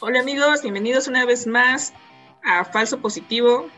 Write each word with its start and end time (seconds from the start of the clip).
Hola 0.00 0.20
amigos, 0.20 0.62
bienvenidos 0.62 1.06
una 1.06 1.24
vez 1.24 1.46
más 1.46 1.92
a 2.42 2.64
Falso 2.64 2.98
Positivo. 3.00 3.68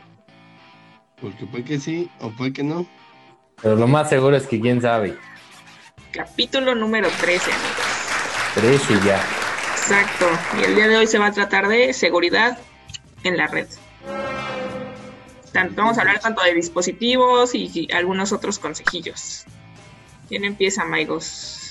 Porque 1.21 1.45
puede 1.45 1.63
que 1.63 1.79
sí 1.79 2.09
o 2.19 2.31
puede 2.31 2.53
que 2.53 2.63
no. 2.63 2.87
Pero 3.61 3.75
lo 3.75 3.87
más 3.87 4.09
seguro 4.09 4.35
es 4.35 4.47
que 4.47 4.59
quién 4.59 4.81
sabe. 4.81 5.17
Capítulo 6.11 6.73
número 6.73 7.09
13, 7.21 7.51
amigos. 7.51 8.87
13 8.87 8.99
ya. 9.05 9.21
Exacto. 9.73 10.25
Y 10.59 10.63
el 10.63 10.75
día 10.75 10.87
de 10.87 10.97
hoy 10.97 11.07
se 11.07 11.19
va 11.19 11.27
a 11.27 11.31
tratar 11.31 11.67
de 11.67 11.93
seguridad 11.93 12.57
en 13.23 13.37
la 13.37 13.47
red. 13.47 13.67
vamos 15.75 15.97
a 15.97 16.01
hablar 16.01 16.19
tanto 16.19 16.41
de 16.41 16.53
dispositivos 16.55 17.53
y, 17.53 17.87
algunos 17.91 18.31
otros 18.31 18.57
consejillos. 18.57 19.45
¿Quién 20.29 20.45
empieza, 20.45 20.83
Maigos? 20.85 21.68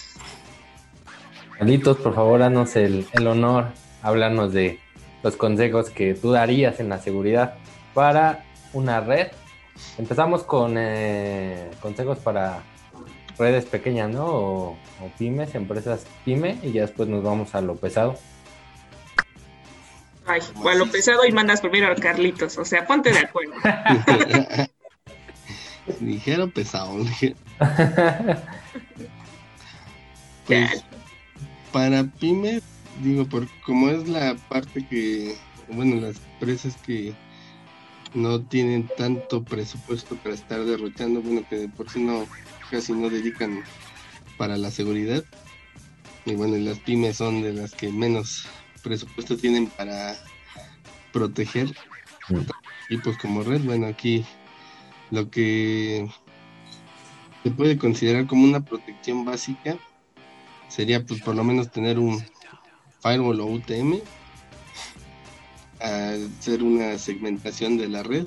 Carlitos, 1.59 1.97
por 1.97 2.15
favor, 2.15 2.39
danos 2.39 2.77
el, 2.77 3.05
honor, 3.27 3.73
háblanos 4.03 4.53
de 4.53 4.79
los 5.25 5.37
consejos 5.37 5.91
que 5.91 6.15
tú 6.15 6.31
darías 6.31 6.79
en 6.79 6.89
la 6.89 6.99
seguridad 6.99 7.55
para 7.95 8.45
una 8.73 9.01
red. 9.01 9.27
Empezamos 9.99 10.45
con 10.45 10.77
eh, 10.79 11.69
consejos 11.81 12.19
para 12.19 12.63
redes 13.37 13.65
pequeñas, 13.65 14.09
¿no? 14.11 14.27
O, 14.27 14.79
pymes, 15.19 15.57
empresas 15.57 16.07
pyme, 16.25 16.59
y 16.63 16.71
ya 16.71 16.83
después 16.83 17.09
nos 17.09 17.25
vamos 17.25 17.53
a 17.57 17.61
lo 17.61 17.75
pesado. 17.75 18.17
Ay, 20.27 20.41
a 20.65 20.75
lo 20.77 20.87
pesado 20.87 21.27
y 21.27 21.33
mandas 21.33 21.61
primero 21.61 21.91
a 21.91 21.97
Carlitos, 21.97 22.57
o 22.57 22.65
sea, 22.65 22.87
ponte 22.87 23.11
de 23.11 23.19
acuerdo. 23.19 23.55
Ligero 26.01 26.49
pesado. 26.51 26.99
pues, 30.47 30.85
para 31.73 32.05
pymes, 32.05 32.63
digo, 33.03 33.25
por 33.27 33.47
como 33.65 33.89
es 33.91 34.09
la 34.09 34.37
parte 34.49 34.87
que, 34.87 35.37
bueno, 35.73 36.01
las 36.01 36.17
empresas 36.35 36.77
que 36.77 37.15
no 38.15 38.41
tienen 38.41 38.89
tanto 38.97 39.45
presupuesto 39.45 40.17
para 40.17 40.35
estar 40.35 40.65
derrochando, 40.65 41.21
bueno, 41.21 41.45
que 41.49 41.69
por 41.69 41.91
si 41.91 42.01
no, 42.01 42.27
casi 42.71 42.93
no 42.93 43.11
dedican 43.11 43.63
para 44.37 44.57
la 44.57 44.71
seguridad. 44.71 45.25
Y 46.25 46.35
bueno, 46.35 46.57
las 46.57 46.79
pymes 46.81 47.17
son 47.17 47.43
de 47.43 47.53
las 47.53 47.73
que 47.73 47.91
menos 47.91 48.47
presupuesto 48.83 49.37
tienen 49.37 49.67
para 49.69 50.17
proteger. 51.13 51.75
Y 52.91 52.99
pues 52.99 53.17
como 53.19 53.43
red, 53.43 53.61
bueno, 53.63 53.87
aquí 53.87 54.25
lo 55.11 55.31
que 55.31 56.09
se 57.43 57.51
puede 57.51 57.79
considerar 57.79 58.27
como 58.27 58.45
una 58.45 58.61
protección 58.61 59.25
básica 59.25 59.79
sería 60.69 61.05
pues 61.05 61.21
por 61.23 61.35
lo 61.35 61.45
menos 61.45 61.71
tener 61.71 61.99
un 61.99 62.23
firewall 63.03 63.41
o 63.41 63.47
UTM, 63.47 64.01
hacer 65.81 66.63
una 66.63 66.99
segmentación 66.99 67.79
de 67.79 67.89
la 67.89 68.03
red 68.03 68.27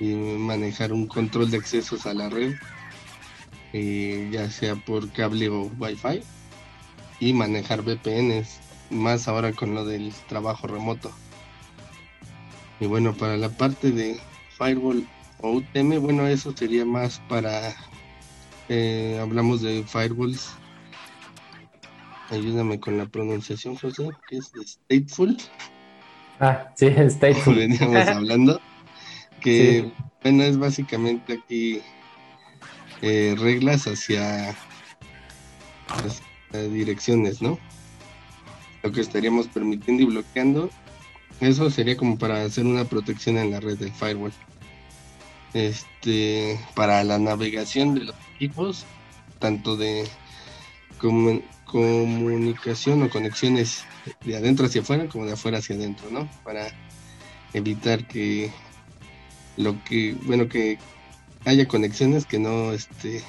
y 0.00 0.14
manejar 0.14 0.92
un 0.92 1.06
control 1.06 1.50
de 1.50 1.58
accesos 1.58 2.06
a 2.06 2.14
la 2.14 2.28
red, 2.28 2.54
eh, 3.72 4.28
ya 4.32 4.50
sea 4.50 4.74
por 4.74 5.10
cable 5.12 5.48
o 5.48 5.70
wifi, 5.78 6.22
y 7.20 7.32
manejar 7.32 7.82
VPNs, 7.82 8.60
más 8.90 9.28
ahora 9.28 9.52
con 9.52 9.74
lo 9.74 9.84
del 9.84 10.12
trabajo 10.28 10.66
remoto. 10.66 11.10
Y 12.80 12.86
bueno, 12.86 13.14
para 13.14 13.36
la 13.36 13.50
parte 13.50 13.92
de 13.92 14.18
firewall 14.58 15.06
o 15.40 15.52
UTM, 15.52 16.00
bueno, 16.00 16.26
eso 16.26 16.54
sería 16.56 16.84
más 16.84 17.20
para, 17.28 17.74
eh, 18.68 19.18
hablamos 19.20 19.62
de 19.62 19.84
firewalls 19.84 20.56
Ayúdame 22.30 22.80
con 22.80 22.96
la 22.96 23.06
pronunciación, 23.06 23.76
José, 23.76 24.08
que 24.28 24.38
es 24.38 24.52
stateful. 24.66 25.36
Ah, 26.40 26.72
sí, 26.74 26.88
stateful. 27.08 27.56
Veníamos 27.56 28.08
hablando. 28.08 28.60
Que, 29.40 29.92
bueno, 30.22 30.42
es 30.42 30.58
básicamente 30.58 31.34
aquí 31.34 31.82
eh, 33.02 33.34
reglas 33.38 33.86
hacia 33.86 34.56
las 36.50 36.72
direcciones, 36.72 37.42
¿no? 37.42 37.58
Lo 38.82 38.92
que 38.92 39.02
estaríamos 39.02 39.48
permitiendo 39.48 40.02
y 40.02 40.06
bloqueando. 40.06 40.70
Eso 41.40 41.68
sería 41.68 41.96
como 41.96 42.16
para 42.16 42.42
hacer 42.42 42.64
una 42.64 42.84
protección 42.84 43.36
en 43.36 43.50
la 43.50 43.60
red 43.60 43.78
del 43.78 43.92
firewall. 43.92 44.32
Este, 45.52 46.58
para 46.74 47.04
la 47.04 47.18
navegación 47.18 47.94
de 47.94 48.04
los 48.04 48.16
equipos, 48.34 48.84
tanto 49.38 49.76
de 49.76 50.04
como 50.98 51.40
comunicación 51.74 53.02
o 53.02 53.10
conexiones 53.10 53.82
de 54.24 54.36
adentro 54.36 54.66
hacia 54.66 54.82
afuera 54.82 55.08
como 55.08 55.26
de 55.26 55.32
afuera 55.32 55.58
hacia 55.58 55.74
adentro, 55.74 56.08
¿no? 56.08 56.30
Para 56.44 56.68
evitar 57.52 58.06
que 58.06 58.52
lo 59.56 59.82
que, 59.82 60.16
bueno, 60.22 60.48
que 60.48 60.78
haya 61.44 61.66
conexiones 61.66 62.26
que 62.26 62.38
no, 62.38 62.70
este, 62.72 63.24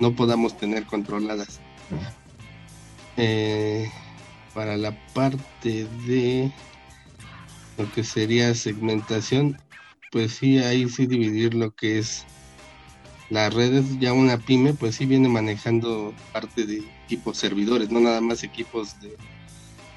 no 0.00 0.16
podamos 0.16 0.56
tener 0.56 0.86
controladas. 0.86 1.60
Eh, 3.18 3.90
para 4.54 4.78
la 4.78 4.96
parte 5.12 5.86
de 6.06 6.50
lo 7.76 7.92
que 7.92 8.04
sería 8.04 8.54
segmentación, 8.54 9.60
pues 10.10 10.32
sí, 10.32 10.60
ahí 10.60 10.88
sí 10.88 11.04
dividir 11.04 11.52
lo 11.52 11.74
que 11.74 11.98
es 11.98 12.24
las 13.28 13.52
redes, 13.52 13.84
ya 13.98 14.14
una 14.14 14.38
pyme, 14.38 14.72
pues 14.72 14.94
sí 14.94 15.04
viene 15.04 15.28
manejando 15.28 16.14
parte 16.32 16.64
de 16.64 16.82
equipos 17.12 17.36
servidores, 17.36 17.90
no 17.90 18.00
nada 18.00 18.22
más 18.22 18.42
equipos 18.42 18.96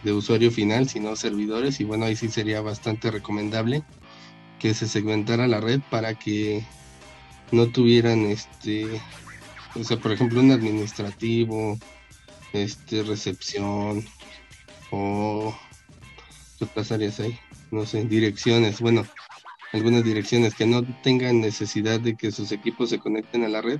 de, 0.04 0.12
usuario 0.12 0.52
final, 0.52 0.90
sino 0.90 1.16
servidores. 1.16 1.80
Y 1.80 1.86
bueno, 1.86 2.06
ahí 2.06 2.16
sí 2.16 2.28
sería 2.28 2.60
bastante 2.62 3.10
recomendable 3.10 3.84
que 4.60 4.74
se 4.74 4.88
segmentara 4.88 5.48
la 5.48 5.62
red 5.62 5.80
para 5.90 6.14
que 6.14 6.64
no 7.54 7.68
tuvieran 7.68 8.26
este, 8.26 9.02
o 9.76 9.84
sea, 9.84 9.98
por 9.98 10.12
ejemplo, 10.12 10.42
un 10.42 10.52
administrativo, 10.52 11.80
este, 12.52 13.02
recepción 13.04 14.06
o 14.92 15.56
otras 16.60 16.92
áreas 16.92 17.22
hay, 17.22 17.40
no 17.72 17.86
sé, 17.86 18.04
direcciones, 18.04 18.82
bueno, 18.82 19.06
algunas 19.72 20.04
direcciones 20.04 20.54
que 20.54 20.66
no 20.66 20.84
tengan 21.02 21.40
necesidad 21.40 22.00
de 22.00 22.16
que 22.16 22.32
sus 22.32 22.52
equipos 22.52 22.90
se 22.90 23.00
conecten 23.00 23.46
a 23.46 23.50
la 23.50 23.62
red, 23.62 23.80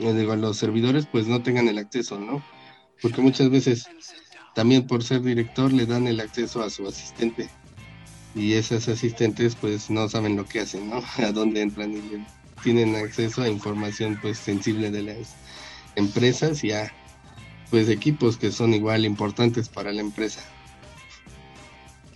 eh, 0.00 0.14
digo, 0.14 0.34
los 0.36 0.56
servidores, 0.56 1.06
pues 1.06 1.26
no 1.26 1.42
tengan 1.42 1.68
el 1.68 1.78
acceso, 1.78 2.18
¿no? 2.18 2.42
Porque 3.02 3.20
muchas 3.20 3.50
veces 3.50 3.86
también 4.54 4.86
por 4.86 5.04
ser 5.04 5.22
director 5.22 5.72
le 5.72 5.86
dan 5.86 6.06
el 6.06 6.20
acceso 6.20 6.62
a 6.62 6.70
su 6.70 6.86
asistente 6.86 7.48
y 8.34 8.54
esos 8.54 8.88
asistentes 8.88 9.56
pues 9.56 9.90
no 9.90 10.08
saben 10.08 10.36
lo 10.36 10.44
que 10.46 10.60
hacen, 10.60 10.90
¿no? 10.90 11.02
A 11.18 11.32
dónde 11.32 11.62
entran 11.62 11.92
y 11.92 12.24
tienen 12.62 12.94
acceso 12.96 13.42
a 13.42 13.48
información 13.48 14.18
pues 14.20 14.38
sensible 14.38 14.90
de 14.90 15.02
las 15.02 15.34
empresas 15.96 16.62
y 16.62 16.72
a 16.72 16.92
pues 17.70 17.88
equipos 17.88 18.36
que 18.36 18.52
son 18.52 18.74
igual 18.74 19.04
importantes 19.04 19.68
para 19.68 19.92
la 19.92 20.00
empresa. 20.00 20.42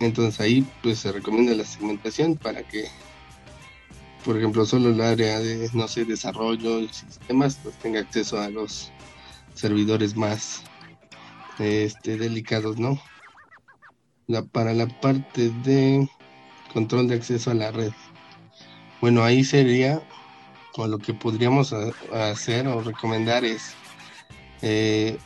Entonces 0.00 0.40
ahí 0.40 0.66
pues 0.82 0.98
se 0.98 1.12
recomienda 1.12 1.54
la 1.54 1.64
segmentación 1.64 2.36
para 2.36 2.62
que, 2.62 2.88
por 4.24 4.38
ejemplo, 4.38 4.64
solo 4.64 4.90
el 4.90 5.00
área 5.00 5.38
de, 5.38 5.68
no 5.74 5.86
sé, 5.86 6.04
desarrollo 6.04 6.80
y 6.80 6.88
sistemas 6.88 7.58
pues 7.62 7.76
tenga 7.76 8.00
acceso 8.00 8.40
a 8.40 8.48
los 8.48 8.90
servidores 9.54 10.16
más 10.16 10.62
este, 11.58 12.16
delicados, 12.16 12.78
¿no? 12.78 12.98
La, 14.26 14.42
para 14.42 14.72
la 14.72 14.88
parte 15.00 15.50
de 15.62 16.08
control 16.72 17.08
de 17.08 17.16
acceso 17.16 17.50
a 17.50 17.54
la 17.54 17.70
red. 17.70 17.92
Bueno, 19.00 19.22
ahí 19.22 19.44
sería, 19.44 20.02
o 20.76 20.86
lo 20.86 20.98
que 20.98 21.12
podríamos 21.12 21.74
hacer 22.12 22.66
o 22.66 22.80
recomendar 22.80 23.44
es, 23.44 23.74
eh, 24.62 25.18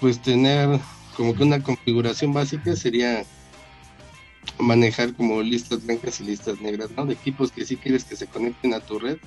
pues 0.00 0.20
tener 0.22 0.80
como 1.16 1.34
que 1.34 1.42
una 1.42 1.62
configuración 1.62 2.32
básica 2.32 2.74
sería 2.74 3.24
manejar 4.58 5.14
como 5.14 5.42
listas 5.42 5.84
blancas 5.84 6.20
y 6.20 6.24
listas 6.24 6.60
negras, 6.60 6.90
¿no? 6.96 7.06
De 7.06 7.14
equipos 7.14 7.52
que 7.52 7.64
sí 7.64 7.76
quieres 7.76 8.04
que 8.04 8.16
se 8.16 8.26
conecten 8.26 8.74
a 8.74 8.80
tu 8.80 8.98
red 8.98 9.18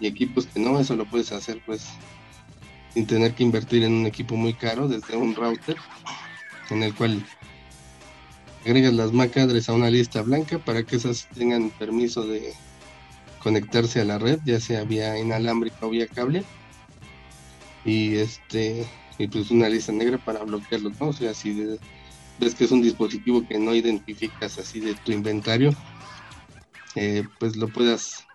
y 0.00 0.06
equipos 0.06 0.46
que 0.46 0.60
no, 0.60 0.78
eso 0.78 0.96
lo 0.96 1.06
puedes 1.06 1.32
hacer 1.32 1.62
pues 1.64 1.86
sin 2.92 3.06
tener 3.06 3.34
que 3.34 3.42
invertir 3.42 3.84
en 3.84 3.92
un 3.92 4.06
equipo 4.06 4.36
muy 4.36 4.54
caro 4.54 4.88
desde 4.88 5.16
un 5.16 5.34
router 5.34 5.76
en 6.70 6.82
el 6.82 6.94
cual 6.94 7.24
agregas 8.64 8.94
las 8.94 9.12
MAC 9.12 9.36
address 9.36 9.68
a 9.68 9.74
una 9.74 9.90
lista 9.90 10.22
blanca 10.22 10.58
para 10.58 10.82
que 10.82 10.96
esas 10.96 11.28
tengan 11.28 11.70
permiso 11.70 12.26
de 12.26 12.52
conectarse 13.38 14.00
a 14.00 14.04
la 14.04 14.18
red, 14.18 14.40
ya 14.44 14.58
sea 14.58 14.82
vía 14.82 15.16
inalámbrica 15.18 15.86
o 15.86 15.90
vía 15.90 16.08
cable. 16.08 16.42
Y 17.84 18.16
este 18.16 18.84
y 19.18 19.28
pues 19.28 19.52
una 19.52 19.68
lista 19.68 19.92
negra 19.92 20.18
para 20.18 20.42
bloquearlos, 20.42 21.00
¿no? 21.00 21.08
O 21.08 21.12
sea, 21.12 21.32
si 21.32 21.54
de, 21.54 21.78
ves 22.38 22.54
que 22.54 22.64
es 22.64 22.70
un 22.70 22.82
dispositivo 22.82 23.46
que 23.46 23.58
no 23.58 23.74
identificas 23.74 24.58
así 24.58 24.80
de 24.80 24.94
tu 24.94 25.12
inventario, 25.12 25.74
eh, 26.94 27.24
pues 27.38 27.56
lo 27.56 27.68
puedas 27.68 28.26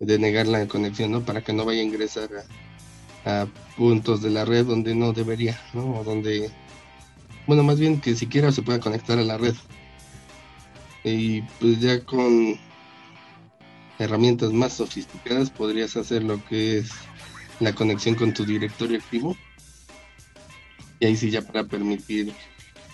denegar 0.00 0.46
la 0.46 0.66
conexión, 0.66 1.12
¿no? 1.12 1.22
Para 1.24 1.42
que 1.42 1.52
no 1.52 1.64
vaya 1.64 1.80
a 1.80 1.84
ingresar 1.84 2.28
a 3.24 3.46
puntos 3.76 4.22
de 4.22 4.30
la 4.30 4.44
red 4.44 4.66
donde 4.66 4.94
no 4.94 5.12
debería, 5.12 5.60
¿no? 5.72 6.00
O 6.00 6.04
donde, 6.04 6.50
bueno, 7.46 7.62
más 7.62 7.78
bien 7.78 8.00
que 8.00 8.14
siquiera 8.14 8.52
se 8.52 8.62
pueda 8.62 8.80
conectar 8.80 9.18
a 9.18 9.22
la 9.22 9.38
red. 9.38 9.54
Y 11.02 11.42
pues 11.60 11.80
ya 11.80 12.02
con 12.04 12.58
herramientas 13.98 14.52
más 14.52 14.74
sofisticadas 14.74 15.50
podrías 15.50 15.96
hacer 15.96 16.22
lo 16.22 16.42
que 16.46 16.78
es 16.78 16.90
la 17.60 17.74
conexión 17.74 18.14
con 18.14 18.34
tu 18.34 18.44
directorio 18.44 18.98
activo. 18.98 19.36
Y 21.00 21.06
ahí 21.06 21.16
sí 21.16 21.30
ya 21.30 21.42
para 21.42 21.64
permitir 21.64 22.32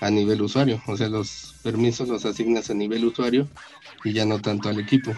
a 0.01 0.11
nivel 0.11 0.43
usuario, 0.43 0.83
o 0.87 0.97
sea, 0.97 1.09
los 1.09 1.55
permisos 1.63 2.09
los 2.09 2.25
asignas 2.25 2.71
a 2.71 2.75
nivel 2.75 3.05
usuario 3.05 3.49
y 4.03 4.13
ya 4.13 4.25
no 4.25 4.41
tanto 4.41 4.69
al 4.69 4.81
equipo. 4.81 5.13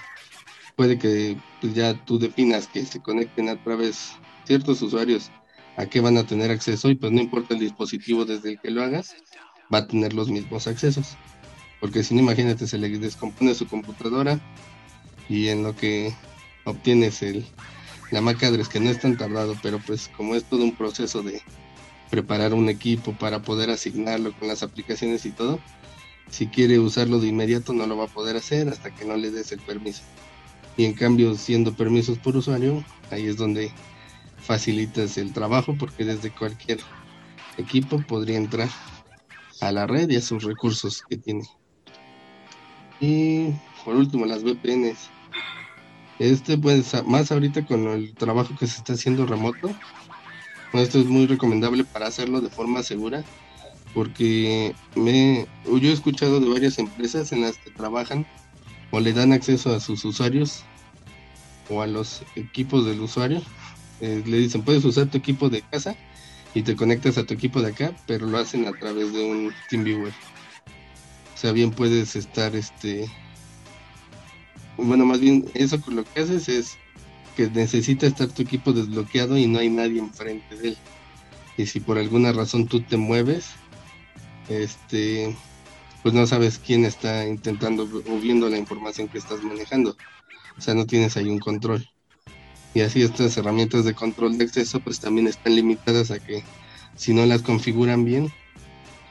Puede 0.76 0.98
que 0.98 1.36
pues, 1.60 1.74
ya 1.74 1.94
tú 2.04 2.18
definas 2.18 2.66
que 2.66 2.84
se 2.84 3.00
conecten 3.00 3.48
a 3.48 3.62
través 3.62 4.12
ciertos 4.44 4.82
usuarios 4.82 5.30
a 5.76 5.86
qué 5.86 6.00
van 6.00 6.18
a 6.18 6.26
tener 6.26 6.50
acceso 6.50 6.90
y 6.90 6.96
pues 6.96 7.12
no 7.12 7.20
importa 7.20 7.54
el 7.54 7.60
dispositivo 7.60 8.24
desde 8.24 8.50
el 8.50 8.60
que 8.60 8.70
lo 8.70 8.82
hagas, 8.82 9.14
va 9.72 9.78
a 9.78 9.86
tener 9.86 10.12
los 10.14 10.28
mismos 10.28 10.66
accesos. 10.66 11.16
Porque 11.80 12.02
si 12.02 12.14
no, 12.14 12.20
imagínate, 12.20 12.66
se 12.66 12.78
le 12.78 12.88
descompone 12.98 13.54
su 13.54 13.66
computadora 13.66 14.40
y 15.28 15.48
en 15.48 15.62
lo 15.62 15.74
que 15.74 16.14
obtienes 16.64 17.22
el, 17.22 17.44
la 18.10 18.20
MAC 18.20 18.42
address, 18.44 18.68
que 18.68 18.80
no 18.80 18.90
es 18.90 19.00
tan 19.00 19.16
tardado, 19.16 19.56
pero 19.62 19.78
pues 19.78 20.10
como 20.16 20.34
es 20.34 20.44
todo 20.44 20.62
un 20.64 20.76
proceso 20.76 21.22
de 21.22 21.42
preparar 22.12 22.52
un 22.52 22.68
equipo 22.68 23.14
para 23.14 23.40
poder 23.40 23.70
asignarlo 23.70 24.34
con 24.38 24.46
las 24.46 24.62
aplicaciones 24.62 25.24
y 25.24 25.30
todo, 25.30 25.58
si 26.30 26.46
quiere 26.46 26.78
usarlo 26.78 27.18
de 27.18 27.28
inmediato 27.28 27.72
no 27.72 27.86
lo 27.86 27.96
va 27.96 28.04
a 28.04 28.08
poder 28.08 28.36
hacer 28.36 28.68
hasta 28.68 28.94
que 28.94 29.06
no 29.06 29.16
le 29.16 29.30
des 29.30 29.50
el 29.50 29.60
permiso. 29.60 30.02
Y 30.76 30.84
en 30.84 30.92
cambio, 30.92 31.34
siendo 31.36 31.74
permisos 31.74 32.18
por 32.18 32.36
usuario, 32.36 32.84
ahí 33.10 33.26
es 33.26 33.38
donde 33.38 33.72
facilitas 34.36 35.16
el 35.16 35.32
trabajo 35.32 35.74
porque 35.78 36.04
desde 36.04 36.30
cualquier 36.30 36.80
equipo 37.56 38.02
podría 38.06 38.36
entrar 38.36 38.68
a 39.62 39.72
la 39.72 39.86
red 39.86 40.10
y 40.10 40.16
a 40.16 40.20
sus 40.20 40.44
recursos 40.44 41.02
que 41.08 41.16
tiene. 41.16 41.48
Y 43.00 43.52
por 43.86 43.96
último, 43.96 44.26
las 44.26 44.44
VPNs. 44.44 44.98
Este, 46.18 46.58
pues, 46.58 46.92
más 47.06 47.32
ahorita 47.32 47.64
con 47.64 47.88
el 47.88 48.14
trabajo 48.14 48.54
que 48.58 48.66
se 48.66 48.76
está 48.76 48.92
haciendo 48.92 49.24
remoto, 49.24 49.74
esto 50.80 50.98
es 50.98 51.06
muy 51.06 51.26
recomendable 51.26 51.84
para 51.84 52.06
hacerlo 52.06 52.40
de 52.40 52.48
forma 52.48 52.82
segura, 52.82 53.24
porque 53.94 54.74
me, 54.94 55.46
yo 55.66 55.90
he 55.90 55.92
escuchado 55.92 56.40
de 56.40 56.48
varias 56.48 56.78
empresas 56.78 57.32
en 57.32 57.42
las 57.42 57.58
que 57.58 57.70
trabajan 57.70 58.26
o 58.90 59.00
le 59.00 59.12
dan 59.12 59.32
acceso 59.32 59.74
a 59.74 59.80
sus 59.80 60.04
usuarios 60.04 60.64
o 61.68 61.82
a 61.82 61.86
los 61.86 62.22
equipos 62.36 62.86
del 62.86 63.00
usuario 63.00 63.42
eh, 64.02 64.20
le 64.26 64.38
dicen, 64.38 64.62
puedes 64.62 64.84
usar 64.84 65.06
tu 65.06 65.16
equipo 65.16 65.48
de 65.48 65.62
casa 65.62 65.94
y 66.54 66.62
te 66.62 66.74
conectas 66.74 67.18
a 67.18 67.24
tu 67.24 67.34
equipo 67.34 67.62
de 67.62 67.68
acá, 67.68 67.94
pero 68.08 68.26
lo 68.26 68.36
hacen 68.36 68.66
a 68.66 68.72
través 68.72 69.12
de 69.12 69.24
un 69.24 69.54
TeamViewer. 69.70 70.12
O 70.12 71.38
sea, 71.38 71.52
bien 71.52 71.70
puedes 71.70 72.16
estar, 72.16 72.56
este, 72.56 73.08
bueno, 74.76 75.06
más 75.06 75.20
bien 75.20 75.48
eso 75.54 75.78
lo 75.86 76.02
que 76.02 76.20
haces 76.20 76.48
es 76.48 76.78
que 77.36 77.48
necesita 77.48 78.06
estar 78.06 78.28
tu 78.28 78.42
equipo 78.42 78.72
desbloqueado 78.72 79.36
y 79.36 79.46
no 79.46 79.58
hay 79.58 79.70
nadie 79.70 79.98
enfrente 79.98 80.56
de 80.56 80.68
él. 80.68 80.76
Y 81.56 81.66
si 81.66 81.80
por 81.80 81.98
alguna 81.98 82.32
razón 82.32 82.66
tú 82.66 82.80
te 82.80 82.96
mueves, 82.96 83.50
este, 84.48 85.36
pues 86.02 86.14
no 86.14 86.26
sabes 86.26 86.58
quién 86.58 86.84
está 86.84 87.26
intentando 87.26 87.84
o 87.84 88.18
viendo 88.18 88.48
la 88.48 88.58
información 88.58 89.08
que 89.08 89.18
estás 89.18 89.42
manejando. 89.42 89.96
O 90.56 90.60
sea, 90.60 90.74
no 90.74 90.86
tienes 90.86 91.16
ahí 91.16 91.28
un 91.28 91.38
control 91.38 91.86
y 92.74 92.80
así 92.80 93.02
estas 93.02 93.36
herramientas 93.36 93.84
de 93.84 93.94
control 93.94 94.38
de 94.38 94.44
acceso 94.44 94.80
pues 94.80 95.00
también 95.00 95.26
están 95.26 95.54
limitadas 95.54 96.10
a 96.10 96.18
que 96.18 96.42
si 96.96 97.12
no 97.12 97.26
las 97.26 97.42
configuran 97.42 98.04
bien 98.04 98.32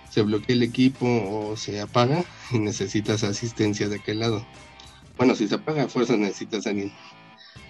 se 0.10 0.24
bloquea 0.24 0.56
el 0.56 0.64
equipo 0.64 1.06
o 1.06 1.56
se 1.56 1.80
apaga 1.80 2.24
y 2.52 2.60
necesitas 2.60 3.24
asistencia 3.24 3.88
de 3.88 3.96
aquel 3.98 4.20
lado. 4.20 4.46
Bueno, 5.18 5.36
si 5.36 5.48
se 5.48 5.56
apaga 5.56 5.84
a 5.84 5.88
fuerza 5.88 6.18
necesitas 6.18 6.66
a 6.66 6.72
alguien. 6.72 6.92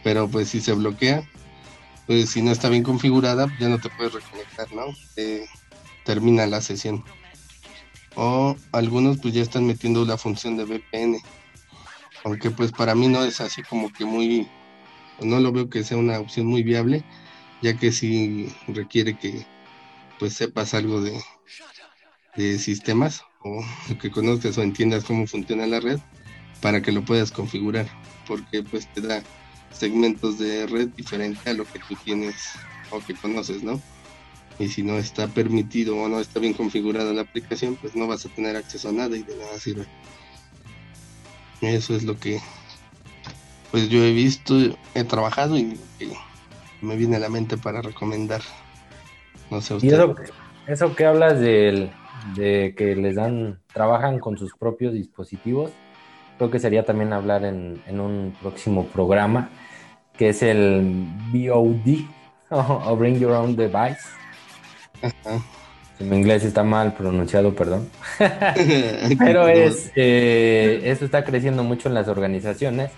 Pero 0.04 0.28
pues 0.28 0.50
si 0.50 0.62
se 0.62 0.74
bloquea, 0.74 1.24
pues 2.08 2.30
si 2.30 2.42
no 2.42 2.52
está 2.52 2.70
bien 2.70 2.84
configurada, 2.84 3.48
ya 3.60 3.70
no 3.70 3.80
te 3.80 3.90
puedes 3.90 4.14
reconectar, 4.14 4.72
¿no? 4.74 4.86
termina 6.04 6.48
la 6.48 6.62
sesión. 6.62 7.04
O 8.16 8.56
algunos 8.72 9.20
pues 9.20 9.34
ya 9.34 9.42
están 9.42 9.66
metiendo 9.66 10.04
la 10.06 10.18
función 10.18 10.58
de 10.58 10.66
VPN. 10.66 11.22
Aunque 12.24 12.52
pues 12.52 12.72
para 12.72 12.96
mí 12.96 13.08
no 13.08 13.24
es 13.24 13.40
así 13.42 13.64
como 13.64 13.92
que 13.94 14.06
muy 14.06 14.48
no 15.22 15.40
lo 15.40 15.52
veo 15.52 15.70
que 15.70 15.84
sea 15.84 15.98
una 15.98 16.20
opción 16.20 16.48
muy 16.48 16.64
viable, 16.64 17.04
ya 17.62 17.78
que 17.78 17.92
si 17.92 18.54
requiere 18.68 19.18
que 19.18 19.46
pues 20.20 20.34
sepas 20.34 20.74
algo 20.74 21.02
de, 21.02 21.20
de 22.36 22.60
sistemas 22.60 23.24
o 23.44 23.64
que 24.02 24.12
conozcas 24.12 24.58
o 24.58 24.64
entiendas 24.64 25.04
cómo 25.04 25.28
funciona 25.28 25.68
la 25.68 25.80
red 25.80 26.00
para 26.62 26.82
que 26.82 26.92
lo 26.92 27.04
puedas 27.04 27.32
configurar, 27.32 27.88
porque 28.28 28.64
pues 28.64 28.92
te 28.94 29.02
da 29.02 29.24
segmentos 29.72 30.38
de 30.38 30.68
red 30.68 30.90
diferente 30.90 31.50
a 31.50 31.54
lo 31.54 31.66
que 31.66 31.80
tú 31.80 31.96
tienes 32.04 32.36
o 32.92 33.00
que 33.00 33.14
conoces, 33.14 33.64
¿no? 33.64 33.82
Y 34.60 34.68
si 34.68 34.84
no 34.84 34.98
está 34.98 35.28
permitido 35.28 35.98
o 35.98 36.08
no 36.08 36.20
está 36.20 36.40
bien 36.40 36.54
configurada 36.54 37.14
la 37.14 37.22
aplicación, 37.22 37.76
pues 37.76 37.96
no 37.96 38.08
vas 38.08 38.26
a 38.26 38.30
tener 38.30 38.56
acceso 38.56 38.90
a 38.90 38.92
nada 38.92 39.18
y 39.18 39.24
de 39.24 39.36
nada 39.36 39.58
sirve. 39.58 39.86
Eso 41.62 41.96
es 41.96 42.04
lo 42.04 42.20
que 42.20 42.40
pues 43.72 43.88
yo 43.88 44.04
he 44.04 44.12
visto, 44.12 44.54
he 44.94 45.04
trabajado 45.06 45.58
y, 45.58 45.80
me 46.82 46.96
viene 46.96 47.18
a 47.18 47.20
la 47.20 47.30
mente 47.30 47.58
para 47.58 47.82
recomendar. 47.82 48.42
No 49.52 49.62
sé 49.62 49.76
usted. 49.76 49.88
Y 49.88 49.94
eso, 49.94 50.16
eso 50.68 50.96
que 50.96 51.06
hablas 51.06 51.40
de, 51.40 51.92
de 52.36 52.74
que 52.76 52.96
les 52.96 53.16
dan, 53.16 53.60
trabajan 53.72 54.20
con 54.20 54.38
sus 54.38 54.56
propios 54.56 54.94
dispositivos, 54.94 55.72
creo 56.38 56.50
que 56.50 56.60
sería 56.60 56.84
también 56.84 57.14
hablar 57.14 57.46
en, 57.46 57.82
en 57.86 58.00
un 58.00 58.36
próximo 58.42 58.88
programa, 58.88 59.50
que 60.22 60.30
es 60.30 60.44
el 60.44 61.08
BOD, 61.34 62.06
o 62.52 62.96
Bring 62.96 63.18
Your 63.18 63.32
Own 63.32 63.56
Device. 63.56 64.02
Si 65.98 66.04
mi 66.04 66.16
inglés 66.16 66.44
está 66.44 66.64
mal 66.64 66.94
pronunciado, 66.94 67.56
perdón. 67.56 67.90
Pero 69.18 69.48
es, 69.48 69.92
eh, 69.96 70.80
eso 70.84 71.06
está 71.06 71.26
creciendo 71.26 71.64
mucho 71.64 71.90
en 71.90 71.96
las 71.96 72.08
organizaciones 72.08 72.92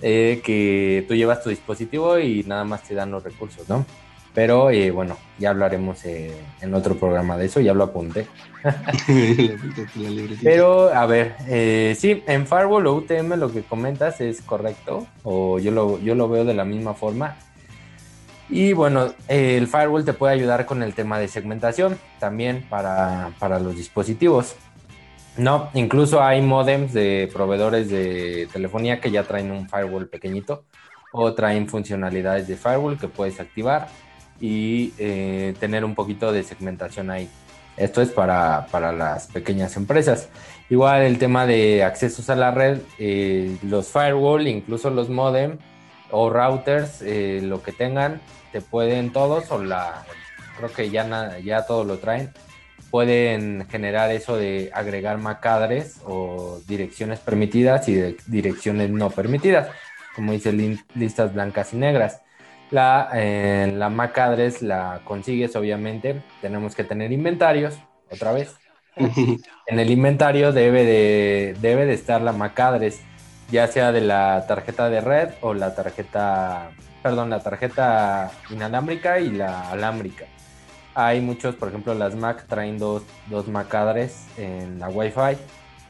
eh, 0.00 0.40
que 0.42 1.04
tú 1.06 1.14
llevas 1.14 1.42
tu 1.42 1.50
dispositivo 1.50 2.18
y 2.18 2.42
nada 2.44 2.64
más 2.64 2.84
te 2.84 2.94
dan 2.94 3.10
los 3.10 3.22
recursos, 3.22 3.68
¿no? 3.68 3.84
Pero 4.36 4.68
eh, 4.68 4.90
bueno, 4.90 5.16
ya 5.38 5.48
hablaremos 5.48 6.04
eh, 6.04 6.30
en 6.60 6.74
otro 6.74 6.94
programa 6.96 7.38
de 7.38 7.46
eso, 7.46 7.58
ya 7.60 7.72
lo 7.72 7.84
apunté. 7.84 8.26
Pero 10.42 10.92
a 10.92 11.06
ver, 11.06 11.36
sí, 11.96 12.22
en 12.26 12.46
Firewall 12.46 12.86
o 12.86 12.96
UTM 12.96 13.32
lo 13.38 13.50
que 13.50 13.62
comentas 13.62 14.20
es 14.20 14.42
correcto, 14.42 15.06
o 15.22 15.58
yo 15.58 15.70
lo, 15.70 15.98
yo 16.00 16.14
lo 16.14 16.28
veo 16.28 16.44
de 16.44 16.52
la 16.52 16.66
misma 16.66 16.92
forma. 16.92 17.36
Y 18.50 18.74
bueno, 18.74 19.14
el 19.26 19.66
firewall 19.68 20.04
te 20.04 20.12
puede 20.12 20.34
ayudar 20.34 20.66
con 20.66 20.82
el 20.82 20.94
tema 20.94 21.18
de 21.18 21.28
segmentación 21.28 21.98
también 22.20 22.66
para, 22.68 23.30
para 23.38 23.58
los 23.58 23.74
dispositivos. 23.74 24.54
No, 25.38 25.70
incluso 25.72 26.22
hay 26.22 26.42
modems 26.42 26.92
de 26.92 27.30
proveedores 27.32 27.88
de 27.88 28.48
telefonía 28.52 29.00
que 29.00 29.10
ya 29.10 29.22
traen 29.22 29.50
un 29.50 29.66
firewall 29.66 30.08
pequeñito 30.08 30.64
o 31.10 31.32
traen 31.32 31.68
funcionalidades 31.68 32.46
de 32.46 32.56
firewall 32.56 32.98
que 32.98 33.08
puedes 33.08 33.40
activar 33.40 33.88
y 34.40 34.92
eh, 34.98 35.54
tener 35.60 35.84
un 35.84 35.94
poquito 35.94 36.32
de 36.32 36.42
segmentación 36.42 37.10
ahí. 37.10 37.28
Esto 37.76 38.00
es 38.00 38.10
para, 38.10 38.66
las 38.92 39.26
pequeñas 39.26 39.76
empresas. 39.76 40.28
Igual 40.70 41.02
el 41.02 41.18
tema 41.18 41.46
de 41.46 41.84
accesos 41.84 42.30
a 42.30 42.36
la 42.36 42.50
red, 42.50 42.80
eh, 42.98 43.56
los 43.62 43.88
firewall, 43.88 44.46
incluso 44.46 44.90
los 44.90 45.08
modem 45.10 45.58
o 46.10 46.30
routers, 46.30 47.02
eh, 47.02 47.40
lo 47.42 47.62
que 47.62 47.72
tengan, 47.72 48.20
te 48.52 48.60
pueden 48.60 49.12
todos 49.12 49.50
o 49.50 49.62
la, 49.62 50.04
creo 50.56 50.72
que 50.72 50.90
ya, 50.90 51.38
ya 51.38 51.66
todo 51.66 51.84
lo 51.84 51.98
traen 51.98 52.32
pueden 52.96 53.66
generar 53.68 54.10
eso 54.10 54.36
de 54.36 54.70
agregar 54.72 55.18
macadres 55.18 56.00
o 56.04 56.60
direcciones 56.66 57.18
permitidas 57.18 57.88
y 57.88 58.16
direcciones 58.26 58.90
no 58.90 59.10
permitidas, 59.10 59.68
como 60.14 60.32
dice 60.32 60.52
listas 60.94 61.34
blancas 61.34 61.74
y 61.74 61.76
negras. 61.76 62.22
La, 62.70 63.10
eh, 63.14 63.72
la 63.74 63.88
MAC 63.88 64.16
la 64.62 65.00
consigues, 65.04 65.54
obviamente. 65.56 66.22
Tenemos 66.40 66.74
que 66.74 66.84
tener 66.84 67.12
inventarios, 67.12 67.78
otra 68.10 68.32
vez. 68.32 68.56
en 68.96 69.78
el 69.78 69.90
inventario 69.90 70.52
debe 70.52 70.84
de, 70.84 71.56
debe 71.60 71.86
de 71.86 71.94
estar 71.94 72.22
la 72.22 72.32
MAC 72.32 72.58
ya 73.50 73.66
sea 73.68 73.92
de 73.92 74.00
la 74.00 74.44
tarjeta 74.48 74.88
de 74.88 75.00
red 75.00 75.30
o 75.40 75.54
la 75.54 75.74
tarjeta, 75.74 76.70
perdón, 77.02 77.30
la 77.30 77.40
tarjeta 77.40 78.32
inalámbrica 78.50 79.20
y 79.20 79.30
la 79.30 79.70
alámbrica. 79.70 80.26
Hay 80.94 81.20
muchos, 81.20 81.54
por 81.54 81.68
ejemplo, 81.68 81.94
las 81.94 82.16
Mac 82.16 82.46
traen 82.48 82.78
dos, 82.78 83.02
dos 83.28 83.48
MAC 83.48 83.74
en 84.38 84.78
la 84.78 84.88
Wi-Fi, 84.88 85.36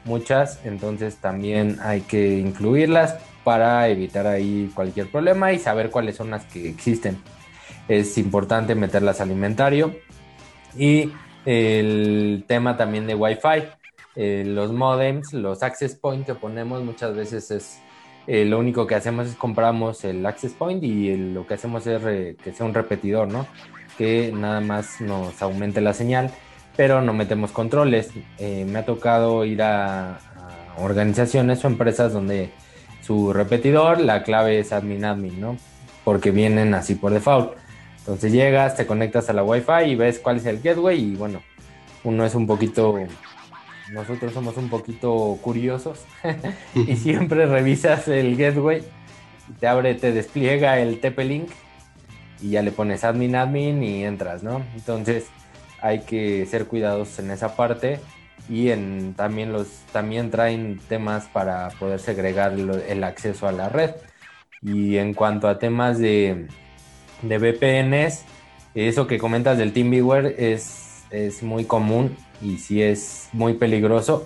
muchas, 0.03 0.59
entonces 0.65 1.15
también 1.15 1.79
hay 1.81 2.01
que 2.01 2.37
incluirlas 2.37 3.15
para 3.47 3.87
evitar 3.87 4.27
ahí 4.27 4.69
cualquier 4.75 5.07
problema 5.07 5.53
y 5.53 5.57
saber 5.57 5.89
cuáles 5.89 6.17
son 6.17 6.31
las 6.31 6.43
que 6.43 6.67
existen. 6.67 7.17
es 7.87 8.17
importante 8.17 8.75
meterlas 8.75 9.21
al 9.21 9.31
inventario. 9.31 9.95
Y 10.77 11.13
el 11.45 12.43
tema 12.45 12.75
también 12.75 13.07
de 13.07 13.15
Wi-Fi, 13.15 13.63
eh, 14.17 14.43
los 14.45 14.73
modems, 14.73 15.31
los 15.31 15.63
access 15.63 15.95
point 15.95 16.25
que 16.25 16.35
ponemos 16.35 16.83
muchas 16.83 17.15
veces 17.15 17.49
es 17.51 17.79
eh, 18.27 18.43
lo 18.43 18.59
único 18.59 18.85
que 18.85 18.95
hacemos 18.95 19.27
es 19.27 19.35
compramos 19.35 20.03
el 20.03 20.25
access 20.25 20.51
point 20.51 20.83
y 20.83 21.15
lo 21.15 21.47
que 21.47 21.53
hacemos 21.53 21.87
es 21.87 22.01
que 22.35 22.51
sea 22.51 22.65
un 22.65 22.73
repetidor, 22.73 23.29
¿no? 23.29 23.47
Que 23.97 24.33
nada 24.35 24.59
más 24.59 24.99
nos 24.99 25.41
aumente 25.41 25.79
la 25.79 25.93
señal, 25.93 26.31
pero 26.75 27.01
no 27.01 27.13
metemos 27.13 27.53
controles. 27.53 28.09
Eh, 28.39 28.65
me 28.67 28.79
ha 28.79 28.85
tocado 28.85 29.45
ir 29.45 29.61
a, 29.61 30.19
organizaciones 30.79 31.63
o 31.63 31.67
empresas 31.67 32.11
donde 32.11 32.51
su 33.07 33.31
repetidor, 33.31 34.01
la 34.01 34.23
clave 34.23 34.59
es 34.59 34.73
admin 34.73 35.05
admin, 35.05 35.39
¿no? 35.39 35.57
Porque 36.03 36.31
vienen 36.31 36.73
así 36.73 36.93
por 36.95 37.13
default. 37.13 37.53
Entonces 37.99 38.33
llegas, 38.33 38.75
te 38.75 38.85
conectas 38.85 39.29
a 39.29 39.33
la 39.33 39.43
Wi-Fi 39.43 39.85
y 39.85 39.95
ves 39.95 40.19
cuál 40.19 40.37
es 40.37 40.45
el 40.45 40.61
gateway 40.61 41.13
y 41.13 41.15
bueno, 41.15 41.41
uno 42.03 42.25
es 42.25 42.35
un 42.35 42.45
poquito 42.45 42.99
nosotros 43.91 44.33
somos 44.33 44.57
un 44.57 44.69
poquito 44.69 45.39
curiosos 45.41 46.05
y 46.75 46.97
siempre 46.97 47.45
revisas 47.45 48.09
el 48.09 48.35
gateway, 48.35 48.83
te 49.61 49.67
abre, 49.67 49.95
te 49.95 50.11
despliega 50.11 50.79
el 50.79 50.99
TP-Link 50.99 51.47
y 52.41 52.49
ya 52.51 52.61
le 52.61 52.71
pones 52.71 53.05
admin 53.05 53.35
admin 53.35 53.81
y 53.83 54.03
entras, 54.03 54.43
¿no? 54.43 54.61
Entonces 54.75 55.27
hay 55.81 56.01
que 56.01 56.45
ser 56.45 56.65
cuidadosos 56.65 57.19
en 57.19 57.31
esa 57.31 57.55
parte 57.55 58.01
y 58.49 58.69
en, 58.69 59.13
también, 59.15 59.51
los, 59.51 59.67
también 59.91 60.31
traen 60.31 60.79
temas 60.87 61.25
para 61.27 61.69
poder 61.79 61.99
segregar 61.99 62.53
el 62.53 63.03
acceso 63.03 63.47
a 63.47 63.51
la 63.51 63.69
red. 63.69 63.91
Y 64.61 64.97
en 64.97 65.13
cuanto 65.13 65.47
a 65.47 65.59
temas 65.59 65.99
de, 65.99 66.47
de 67.21 67.37
VPNs, 67.37 68.25
eso 68.75 69.07
que 69.07 69.17
comentas 69.17 69.57
del 69.57 69.73
TeamViewer 69.73 70.35
es, 70.37 71.03
es 71.11 71.43
muy 71.43 71.65
común 71.65 72.15
y 72.41 72.57
sí 72.57 72.81
es 72.81 73.29
muy 73.33 73.53
peligroso 73.53 74.25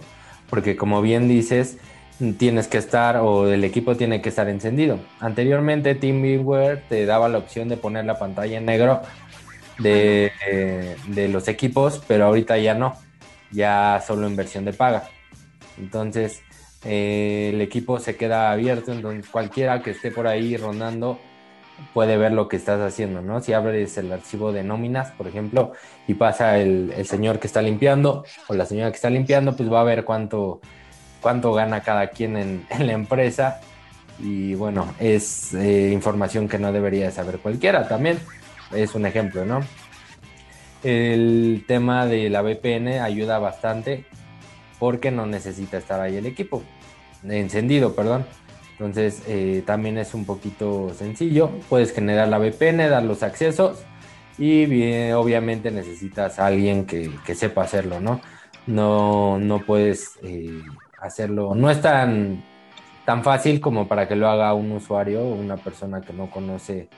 porque 0.51 0.75
como 0.75 1.01
bien 1.01 1.29
dices, 1.29 1.77
tienes 2.37 2.67
que 2.67 2.77
estar 2.77 3.17
o 3.17 3.47
el 3.47 3.63
equipo 3.63 3.95
tiene 3.95 4.21
que 4.21 4.29
estar 4.29 4.49
encendido. 4.49 4.99
Anteriormente 5.19 5.95
TeamViewer 5.95 6.83
te 6.89 7.05
daba 7.05 7.29
la 7.29 7.37
opción 7.37 7.69
de 7.69 7.77
poner 7.77 8.05
la 8.05 8.19
pantalla 8.19 8.57
en 8.57 8.65
negro 8.65 9.01
de, 9.79 10.31
de, 11.07 11.27
los 11.29 11.47
equipos, 11.47 12.03
pero 12.05 12.25
ahorita 12.25 12.57
ya 12.57 12.75
no, 12.75 12.95
ya 13.51 14.01
solo 14.05 14.27
en 14.27 14.35
versión 14.35 14.65
de 14.65 14.73
paga. 14.73 15.09
Entonces 15.77 16.41
eh, 16.83 17.51
el 17.53 17.61
equipo 17.61 17.99
se 17.99 18.15
queda 18.15 18.51
abierto, 18.51 18.91
entonces 18.91 19.29
cualquiera 19.29 19.81
que 19.81 19.91
esté 19.91 20.11
por 20.11 20.27
ahí 20.27 20.57
rondando 20.57 21.19
puede 21.93 22.17
ver 22.17 22.31
lo 22.31 22.47
que 22.47 22.57
estás 22.57 22.79
haciendo, 22.81 23.21
¿no? 23.21 23.41
Si 23.41 23.53
abres 23.53 23.97
el 23.97 24.11
archivo 24.11 24.51
de 24.51 24.63
nóminas, 24.63 25.11
por 25.11 25.27
ejemplo, 25.27 25.73
y 26.07 26.13
pasa 26.13 26.57
el, 26.59 26.93
señor 27.05 27.39
que 27.39 27.47
está 27.47 27.61
limpiando 27.61 28.23
o 28.47 28.53
la 28.53 28.65
señora 28.65 28.91
que 28.91 28.95
está 28.95 29.09
limpiando, 29.09 29.55
pues 29.55 29.71
va 29.71 29.81
a 29.81 29.83
ver 29.83 30.03
cuánto, 30.03 30.61
cuánto 31.21 31.53
gana 31.53 31.81
cada 31.81 32.07
quien 32.07 32.37
en, 32.37 32.65
la 32.79 32.93
empresa. 32.93 33.61
Y 34.19 34.53
bueno, 34.53 34.93
es 34.99 35.53
eh, 35.53 35.91
información 35.91 36.47
que 36.47 36.59
no 36.59 36.71
debería 36.71 37.09
saber 37.11 37.39
cualquiera 37.39 37.87
también. 37.87 38.19
Es 38.71 38.93
un 38.95 39.05
ejemplo, 39.05 39.45
¿no? 39.45 39.61
El 40.83 41.63
tema 41.67 42.05
de 42.05 42.29
la 42.29 42.41
VPN 42.41 42.99
ayuda 43.01 43.39
bastante 43.39 44.05
porque 44.79 45.11
no 45.11 45.25
necesita 45.25 45.77
estar 45.77 46.01
ahí 46.01 46.17
el 46.17 46.25
equipo. 46.25 46.63
Encendido, 47.27 47.95
perdón. 47.95 48.25
Entonces 48.71 49.21
eh, 49.27 49.61
también 49.65 49.99
es 49.99 50.15
un 50.15 50.25
poquito 50.25 50.91
sencillo. 50.95 51.51
Puedes 51.69 51.93
generar 51.93 52.27
la 52.29 52.39
VPN, 52.39 52.89
dar 52.89 53.03
los 53.03 53.21
accesos 53.21 53.83
y 54.39 55.11
obviamente 55.11 55.69
necesitas 55.69 56.39
a 56.39 56.47
alguien 56.47 56.85
que, 56.85 57.35
sepa 57.35 57.61
hacerlo, 57.61 57.99
¿no? 57.99 58.21
No, 58.65 59.37
no 59.37 59.59
puedes 59.59 60.17
eh, 60.23 60.61
hacerlo, 60.99 61.53
no 61.53 61.69
es 61.69 61.81
tan, 61.81 62.43
tan 63.05 63.23
fácil 63.23 63.59
como 63.59 63.87
para 63.87 64.07
que 64.07 64.15
lo 64.15 64.27
haga 64.27 64.53
un 64.53 64.71
usuario 64.71 65.21
o 65.21 65.35
una 65.35 65.57
persona 65.57 66.01
que 66.01 66.13
no 66.13 66.31
conoce 66.31 66.89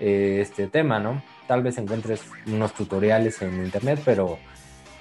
eh, 0.00 0.38
este 0.40 0.66
tema, 0.68 0.98
¿no? 0.98 1.22
Tal 1.46 1.62
vez 1.62 1.78
encuentres 1.78 2.22
unos 2.46 2.72
tutoriales 2.74 3.40
en 3.42 3.64
internet, 3.64 4.00
pero, 4.04 4.38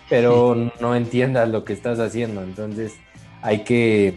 pero 0.10 0.72
no 0.80 0.96
entiendas 0.96 1.50
lo 1.50 1.64
que 1.64 1.74
estás 1.74 2.00
haciendo. 2.00 2.44
Entonces 2.44 2.96
hay 3.42 3.64
que 3.64 4.16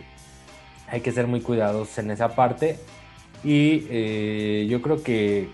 hay 0.91 1.01
que 1.01 1.13
ser 1.13 1.27
muy 1.27 1.41
cuidadosos 1.41 1.99
en 1.99 2.11
esa 2.11 2.35
parte. 2.35 2.79
Y 3.45 3.87
eh, 3.91 4.67
yo 4.69 4.83
creo 4.83 5.03
que, 5.03 5.49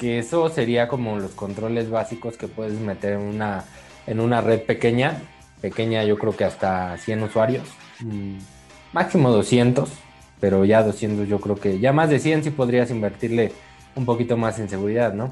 eso 0.00 0.48
sería 0.48 0.88
como 0.88 1.18
los 1.18 1.32
controles 1.32 1.90
básicos 1.90 2.38
que 2.38 2.48
puedes 2.48 2.80
meter 2.80 3.14
en 3.14 3.20
una, 3.20 3.64
en 4.06 4.20
una 4.20 4.40
red 4.40 4.62
pequeña. 4.62 5.20
Pequeña, 5.60 6.04
yo 6.04 6.16
creo 6.16 6.34
que 6.34 6.44
hasta 6.44 6.96
100 6.96 7.24
usuarios. 7.24 7.68
Mm, 8.00 8.38
máximo 8.94 9.30
200, 9.30 9.90
pero 10.40 10.64
ya 10.64 10.82
200 10.82 11.28
yo 11.28 11.38
creo 11.38 11.56
que 11.56 11.80
ya 11.80 11.92
más 11.92 12.08
de 12.08 12.18
100 12.18 12.44
sí 12.44 12.50
podrías 12.50 12.90
invertirle 12.90 13.52
un 13.96 14.04
poquito 14.04 14.36
más 14.36 14.58
en 14.58 14.68
seguridad, 14.68 15.12
¿no? 15.12 15.30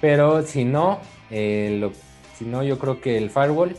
Pero 0.00 0.42
si 0.42 0.64
no, 0.64 1.00
eh, 1.30 1.90
si 2.36 2.44
no 2.44 2.62
yo 2.62 2.78
creo 2.78 3.00
que 3.00 3.18
el 3.18 3.30
firewall 3.30 3.76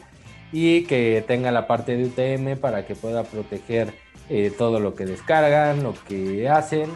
y 0.51 0.83
que 0.83 1.23
tenga 1.27 1.51
la 1.51 1.67
parte 1.67 1.97
de 1.97 2.05
UTM 2.05 2.59
para 2.59 2.85
que 2.85 2.95
pueda 2.95 3.23
proteger 3.23 3.93
eh, 4.29 4.51
todo 4.57 4.79
lo 4.79 4.95
que 4.95 5.05
descargan, 5.05 5.83
lo 5.83 5.93
que 6.07 6.49
hacen. 6.49 6.89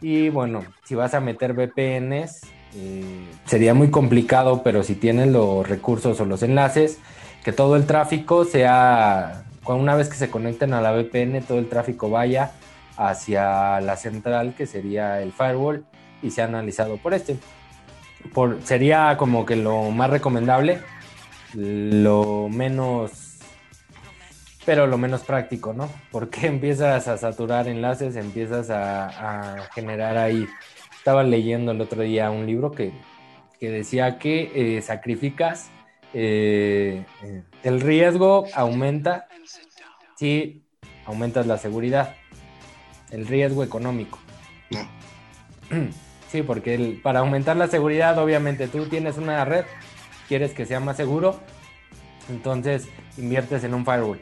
Y 0.00 0.30
bueno, 0.30 0.64
si 0.84 0.94
vas 0.94 1.14
a 1.14 1.20
meter 1.20 1.52
VPNs, 1.52 2.40
eh, 2.74 3.04
sería 3.44 3.74
muy 3.74 3.90
complicado, 3.90 4.62
pero 4.62 4.82
si 4.82 4.94
tienen 4.94 5.32
los 5.32 5.68
recursos 5.68 6.20
o 6.20 6.24
los 6.24 6.42
enlaces, 6.42 6.98
que 7.44 7.52
todo 7.52 7.76
el 7.76 7.86
tráfico 7.86 8.44
sea, 8.44 9.44
una 9.66 9.94
vez 9.94 10.08
que 10.08 10.16
se 10.16 10.30
conecten 10.30 10.72
a 10.74 10.80
la 10.80 10.92
VPN, 10.92 11.42
todo 11.42 11.58
el 11.58 11.68
tráfico 11.68 12.10
vaya 12.10 12.52
hacia 12.96 13.80
la 13.80 13.96
central, 13.96 14.54
que 14.56 14.66
sería 14.66 15.20
el 15.20 15.32
firewall, 15.32 15.84
y 16.22 16.30
sea 16.30 16.44
analizado 16.46 16.96
por 16.96 17.14
este. 17.14 17.36
Por, 18.32 18.62
sería 18.62 19.16
como 19.16 19.44
que 19.44 19.56
lo 19.56 19.90
más 19.90 20.10
recomendable, 20.10 20.80
lo 21.54 22.48
menos 22.48 23.22
pero 24.64 24.86
lo 24.86 24.98
menos 24.98 25.22
práctico, 25.22 25.72
¿no? 25.72 25.90
Porque 26.10 26.46
empiezas 26.46 27.08
a 27.08 27.16
saturar 27.18 27.68
enlaces, 27.68 28.16
empiezas 28.16 28.70
a, 28.70 29.68
generar 29.74 30.16
ahí. 30.18 30.46
Estaba 30.96 31.22
leyendo 31.24 31.72
el 31.72 31.80
otro 31.80 32.02
día 32.02 32.30
un 32.30 32.46
libro 32.46 32.70
que, 32.70 32.92
decía 33.60 34.18
que 34.18 34.76
eh, 34.76 34.82
sacrificas, 34.82 35.70
eh, 36.14 37.04
eh, 37.22 37.42
el 37.62 37.80
riesgo 37.80 38.46
aumenta 38.54 39.28
si 40.16 40.62
aumentas 41.06 41.46
la 41.46 41.58
seguridad, 41.58 42.14
el 43.10 43.26
riesgo 43.26 43.64
económico. 43.64 44.18
Sí, 46.32 46.42
porque 46.42 46.98
para 47.02 47.20
aumentar 47.20 47.56
la 47.56 47.68
seguridad, 47.68 48.18
obviamente 48.18 48.66
tú 48.66 48.86
tienes 48.86 49.18
una 49.18 49.44
red, 49.44 49.64
quieres 50.26 50.52
que 50.52 50.66
sea 50.66 50.80
más 50.80 50.96
seguro, 50.96 51.38
entonces 52.28 52.88
inviertes 53.16 53.62
en 53.64 53.74
un 53.74 53.84
firewall 53.84 54.18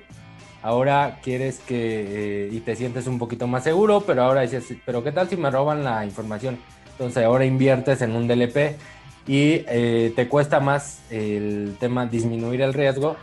ahora 0.63 1.19
quieres 1.23 1.61
que 1.61 2.47
eh, 2.47 2.49
y 2.53 2.61
te 2.61 2.77
sientes 2.77 3.07
un 3.07 3.19
poquito 3.19 3.47
más 3.47 3.65
seguro, 3.65 4.03
pero 4.07 4.23
ahora 4.23 4.43
dices, 4.43 4.75
pero 4.85 5.03
¿qué 5.03 5.13
tal 5.13 5.29
si 5.29 5.37
me 5.37 5.51
roban 5.51 5.85
la 5.85 6.05
información? 6.05 6.59
Entonces 6.93 7.25
ahora 7.25 7.45
inviertes 7.45 8.03
en 8.03 8.15
un 8.15 8.29
DLP 8.29 8.77
y 9.27 9.65
eh, 9.69 10.13
te 10.15 10.29
cuesta 10.29 10.61
más 10.61 11.03
el 11.11 11.77
tema 11.81 12.07
disminuir 12.07 12.63
el 12.63 12.75
riesgo 12.75 13.17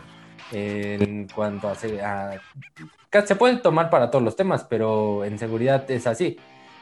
en 0.50 1.28
cuanto 1.28 1.68
a, 1.68 1.72
a, 1.72 3.26
se 3.26 3.36
puede 3.36 3.56
tomar 3.58 3.90
para 3.90 4.10
todos 4.10 4.24
los 4.24 4.34
temas, 4.34 4.64
pero 4.64 5.24
en 5.24 5.38
seguridad 5.38 5.88
es 5.90 6.06
así. 6.06 6.38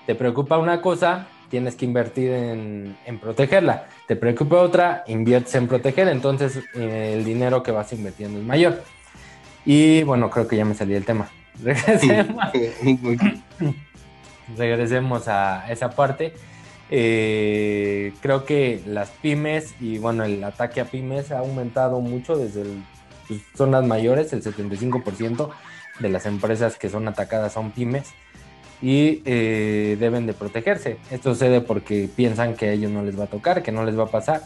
Te 0.06 0.14
preocupa 0.14 0.56
una 0.56 0.80
cosa, 0.80 1.26
tienes 1.48 1.76
que 1.76 1.84
invertir 1.84 2.32
en, 2.32 2.96
en 3.06 3.18
protegerla. 3.18 3.86
Te 4.06 4.16
preocupa 4.16 4.56
otra, 4.56 5.04
inviertes 5.06 5.54
en 5.54 5.68
proteger, 5.68 6.08
entonces 6.08 6.60
eh, 6.74 7.14
el 7.16 7.24
dinero 7.24 7.62
que 7.62 7.70
vas 7.72 7.92
invirtiendo 7.92 8.38
es 8.38 8.44
mayor. 8.44 8.82
Y 9.64 10.02
bueno, 10.04 10.30
creo 10.30 10.46
que 10.46 10.56
ya 10.56 10.64
me 10.64 10.74
salí 10.74 10.94
del 10.94 11.04
tema. 11.04 11.28
Regresemos. 14.56 15.26
a 15.28 15.70
esa 15.70 15.90
parte. 15.90 16.32
Eh, 16.88 18.12
creo 18.20 18.44
que 18.44 18.80
las 18.86 19.10
pymes 19.10 19.74
y 19.80 19.98
bueno, 19.98 20.22
el 20.24 20.44
ataque 20.44 20.80
a 20.80 20.84
pymes 20.84 21.32
ha 21.32 21.40
aumentado 21.40 22.00
mucho 22.00 22.36
desde 22.36 22.62
el, 22.62 22.84
pues, 23.26 23.40
zonas 23.56 23.84
mayores, 23.84 24.32
el 24.32 24.44
75% 24.44 25.50
de 25.98 26.08
las 26.08 26.26
empresas 26.26 26.78
que 26.78 26.88
son 26.88 27.08
atacadas 27.08 27.54
son 27.54 27.72
pymes 27.72 28.12
y 28.82 29.22
eh, 29.24 29.96
deben 29.98 30.26
de 30.26 30.32
protegerse. 30.32 30.98
Esto 31.10 31.32
sucede 31.32 31.60
porque 31.60 32.08
piensan 32.14 32.54
que 32.54 32.66
a 32.66 32.72
ellos 32.72 32.90
no 32.90 33.02
les 33.02 33.18
va 33.18 33.24
a 33.24 33.28
tocar, 33.28 33.62
que 33.62 33.72
no 33.72 33.84
les 33.84 33.98
va 33.98 34.04
a 34.04 34.10
pasar 34.10 34.42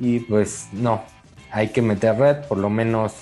y 0.00 0.20
pues 0.20 0.68
no, 0.72 1.02
hay 1.50 1.68
que 1.68 1.82
meter 1.82 2.16
red, 2.16 2.36
por 2.46 2.58
lo 2.58 2.70
menos 2.70 3.14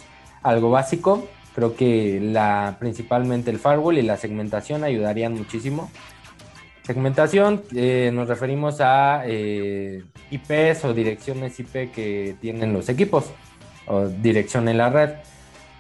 algo 0.43 0.71
básico. 0.71 1.29
Creo 1.55 1.75
que 1.75 2.21
la, 2.21 2.77
principalmente 2.79 3.51
el 3.51 3.59
firewall 3.59 3.99
y 3.99 4.03
la 4.03 4.17
segmentación 4.17 4.85
ayudarían 4.85 5.35
muchísimo. 5.35 5.91
Segmentación, 6.83 7.63
eh, 7.75 8.11
nos 8.13 8.29
referimos 8.29 8.81
a 8.81 9.23
eh, 9.27 10.05
IPs 10.31 10.85
o 10.85 10.95
direcciones 10.95 11.59
IP 11.59 11.91
que 11.91 12.37
tienen 12.41 12.73
los 12.73 12.89
equipos 12.89 13.31
o 13.87 14.07
dirección 14.07 14.69
en 14.69 14.79
la 14.79 14.91
red. 14.91 15.11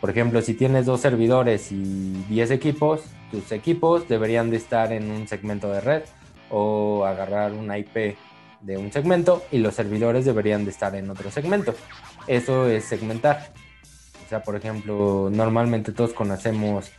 Por 0.06 0.12
ejemplo, 0.12 0.40
si 0.40 0.54
tienes 0.54 0.86
dos 0.86 1.00
servidores 1.00 1.72
y 1.72 2.12
10 2.28 2.52
equipos, 2.52 3.00
tus 3.32 3.50
equipos 3.50 4.06
deberían 4.06 4.50
de 4.50 4.56
estar 4.56 4.92
en 4.92 5.10
un 5.10 5.26
segmento 5.26 5.68
de 5.68 5.80
red 5.80 6.02
o 6.48 7.04
agarrar 7.04 7.50
una 7.50 7.76
IP 7.76 8.16
de 8.60 8.76
un 8.78 8.92
segmento 8.92 9.42
y 9.50 9.58
los 9.58 9.74
servidores 9.74 10.24
deberían 10.24 10.64
de 10.64 10.70
estar 10.70 10.94
en 10.94 11.10
otro 11.10 11.28
segmento. 11.32 11.74
Eso 12.28 12.68
es 12.68 12.84
segmentar. 12.84 13.50
O 14.24 14.28
sea, 14.28 14.44
por 14.44 14.54
ejemplo, 14.54 15.28
normalmente 15.28 15.90
todos 15.90 16.12
conocemos 16.12 16.92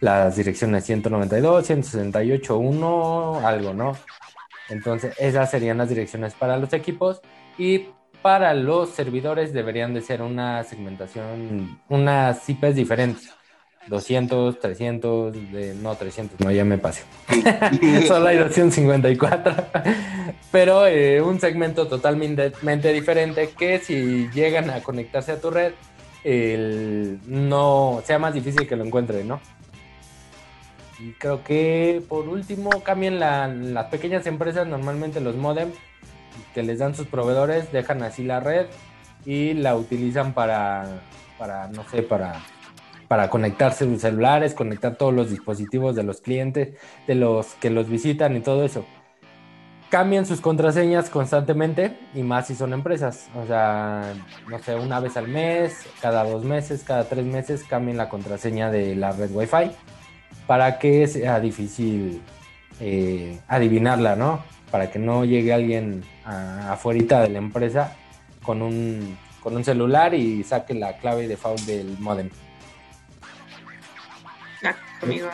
las 0.00 0.34
direcciones 0.36 0.86
192, 0.86 1.66
168, 1.66 2.56
1, 2.56 3.46
algo, 3.46 3.74
¿no? 3.74 3.94
Entonces, 4.70 5.14
esas 5.18 5.50
serían 5.50 5.76
las 5.76 5.90
direcciones 5.90 6.32
para 6.32 6.56
los 6.56 6.72
equipos 6.72 7.20
y 7.58 7.88
para 8.24 8.54
los 8.54 8.88
servidores 8.88 9.52
deberían 9.52 9.92
de 9.92 10.00
ser 10.00 10.22
una 10.22 10.64
segmentación, 10.64 11.78
unas 11.90 12.48
IPs 12.48 12.74
diferentes. 12.74 13.30
200, 13.86 14.60
300, 14.60 15.52
de, 15.52 15.74
no 15.74 15.94
300, 15.94 16.40
no, 16.40 16.50
ya 16.50 16.64
me 16.64 16.78
pasé. 16.78 17.02
Solo 18.08 18.28
hay 18.28 18.38
254. 18.38 19.54
Pero 20.50 20.86
eh, 20.86 21.20
un 21.20 21.38
segmento 21.38 21.86
totalmente 21.86 22.50
diferente 22.94 23.50
que 23.50 23.78
si 23.80 24.30
llegan 24.30 24.70
a 24.70 24.80
conectarse 24.80 25.32
a 25.32 25.38
tu 25.38 25.50
red, 25.50 25.74
no 27.26 28.02
sea 28.06 28.18
más 28.18 28.32
difícil 28.32 28.66
que 28.66 28.74
lo 28.74 28.86
encuentren, 28.86 29.28
¿no? 29.28 29.38
Y 30.98 31.12
creo 31.12 31.44
que 31.44 32.02
por 32.08 32.26
último 32.26 32.70
cambien 32.82 33.20
las 33.20 33.86
pequeñas 33.90 34.26
empresas, 34.26 34.66
normalmente 34.66 35.20
los 35.20 35.36
modem, 35.36 35.72
que 36.54 36.62
les 36.62 36.78
dan 36.78 36.94
sus 36.94 37.06
proveedores, 37.06 37.72
dejan 37.72 38.02
así 38.02 38.24
la 38.24 38.40
red 38.40 38.66
y 39.26 39.54
la 39.54 39.76
utilizan 39.76 40.32
para, 40.32 41.02
para 41.38 41.68
no 41.68 41.84
sé, 41.88 42.02
para, 42.02 42.40
para 43.08 43.28
conectarse 43.28 43.84
sus 43.84 44.00
celulares, 44.00 44.54
conectar 44.54 44.96
todos 44.96 45.12
los 45.12 45.30
dispositivos 45.30 45.96
de 45.96 46.02
los 46.02 46.20
clientes, 46.20 46.76
de 47.06 47.14
los 47.14 47.54
que 47.54 47.70
los 47.70 47.88
visitan 47.88 48.36
y 48.36 48.40
todo 48.40 48.64
eso. 48.64 48.84
Cambian 49.90 50.26
sus 50.26 50.40
contraseñas 50.40 51.10
constantemente 51.10 51.98
y 52.14 52.22
más 52.22 52.48
si 52.48 52.54
son 52.54 52.72
empresas. 52.72 53.28
O 53.36 53.46
sea, 53.46 54.14
no 54.48 54.58
sé, 54.58 54.74
una 54.74 54.98
vez 54.98 55.16
al 55.16 55.28
mes, 55.28 55.86
cada 56.00 56.24
dos 56.24 56.44
meses, 56.44 56.82
cada 56.82 57.04
tres 57.04 57.24
meses 57.24 57.62
cambien 57.64 57.96
la 57.96 58.08
contraseña 58.08 58.70
de 58.70 58.96
la 58.96 59.12
red 59.12 59.30
Wi-Fi 59.30 59.70
para 60.46 60.78
que 60.78 61.06
sea 61.06 61.40
difícil 61.40 62.20
eh, 62.80 63.38
adivinarla, 63.46 64.16
¿no? 64.16 64.42
Para 64.74 64.90
que 64.90 64.98
no 64.98 65.24
llegue 65.24 65.52
alguien 65.52 66.02
afuera 66.24 67.20
de 67.20 67.28
la 67.28 67.38
empresa 67.38 67.94
con 68.42 68.60
un, 68.60 69.16
con 69.38 69.54
un 69.54 69.62
celular 69.62 70.14
y 70.14 70.42
saque 70.42 70.74
la 70.74 70.96
clave 70.96 71.22
de 71.22 71.28
default 71.28 71.60
del 71.60 71.96
modem. 72.00 72.28
amigo. 75.00 75.28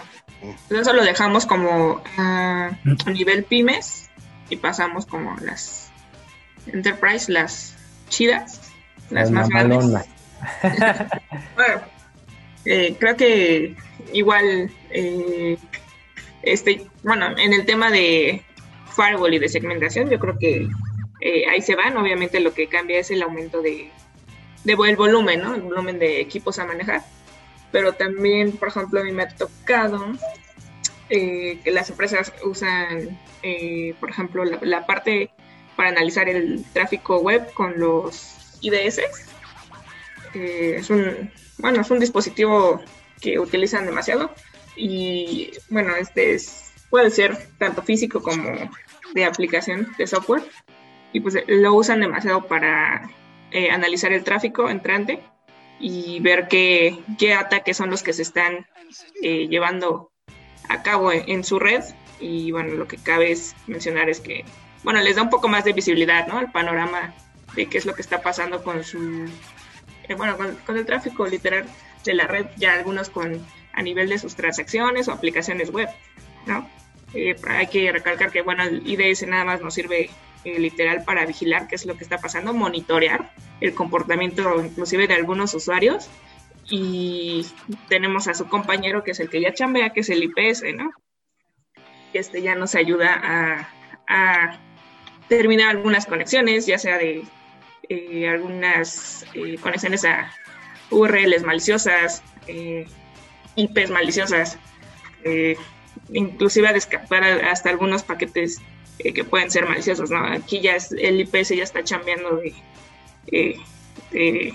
Eso 0.68 0.92
lo 0.92 1.02
dejamos 1.02 1.46
como 1.46 2.02
a 2.18 2.70
nivel 3.06 3.44
pymes 3.44 4.10
y 4.50 4.56
pasamos 4.56 5.06
como 5.06 5.34
las 5.38 5.90
enterprise, 6.66 7.32
las 7.32 7.78
chidas, 8.10 8.70
las, 9.08 9.30
más 9.30 9.48
grandes. 9.48 9.86
bueno, 11.56 11.80
eh, 12.66 12.94
creo 13.00 13.16
que 13.16 13.74
igual, 14.12 14.70
eh, 14.90 15.56
este, 16.42 16.86
bueno, 17.02 17.38
en 17.38 17.54
el 17.54 17.64
tema 17.64 17.90
de 17.90 18.44
firewall 18.94 19.34
y 19.34 19.38
de 19.38 19.48
segmentación, 19.48 20.10
yo 20.10 20.18
creo 20.18 20.38
que 20.38 20.68
eh, 21.20 21.44
ahí 21.50 21.60
se 21.60 21.76
van. 21.76 21.96
Obviamente 21.96 22.40
lo 22.40 22.54
que 22.54 22.68
cambia 22.68 22.98
es 22.98 23.10
el 23.10 23.22
aumento 23.22 23.62
de, 23.62 23.90
de 24.64 24.74
volumen, 24.74 25.40
¿no? 25.42 25.54
El 25.54 25.62
volumen 25.62 25.98
de 25.98 26.20
equipos 26.20 26.58
a 26.58 26.64
manejar. 26.64 27.02
Pero 27.72 27.92
también, 27.92 28.52
por 28.52 28.68
ejemplo, 28.68 29.00
a 29.00 29.04
mí 29.04 29.12
me 29.12 29.22
ha 29.22 29.28
tocado 29.28 30.12
que 31.08 31.60
las 31.66 31.90
empresas 31.90 32.32
usan, 32.44 33.18
por 33.98 34.10
ejemplo, 34.10 34.44
la, 34.44 34.58
la, 34.62 34.86
parte 34.86 35.30
para 35.76 35.88
analizar 35.90 36.28
el 36.28 36.64
tráfico 36.72 37.18
web 37.18 37.52
con 37.52 37.78
los 37.80 38.58
IDS. 38.60 39.00
es 40.34 40.90
un, 40.90 41.30
bueno, 41.58 41.80
es 41.80 41.90
un 41.90 41.98
dispositivo 41.98 42.80
que 43.20 43.38
utilizan 43.38 43.86
demasiado 43.86 44.32
y 44.76 45.50
bueno, 45.68 45.94
este 45.96 46.34
es, 46.34 46.69
puede 46.90 47.10
ser 47.10 47.38
tanto 47.58 47.82
físico 47.82 48.20
como 48.20 48.50
de 49.14 49.24
aplicación 49.24 49.88
de 49.96 50.06
software. 50.06 50.42
Y 51.12 51.20
pues 51.20 51.36
lo 51.46 51.74
usan 51.74 52.00
demasiado 52.00 52.46
para 52.46 53.10
eh, 53.50 53.70
analizar 53.70 54.12
el 54.12 54.22
tráfico 54.22 54.68
entrante 54.68 55.20
y 55.80 56.20
ver 56.20 56.46
qué, 56.48 56.98
qué, 57.18 57.34
ataques 57.34 57.76
son 57.76 57.90
los 57.90 58.02
que 58.02 58.12
se 58.12 58.22
están 58.22 58.66
eh, 59.22 59.48
llevando 59.48 60.12
a 60.68 60.82
cabo 60.82 61.10
en, 61.12 61.42
su 61.42 61.58
red. 61.58 61.82
Y 62.20 62.52
bueno, 62.52 62.74
lo 62.74 62.86
que 62.86 62.96
cabe 62.96 63.32
es 63.32 63.56
mencionar 63.66 64.08
es 64.08 64.20
que 64.20 64.44
bueno, 64.84 65.00
les 65.00 65.16
da 65.16 65.22
un 65.22 65.30
poco 65.30 65.48
más 65.48 65.64
de 65.64 65.72
visibilidad, 65.72 66.26
¿no? 66.26 66.38
Al 66.38 66.52
panorama 66.52 67.12
de 67.54 67.66
qué 67.66 67.78
es 67.78 67.86
lo 67.86 67.94
que 67.94 68.02
está 68.02 68.22
pasando 68.22 68.62
con 68.62 68.84
su, 68.84 69.28
eh, 70.08 70.14
bueno, 70.14 70.38
con 70.64 70.76
el 70.76 70.86
tráfico 70.86 71.26
literal 71.26 71.66
de 72.04 72.14
la 72.14 72.26
red, 72.26 72.46
ya 72.56 72.74
algunos 72.74 73.10
con 73.10 73.44
a 73.72 73.82
nivel 73.82 74.08
de 74.08 74.18
sus 74.18 74.36
transacciones 74.36 75.08
o 75.08 75.12
aplicaciones 75.12 75.70
web, 75.70 75.88
¿no? 76.46 76.68
Eh, 77.14 77.36
hay 77.48 77.66
que 77.66 77.90
recalcar 77.90 78.30
que, 78.30 78.42
bueno, 78.42 78.62
el 78.62 78.86
IDS 78.86 79.26
nada 79.26 79.44
más 79.44 79.60
nos 79.60 79.74
sirve 79.74 80.10
eh, 80.44 80.58
literal 80.58 81.04
para 81.04 81.26
vigilar 81.26 81.66
qué 81.66 81.74
es 81.74 81.86
lo 81.86 81.96
que 81.96 82.04
está 82.04 82.18
pasando, 82.18 82.54
monitorear 82.54 83.32
el 83.60 83.74
comportamiento 83.74 84.62
inclusive 84.64 85.06
de 85.06 85.14
algunos 85.14 85.52
usuarios 85.54 86.08
y 86.68 87.46
tenemos 87.88 88.28
a 88.28 88.34
su 88.34 88.48
compañero 88.48 89.02
que 89.02 89.10
es 89.10 89.20
el 89.20 89.28
que 89.28 89.40
ya 89.40 89.52
chambea, 89.52 89.90
que 89.90 90.00
es 90.00 90.08
el 90.08 90.22
IPS, 90.22 90.62
¿no? 90.74 90.92
Este 92.12 92.42
ya 92.42 92.54
nos 92.54 92.74
ayuda 92.74 93.20
a, 94.08 94.58
terminar 95.28 95.68
algunas 95.68 96.06
conexiones, 96.06 96.66
ya 96.66 96.76
sea 96.76 96.98
de 96.98 97.22
eh, 97.88 98.28
algunas 98.28 99.24
conexiones 99.60 100.04
a 100.04 100.32
URLs 100.90 101.44
maliciosas, 101.44 102.24
IPs 103.54 103.90
maliciosas, 103.90 104.58
inclusive 106.12 106.68
a 106.68 106.72
escapar 106.72 107.24
hasta 107.24 107.70
algunos 107.70 108.02
paquetes 108.02 108.60
eh, 108.98 109.12
que 109.12 109.24
pueden 109.24 109.50
ser 109.50 109.68
maliciosos, 109.68 110.10
¿no? 110.10 110.24
Aquí 110.24 110.60
ya 110.60 110.76
es, 110.76 110.92
el 110.92 111.20
IPS 111.20 111.50
ya 111.50 111.62
está 111.62 111.82
chambeando 111.84 112.36
de, 112.36 112.54
eh, 114.12 114.52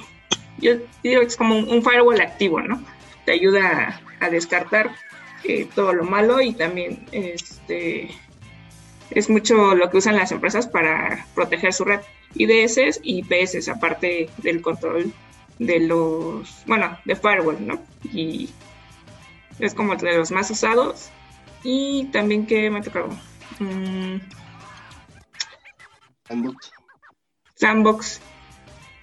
yo 0.57 0.73
digo 1.03 1.21
que 1.21 1.27
es 1.27 1.37
como 1.37 1.57
un, 1.57 1.83
firewall 1.83 2.21
activo, 2.21 2.61
¿no? 2.61 2.83
Te 3.25 3.33
ayuda 3.33 4.01
a, 4.19 4.29
descartar 4.29 4.91
todo 5.75 5.93
lo 5.93 6.03
malo 6.05 6.41
y 6.41 6.53
también 6.53 7.05
este 7.11 8.09
es 9.11 9.29
mucho 9.29 9.75
lo 9.75 9.89
que 9.89 9.97
usan 9.97 10.15
las 10.15 10.31
empresas 10.31 10.67
para 10.67 11.27
proteger 11.35 11.73
su 11.73 11.85
red. 11.85 11.99
IDS 12.35 12.99
y 13.03 13.19
IPS, 13.19 13.69
aparte 13.69 14.29
del 14.37 14.61
control 14.61 15.13
de 15.59 15.79
los, 15.79 16.63
bueno, 16.65 16.97
de 17.05 17.15
firewall, 17.15 17.65
¿no? 17.65 17.81
Y 18.11 18.49
es 19.59 19.73
como 19.73 19.95
de 19.95 20.17
los 20.17 20.31
más 20.31 20.51
usados. 20.51 21.09
Y 21.67 22.06
también 22.12 22.45
que 22.45 22.69
me 22.69 22.78
ha 22.78 22.82
tocado. 22.84 23.10
Mm, 23.58 24.17
Sandbox. 26.28 26.71
Sandbox. 27.56 28.21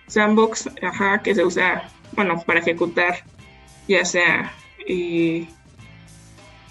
Sandbox, 0.07 0.70
ajá, 0.81 1.22
que 1.22 1.35
se 1.35 1.44
usa, 1.44 1.90
bueno, 2.12 2.40
para 2.46 2.61
ejecutar 2.61 3.25
ya 3.88 4.05
sea 4.05 4.53
eh, 4.87 5.48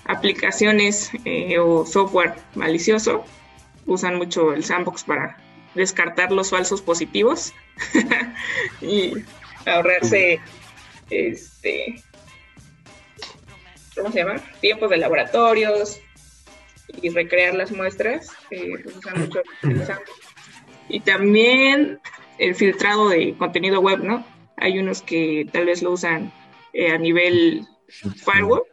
aplicaciones 0.05 1.11
eh, 1.25 1.59
o 1.59 1.85
software 1.85 2.35
malicioso. 2.55 3.25
Usan 3.85 4.15
mucho 4.15 4.53
el 4.53 4.63
sandbox 4.63 5.03
para 5.03 5.37
descartar 5.75 6.31
los 6.31 6.51
falsos 6.51 6.81
positivos 6.81 7.53
y 8.81 9.13
ahorrarse 9.65 10.39
este 11.09 12.01
¿cómo 14.01 14.13
se 14.13 14.19
llama? 14.19 14.41
tiempos 14.59 14.89
de 14.89 14.97
laboratorios 14.97 16.01
y 17.01 17.09
recrear 17.09 17.53
las 17.53 17.71
muestras, 17.71 18.29
eh, 18.49 18.73
pues 18.83 18.97
usan 18.97 19.29
Y 20.89 20.99
también 21.01 21.99
el 22.37 22.55
filtrado 22.55 23.09
de 23.09 23.35
contenido 23.37 23.79
web, 23.79 23.99
¿no? 24.03 24.25
Hay 24.57 24.79
unos 24.79 25.01
que 25.01 25.47
tal 25.51 25.65
vez 25.65 25.81
lo 25.83 25.91
usan 25.91 26.33
eh, 26.73 26.91
a 26.91 26.97
nivel 26.97 27.67
firewall, 28.25 28.63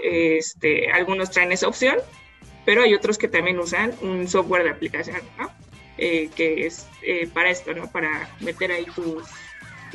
este, 0.00 0.90
algunos 0.90 1.30
traen 1.30 1.52
esa 1.52 1.68
opción, 1.68 1.96
pero 2.64 2.82
hay 2.82 2.94
otros 2.94 3.16
que 3.16 3.28
también 3.28 3.58
usan 3.58 3.92
un 4.02 4.26
software 4.28 4.64
de 4.64 4.70
aplicación, 4.70 5.20
¿no? 5.38 5.50
Eh, 5.98 6.28
que 6.34 6.66
es 6.66 6.86
para 7.32 7.50
esto, 7.50 7.72
¿no? 7.72 7.90
Para 7.90 8.28
meter 8.40 8.72
ahí 8.72 8.84
tus 8.94 9.24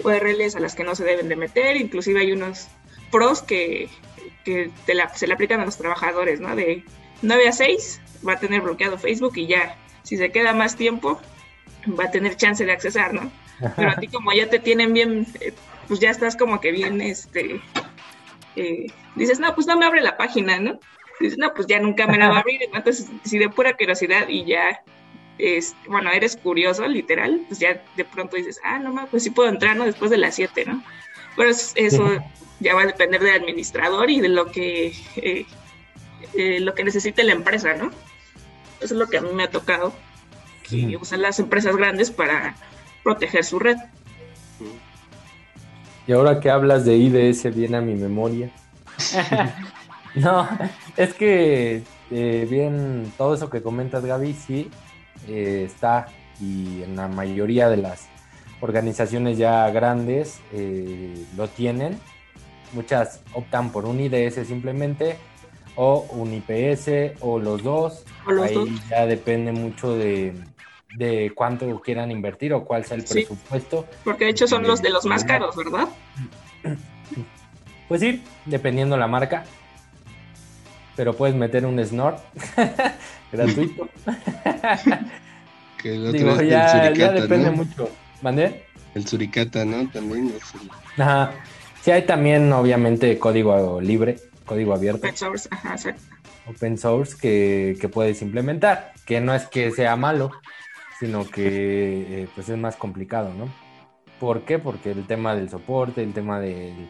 URLs 0.03 0.55
a 0.55 0.59
las 0.59 0.73
que 0.73 0.83
no 0.83 0.95
se 0.95 1.03
deben 1.03 1.27
de 1.27 1.35
meter, 1.35 1.75
inclusive 1.75 2.21
hay 2.21 2.31
unos 2.31 2.69
pros 3.11 3.43
que, 3.43 3.89
se 4.45 5.27
le 5.27 5.33
aplican 5.33 5.59
a 5.59 5.65
los 5.65 5.77
trabajadores, 5.77 6.39
¿no? 6.39 6.55
De 6.55 6.83
9 7.21 7.47
a 7.47 7.51
6 7.51 8.01
va 8.27 8.33
a 8.33 8.39
tener 8.39 8.61
bloqueado 8.61 8.97
Facebook 8.97 9.33
y 9.37 9.47
ya, 9.47 9.77
si 10.03 10.17
se 10.17 10.31
queda 10.31 10.53
más 10.53 10.75
tiempo, 10.75 11.19
va 11.99 12.05
a 12.05 12.11
tener 12.11 12.35
chance 12.35 12.65
de 12.65 12.71
accesar, 12.71 13.13
¿no? 13.13 13.31
Pero 13.75 13.91
a 13.91 13.95
ti 13.95 14.07
como 14.11 14.31
ya 14.33 14.49
te 14.49 14.59
tienen 14.59 14.93
bien, 14.93 15.27
eh, 15.39 15.53
pues 15.87 15.99
ya 15.99 16.09
estás 16.09 16.35
como 16.35 16.59
que 16.59 16.71
bien, 16.71 17.01
este, 17.01 17.61
eh, 18.55 18.87
dices, 19.15 19.39
no, 19.39 19.53
pues 19.55 19.67
no 19.67 19.77
me 19.77 19.85
abre 19.85 20.01
la 20.01 20.17
página, 20.17 20.59
¿no? 20.59 20.79
Dices, 21.19 21.37
no, 21.37 21.53
pues 21.53 21.67
ya 21.67 21.79
nunca 21.79 22.07
me 22.07 22.17
la 22.17 22.29
va 22.29 22.37
a 22.37 22.39
abrir, 22.39 22.61
entonces 22.63 23.07
si 23.23 23.37
de 23.37 23.49
pura 23.49 23.75
curiosidad 23.77 24.27
y 24.27 24.45
ya, 24.45 24.81
es, 25.37 25.75
bueno, 25.87 26.11
eres 26.11 26.35
curioso, 26.35 26.87
literal, 26.87 27.41
pues 27.47 27.59
ya 27.59 27.83
de 27.95 28.05
pronto 28.05 28.37
dices, 28.37 28.59
ah, 28.63 28.79
no, 28.79 29.07
pues 29.07 29.23
sí 29.23 29.29
puedo 29.29 29.49
entrar, 29.49 29.75
¿no? 29.75 29.85
Después 29.85 30.11
de 30.11 30.17
las 30.17 30.35
7, 30.35 30.65
¿no? 30.65 30.83
Pero 31.35 31.49
eso 31.49 32.19
ya 32.61 32.73
va 32.75 32.83
a 32.83 32.85
depender 32.85 33.21
del 33.21 33.41
administrador 33.41 34.09
y 34.09 34.21
de 34.21 34.29
lo 34.29 34.51
que, 34.51 34.93
eh, 35.17 35.45
eh, 36.33 36.59
lo 36.61 36.73
que 36.73 36.83
necesite 36.85 37.23
la 37.23 37.33
empresa, 37.33 37.73
¿no? 37.73 37.87
Eso 38.79 38.93
es 38.93 38.99
lo 38.99 39.07
que 39.07 39.17
a 39.17 39.21
mí 39.21 39.29
me 39.33 39.43
ha 39.43 39.49
tocado, 39.49 39.93
que 40.69 40.97
usan 40.99 41.21
las 41.21 41.39
empresas 41.39 41.75
grandes 41.75 42.11
para 42.11 42.55
proteger 43.03 43.43
su 43.43 43.59
red. 43.59 43.77
Y 46.07 46.13
ahora 46.13 46.39
que 46.39 46.49
hablas 46.49 46.85
de 46.85 46.95
IDS 46.95 47.53
viene 47.53 47.77
a 47.77 47.81
mi 47.81 47.95
memoria. 47.95 48.49
no, 50.15 50.47
es 50.97 51.13
que 51.13 51.83
eh, 52.09 52.47
bien, 52.49 53.11
todo 53.17 53.35
eso 53.35 53.49
que 53.49 53.61
comentas 53.61 54.05
Gaby, 54.05 54.33
sí, 54.33 54.71
está 55.27 56.07
y 56.41 56.81
en 56.83 56.95
la 56.95 57.07
mayoría 57.07 57.69
de 57.69 57.77
las 57.77 58.09
organizaciones 58.61 59.37
ya 59.37 59.69
grandes 59.69 60.39
eh, 60.53 61.25
lo 61.35 61.47
tienen. 61.47 61.99
Muchas 62.73 63.21
optan 63.33 63.71
por 63.71 63.85
un 63.85 63.99
IDS 63.99 64.47
simplemente 64.47 65.17
o 65.75 66.05
un 66.11 66.33
IPS 66.33 67.17
o 67.21 67.39
los 67.39 67.63
dos. 67.63 68.03
Ahí 68.41 68.79
ya 68.89 69.05
depende 69.05 69.51
mucho 69.51 69.95
de, 69.95 70.33
cuánto 71.35 71.81
quieran 71.81 72.11
invertir 72.11 72.53
o 72.53 72.63
cuál 72.63 72.85
sea 72.85 72.97
el 72.97 73.03
presupuesto. 73.03 73.85
Porque 74.03 74.25
de 74.25 74.31
hecho 74.31 74.47
son 74.47 74.63
los 74.63 74.81
de 74.81 74.89
los 74.89 75.05
más 75.05 75.23
caros, 75.23 75.55
¿verdad? 75.55 75.87
Pues 77.87 78.01
sí, 78.01 78.23
dependiendo 78.45 78.97
la 78.97 79.07
marca. 79.07 79.45
Pero 80.95 81.15
puedes 81.15 81.35
meter 81.35 81.65
un 81.65 81.83
snort 81.83 82.19
gratuito. 83.31 83.87
Digo, 85.83 86.41
ya, 86.41 86.93
ya 86.93 87.11
depende 87.11 87.49
mucho. 87.49 87.89
¿Mandé? 88.21 88.65
El 88.93 89.07
suricata, 89.07 89.65
¿no? 89.65 89.89
También. 89.89 90.33
Ajá. 90.97 91.31
Sí, 91.81 91.91
hay 91.91 92.03
también, 92.03 92.51
obviamente, 92.53 93.17
código 93.17 93.81
libre, 93.81 94.17
código 94.45 94.73
abierto. 94.73 94.99
Open 94.99 95.17
source, 95.17 95.49
ajá, 95.51 95.73
exacto. 95.73 96.01
Open 96.47 96.77
source 96.77 97.15
que, 97.19 97.77
que, 97.79 97.89
puedes 97.89 98.21
implementar, 98.21 98.93
que 99.05 99.21
no 99.21 99.33
es 99.33 99.47
que 99.47 99.71
sea 99.71 99.95
malo, 99.95 100.31
sino 100.99 101.27
que 101.27 102.23
eh, 102.23 102.27
pues 102.35 102.49
es 102.49 102.57
más 102.57 102.75
complicado, 102.75 103.33
¿no? 103.33 103.47
¿Por 104.19 104.41
qué? 104.41 104.59
Porque 104.59 104.91
el 104.91 105.07
tema 105.07 105.35
del 105.35 105.49
soporte, 105.49 106.03
el 106.03 106.13
tema 106.13 106.39
del, 106.39 106.89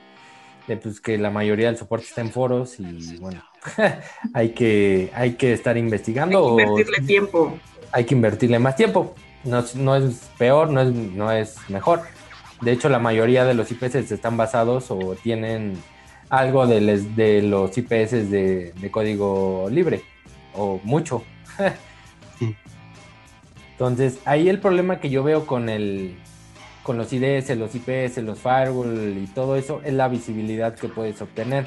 de 0.68 0.78
pues 0.78 1.00
que 1.00 1.18
la 1.18 1.30
mayoría 1.30 1.68
del 1.68 1.78
soporte 1.78 2.08
está 2.08 2.22
en 2.22 2.32
foros 2.32 2.80
y 2.80 3.18
bueno, 3.18 3.44
hay 4.34 4.50
que 4.50 5.10
hay 5.14 5.34
que 5.34 5.54
estar 5.54 5.78
investigando. 5.78 6.58
Hay 6.58 6.58
que 6.58 6.64
invertirle 6.64 7.08
tiempo. 7.08 7.60
Hay 7.94 8.06
que 8.06 8.16
invertirle 8.16 8.60
más 8.60 8.76
tiempo 8.76 9.16
no, 9.44 9.96
es 9.96 10.30
peor, 10.38 10.70
no 10.70 10.82
es, 10.82 10.94
no 10.94 11.32
es 11.32 11.58
mejor. 11.70 12.02
De 12.62 12.72
hecho, 12.72 12.90
la 12.90 13.00
mayoría 13.00 13.44
de 13.44 13.56
los 13.56 13.72
IPS 13.72 14.12
están 14.12 14.38
basados 14.38 14.92
o 14.92 15.16
tienen 15.16 15.82
algo 16.30 16.66
de, 16.68 16.80
de 16.80 17.42
los 17.42 17.78
IPS 17.78 18.30
de, 18.32 18.90
código 18.92 19.68
libre, 19.70 20.04
o 20.54 20.80
mucho. 20.84 21.24
Entonces, 23.72 24.20
ahí 24.26 24.48
el 24.48 24.60
problema 24.60 25.00
que 25.00 25.10
yo 25.10 25.24
veo 25.24 25.46
con 25.46 25.68
el 25.70 26.16
con 26.84 26.98
los 26.98 27.14
IDS, 27.14 27.56
los 27.58 27.76
IPS, 27.76 28.18
los 28.24 28.40
firewall 28.40 29.18
y 29.18 29.28
todo 29.28 29.56
eso 29.56 29.82
es 29.84 29.94
la 29.94 30.08
visibilidad 30.08 30.74
que 30.74 30.88
puedes 30.88 31.22
obtener. 31.22 31.66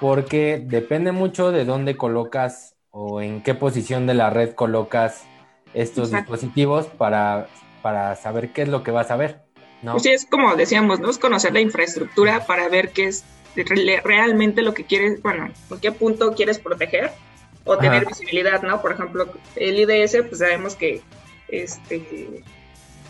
Porque 0.00 0.62
depende 0.64 1.12
mucho 1.12 1.50
de 1.50 1.64
dónde 1.64 1.96
colocas 1.96 2.76
o 2.90 3.20
en 3.20 3.42
qué 3.42 3.54
posición 3.54 4.06
de 4.06 4.14
la 4.14 4.30
red 4.30 4.54
colocas 4.54 5.24
estos 5.74 6.10
dispositivos 6.10 6.86
para, 6.86 7.46
para 7.82 8.14
saber 8.16 8.52
qué 8.52 8.62
es 8.62 8.68
lo 8.68 8.82
que 8.82 8.90
vas 8.90 9.10
a 9.10 9.16
ver. 9.16 9.51
¿No? 9.82 9.92
Pues 9.92 10.04
sí, 10.04 10.10
es 10.10 10.26
como 10.26 10.54
decíamos, 10.56 11.00
¿no? 11.00 11.10
Es 11.10 11.18
conocer 11.18 11.52
la 11.52 11.60
infraestructura 11.60 12.46
para 12.46 12.68
ver 12.68 12.90
qué 12.90 13.06
es 13.06 13.24
realmente 14.04 14.62
lo 14.62 14.72
que 14.74 14.84
quieres, 14.84 15.20
bueno, 15.22 15.50
en 15.70 15.80
qué 15.80 15.92
punto 15.92 16.34
quieres 16.34 16.58
proteger 16.58 17.10
o 17.64 17.76
tener 17.76 18.06
visibilidad, 18.06 18.62
¿no? 18.62 18.80
Por 18.80 18.92
ejemplo, 18.92 19.28
el 19.56 19.78
IDS, 19.78 20.22
pues 20.28 20.38
sabemos 20.38 20.74
que 20.74 21.02
este 21.48 22.42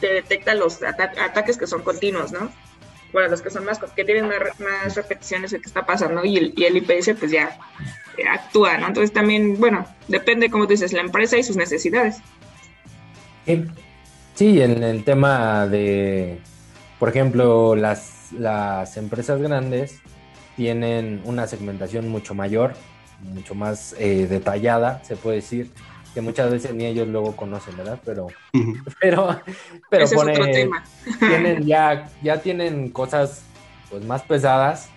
te 0.01 0.15
detecta 0.15 0.55
los 0.55 0.83
ataques 0.83 1.57
que 1.57 1.67
son 1.67 1.83
continuos, 1.83 2.33
¿no? 2.33 2.51
Bueno, 3.13 3.29
los 3.29 3.41
que 3.41 3.51
son 3.51 3.65
más, 3.65 3.79
que 3.79 4.05
tienen 4.05 4.27
más, 4.27 4.97
repeticiones 4.97 5.53
de 5.53 5.61
qué 5.61 5.67
está 5.67 5.87
pasando 5.87 6.25
y 6.25 6.37
el, 6.37 6.55
y 6.57 6.65
el 6.65 6.79
IPS 6.79 7.11
pues 7.19 7.31
ya 7.31 7.57
actúa, 8.31 8.79
¿no? 8.79 8.89
Entonces 8.89 9.13
también, 9.13 9.59
bueno, 9.61 9.87
depende, 10.09 10.51
como 10.51 10.67
dices, 10.67 10.93
la 10.93 11.03
empresa 11.03 11.37
y 11.37 11.43
sus 11.43 11.57
necesidades. 11.57 12.17
Sí, 14.35 14.61
en 14.61 14.83
el 14.83 15.05
tema 15.05 15.67
de, 15.67 16.39
por 17.03 17.09
ejemplo, 17.09 17.75
las, 17.75 18.31
las 18.31 18.97
empresas 18.97 19.43
grandes 19.43 19.99
tienen 20.55 21.21
una 21.25 21.49
segmentación 21.49 22.09
mucho 22.09 22.33
mayor, 22.33 22.75
mucho 23.25 23.57
más 23.57 23.97
eh, 23.99 24.29
detallada, 24.31 25.03
se 25.03 25.17
puede 25.17 25.39
decir, 25.39 25.73
que 26.15 26.21
muchas 26.21 26.49
veces 26.49 26.73
ni 26.73 26.85
ellos 26.87 27.09
luego 27.09 27.35
conocen, 27.35 27.77
¿verdad? 27.77 27.99
Pero, 28.05 28.29
pero, 29.01 29.41
pero 29.91 30.07
tienen 31.19 31.67
ya, 31.67 32.09
ya 32.23 32.41
tienen 32.41 32.89
cosas 32.91 33.43
pues 33.91 34.05
más 34.05 34.23
pesadas, 34.23 34.89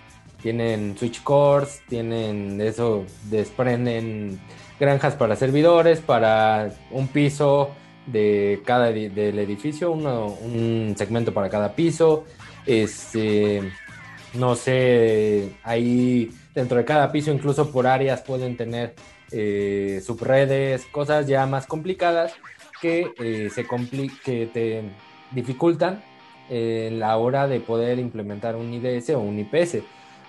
tienen 0.44 0.96
switch 1.00 1.24
cores, 1.24 1.82
tienen 1.90 2.62
eso, 2.62 3.04
desprenden 3.32 4.40
granjas 4.80 5.16
para 5.16 5.36
servidores, 5.36 6.02
para 6.02 6.70
un 6.92 7.08
piso, 7.08 7.72
de 8.06 8.62
cada 8.66 8.92
del 8.92 9.40
edificio, 9.40 9.92
uno, 9.92 10.28
un 10.28 10.96
segmento 10.98 11.34
para 11.34 11.50
cada 11.50 11.74
piso. 11.74 12.26
Este, 12.66 13.62
no 14.34 14.56
sé, 14.56 15.52
ahí 15.64 16.32
dentro 16.54 16.78
de 16.78 16.86
cada 16.86 17.12
piso, 17.12 17.32
incluso 17.32 17.72
por 17.72 17.88
áreas, 17.88 18.22
pueden 18.22 18.58
tener 18.58 18.96
eh, 19.32 20.02
subredes, 20.06 20.86
cosas 20.86 21.28
ya 21.28 21.46
más 21.46 21.68
complicadas 21.68 22.34
que, 22.82 23.12
eh, 23.20 23.50
se 23.54 23.66
que 24.24 24.48
te 24.48 24.84
dificultan 25.32 26.04
en 26.50 27.00
la 27.00 27.18
hora 27.18 27.48
de 27.48 27.60
poder 27.60 27.98
implementar 27.98 28.56
un 28.56 28.74
IDS 28.74 29.12
o 29.12 29.20
un 29.20 29.40
IPS. 29.40 29.80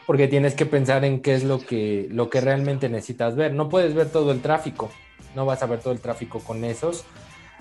Porque 0.06 0.28
tienes 0.28 0.54
que 0.54 0.66
pensar 0.66 1.04
en 1.04 1.20
qué 1.20 1.34
es 1.34 1.42
lo 1.42 1.58
que, 1.58 2.06
lo 2.10 2.30
que 2.30 2.40
realmente 2.40 2.88
necesitas 2.88 3.34
ver. 3.34 3.52
No 3.52 3.68
puedes 3.68 3.92
ver 3.92 4.08
todo 4.08 4.30
el 4.30 4.40
tráfico. 4.40 4.88
No 5.34 5.44
vas 5.44 5.64
a 5.64 5.66
ver 5.66 5.80
todo 5.80 5.92
el 5.92 6.00
tráfico 6.00 6.38
con 6.38 6.64
esos 6.64 7.04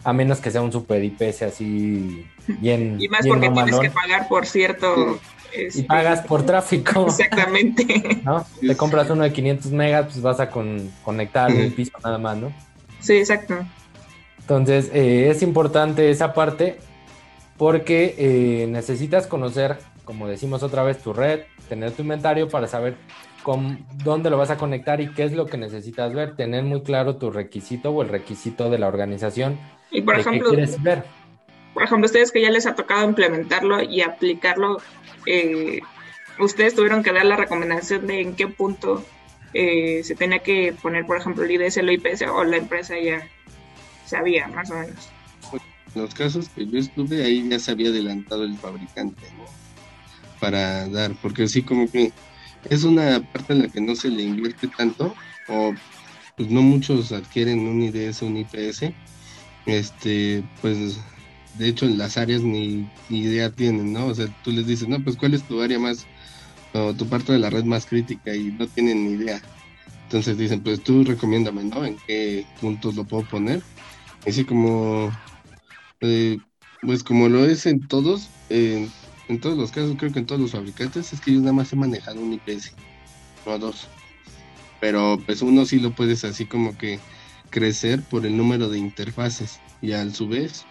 a 0.03 0.13
menos 0.13 0.39
que 0.39 0.51
sea 0.51 0.61
un 0.61 0.71
super 0.71 1.03
IPS 1.03 1.43
así 1.43 2.25
bien. 2.59 2.97
Y 3.01 3.07
más 3.07 3.25
porque 3.27 3.49
tienes 3.49 3.79
que 3.79 3.89
pagar 3.89 4.27
por 4.27 4.45
cierto. 4.45 5.19
y 5.55 5.65
este, 5.65 5.83
pagas 5.83 6.21
por 6.21 6.45
tráfico. 6.45 7.05
Exactamente. 7.07 8.21
¿No? 8.23 8.45
Te 8.59 8.75
compras 8.77 9.09
uno 9.09 9.23
de 9.23 9.33
500 9.33 9.71
megas, 9.71 10.05
pues 10.05 10.21
vas 10.21 10.39
a 10.39 10.49
con, 10.49 10.91
conectar 11.03 11.51
el 11.51 11.73
piso 11.73 11.93
nada 12.03 12.17
más, 12.17 12.37
¿no? 12.37 12.53
Sí, 12.99 13.13
exacto. 13.13 13.55
Entonces, 14.39 14.91
eh, 14.93 15.29
es 15.29 15.41
importante 15.41 16.09
esa 16.11 16.33
parte 16.33 16.77
porque 17.57 18.15
eh, 18.17 18.67
necesitas 18.67 19.27
conocer, 19.27 19.77
como 20.03 20.27
decimos 20.27 20.61
otra 20.61 20.83
vez, 20.83 20.99
tu 20.99 21.13
red, 21.13 21.41
tener 21.69 21.91
tu 21.91 22.03
inventario 22.03 22.49
para 22.49 22.67
saber 22.67 22.95
con 23.45 23.85
dónde 24.03 24.31
lo 24.31 24.39
vas 24.39 24.49
a 24.49 24.57
conectar 24.57 24.99
y 25.01 25.11
qué 25.13 25.23
es 25.23 25.33
lo 25.33 25.45
que 25.45 25.55
necesitas 25.55 26.11
ver, 26.15 26.35
tener 26.35 26.63
muy 26.63 26.81
claro 26.81 27.17
tu 27.17 27.29
requisito 27.29 27.91
o 27.91 28.01
el 28.01 28.09
requisito 28.09 28.71
de 28.71 28.79
la 28.79 28.87
organización 28.87 29.59
y 29.91 30.01
por 30.01 30.19
ejemplo, 30.19 30.51
ver. 30.79 31.03
Por 31.75 31.83
ejemplo, 31.83 32.07
ustedes 32.07 32.31
que 32.31 32.41
ya 32.41 32.49
les 32.49 32.65
ha 32.65 32.73
tocado 32.73 33.07
implementarlo 33.07 33.83
y 33.83 34.01
aplicarlo, 34.01 34.81
eh, 35.27 35.79
ustedes 36.39 36.73
tuvieron 36.73 37.03
que 37.03 37.13
dar 37.13 37.23
la 37.23 37.35
recomendación 37.35 38.07
de 38.07 38.21
en 38.21 38.35
qué 38.35 38.47
punto 38.47 39.05
eh, 39.53 40.01
se 40.03 40.15
tenía 40.15 40.39
que 40.39 40.73
poner, 40.81 41.05
por 41.05 41.17
ejemplo, 41.17 41.43
el 41.43 41.51
IDS, 41.51 41.77
el 41.77 41.91
IPS 41.91 42.23
o 42.23 42.43
la 42.43 42.57
empresa 42.57 42.97
ya 42.97 43.29
sabía 44.07 44.47
más 44.47 44.71
o 44.71 44.73
menos. 44.73 45.11
En 45.93 46.01
los 46.01 46.15
casos 46.15 46.49
que 46.49 46.65
yo 46.65 46.79
estuve, 46.79 47.23
ahí 47.23 47.47
ya 47.47 47.59
se 47.59 47.69
había 47.69 47.89
adelantado 47.89 48.43
el 48.43 48.57
fabricante, 48.57 49.21
¿no? 49.37 49.45
Para 50.39 50.87
dar, 50.87 51.11
porque 51.21 51.47
sí, 51.47 51.61
como 51.61 51.91
que 51.91 52.11
es 52.69 52.83
una 52.83 53.21
parte 53.31 53.53
en 53.53 53.63
la 53.63 53.67
que 53.67 53.81
no 53.81 53.95
se 53.95 54.09
le 54.09 54.23
invierte 54.23 54.67
tanto, 54.67 55.15
o 55.47 55.73
pues 56.37 56.49
no 56.49 56.61
muchos 56.61 57.11
adquieren 57.11 57.67
un 57.67 57.81
IDS, 57.81 58.23
un 58.23 58.37
IPS, 58.37 58.93
este, 59.65 60.43
pues 60.61 60.99
de 61.57 61.67
hecho 61.69 61.85
en 61.85 61.97
las 61.97 62.17
áreas 62.17 62.41
ni, 62.41 62.87
idea 63.09 63.49
tienen, 63.49 63.93
¿no? 63.93 64.07
O 64.07 64.15
sea, 64.15 64.27
tú 64.43 64.51
les 64.51 64.67
dices, 64.67 64.87
no, 64.87 65.03
pues 65.03 65.15
cuál 65.15 65.33
es 65.33 65.43
tu 65.43 65.61
área 65.61 65.79
más, 65.79 66.05
o 66.73 66.93
tu 66.93 67.07
parte 67.07 67.31
de 67.33 67.39
la 67.39 67.49
red 67.49 67.63
más 67.63 67.85
crítica 67.85 68.35
y 68.35 68.51
no 68.51 68.67
tienen 68.67 69.05
ni 69.05 69.23
idea. 69.23 69.41
Entonces 70.03 70.37
dicen, 70.37 70.61
pues 70.61 70.83
tú 70.83 71.03
recomiéndame, 71.03 71.63
¿no? 71.63 71.85
En 71.85 71.97
qué 72.07 72.45
puntos 72.61 72.95
lo 72.95 73.05
puedo 73.05 73.23
poner. 73.27 73.61
Así 74.27 74.43
como 74.45 75.11
Eh, 76.01 76.39
pues 76.81 77.03
como 77.03 77.29
lo 77.29 77.45
es 77.45 77.65
en 77.65 77.87
todos, 77.87 78.29
en 79.27 79.39
todos 79.39 79.57
los 79.57 79.71
casos, 79.71 79.95
creo 79.97 80.11
que 80.11 80.19
en 80.19 80.25
todos 80.25 80.41
los 80.41 80.51
fabricantes, 80.51 81.13
es 81.13 81.19
que 81.19 81.31
ellos 81.31 81.43
nada 81.43 81.53
más 81.53 81.69
se 81.69 81.75
manejan 81.75 82.17
un 82.17 82.33
IPS, 82.33 82.73
no 83.45 83.59
dos. 83.59 83.87
Pero 84.79 85.19
pues 85.25 85.41
uno 85.41 85.65
sí 85.65 85.79
lo 85.79 85.91
puedes 85.91 86.23
así 86.23 86.45
como 86.45 86.77
que 86.77 86.99
crecer 87.49 88.01
por 88.03 88.25
el 88.25 88.35
número 88.35 88.69
de 88.69 88.77
interfaces 88.77 89.59
y 89.81 89.93
a 89.93 90.09
su 90.09 90.27
vez 90.27 90.65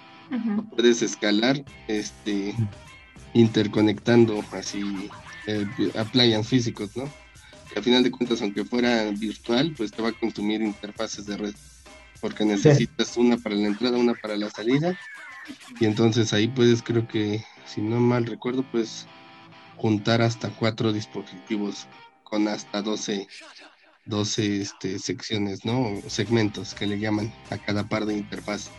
puedes 0.71 1.03
escalar 1.03 1.65
este 1.89 2.55
interconectando 3.33 4.45
así 4.53 5.09
eh, 5.47 5.67
appliance 5.99 6.49
físicos, 6.49 6.97
¿no? 6.97 7.05
Que 7.73 7.81
a 7.81 7.83
final 7.83 8.03
de 8.03 8.11
cuentas, 8.11 8.41
aunque 8.43 8.65
fuera 8.65 9.11
virtual, 9.11 9.75
pues 9.77 9.91
te 9.91 10.03
va 10.03 10.11
a 10.11 10.13
consumir 10.13 10.63
interfaces 10.63 11.27
de 11.27 11.37
red, 11.37 11.55
porque 12.21 12.45
necesitas 12.45 13.17
una 13.17 13.37
para 13.37 13.57
la 13.57 13.67
entrada, 13.67 13.99
una 13.99 14.15
para 14.15 14.37
la 14.37 14.51
salida, 14.51 14.97
y 15.81 15.85
entonces 15.85 16.33
ahí 16.33 16.49
puedes, 16.49 16.83
creo 16.83 17.07
que, 17.09 17.45
si 17.67 17.81
no 17.81 18.01
mal 18.01 18.27
recuerdo, 18.27 18.65
pues 18.71 19.07
juntar 19.77 20.23
hasta 20.23 20.51
cuatro 20.51 20.93
dispositivos 20.93 21.87
con 22.23 22.49
hasta 22.49 22.83
12, 22.83 23.27
12 24.07 24.61
este, 24.63 24.99
secciones, 24.99 25.65
¿no? 25.65 26.01
segmentos 26.07 26.75
que 26.75 26.87
le 26.87 26.99
llaman 26.99 27.33
a 27.51 27.59
cada 27.59 27.85
par 27.85 28.07
de 28.07 28.17
interfaz. 28.17 28.71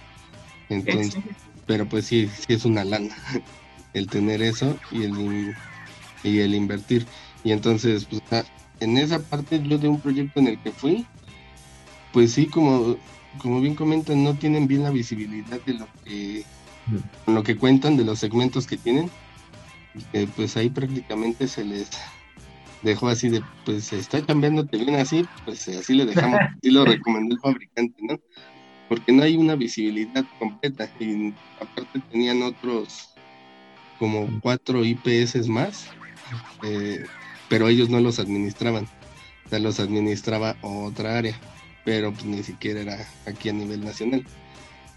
Entonces, 0.70 1.22
pero 1.66 1.88
pues 1.88 2.06
sí, 2.06 2.28
sí 2.28 2.54
es 2.54 2.66
una 2.66 2.84
lana 2.84 3.16
el 3.94 4.08
tener 4.08 4.42
eso 4.42 4.78
y 4.92 5.04
el, 5.04 5.56
y 6.24 6.40
el 6.40 6.56
invertir. 6.56 7.06
Y 7.44 7.52
entonces, 7.52 8.06
pues 8.06 8.22
ah, 8.32 8.44
en 8.80 8.98
esa 8.98 9.20
parte 9.20 9.62
yo 9.64 9.78
de 9.78 9.88
un 9.88 10.02
proyecto 10.02 10.40
en 10.40 10.48
el 10.48 10.62
que 10.62 10.72
fui, 10.72 11.06
pues 12.12 12.34
sí, 12.34 12.48
como, 12.48 12.98
como 13.40 13.62
bien 13.62 13.76
comentan, 13.76 14.24
no 14.24 14.36
tienen 14.36 14.68
bien 14.68 14.84
la 14.84 14.90
visibilidad 14.90 15.62
de 15.62 15.74
lo 15.74 15.88
que, 16.04 16.44
lo 17.28 17.44
que 17.44 17.58
cuentan, 17.58 17.98
de 17.98 18.06
los 18.06 18.20
segmentos 18.20 18.68
que 18.68 18.78
tienen. 18.78 19.10
pues 20.36 20.58
ahí 20.58 20.70
prácticamente 20.70 21.48
se 21.48 21.64
les 21.66 21.90
dejó 22.86 23.08
así 23.08 23.30
de, 23.30 23.42
pues 23.66 23.92
está 23.92 24.24
cambiándote 24.24 24.78
bien 24.78 24.96
así, 24.96 25.26
pues 25.44 25.68
así 25.68 25.94
le 25.96 26.06
dejamos, 26.06 26.40
así 26.58 26.70
lo 26.70 26.86
recomendó 26.86 27.36
el 27.36 27.42
fabricante, 27.42 27.96
¿no? 28.02 28.20
Porque 28.88 29.12
no 29.12 29.24
hay 29.24 29.36
una 29.36 29.56
visibilidad 29.56 30.24
completa 30.38 30.90
y 31.00 31.34
aparte 31.60 32.00
tenían 32.12 32.44
otros 32.44 33.10
como 33.98 34.28
cuatro 34.42 34.86
IPS 34.86 35.48
más, 35.48 35.88
eh, 36.64 37.04
pero 37.50 37.68
ellos 37.68 37.90
no 37.90 38.00
los 38.00 38.20
administraban, 38.20 38.86
o 39.46 39.50
sea, 39.50 39.60
los 39.60 39.80
administraba 39.80 40.56
otra 40.62 41.18
área, 41.18 41.40
pero 41.84 42.14
pues, 42.14 42.26
ni 42.26 42.44
siquiera 42.44 42.82
era 42.82 43.08
aquí 43.26 43.50
a 43.50 43.54
nivel 43.54 43.84
nacional, 43.84 44.24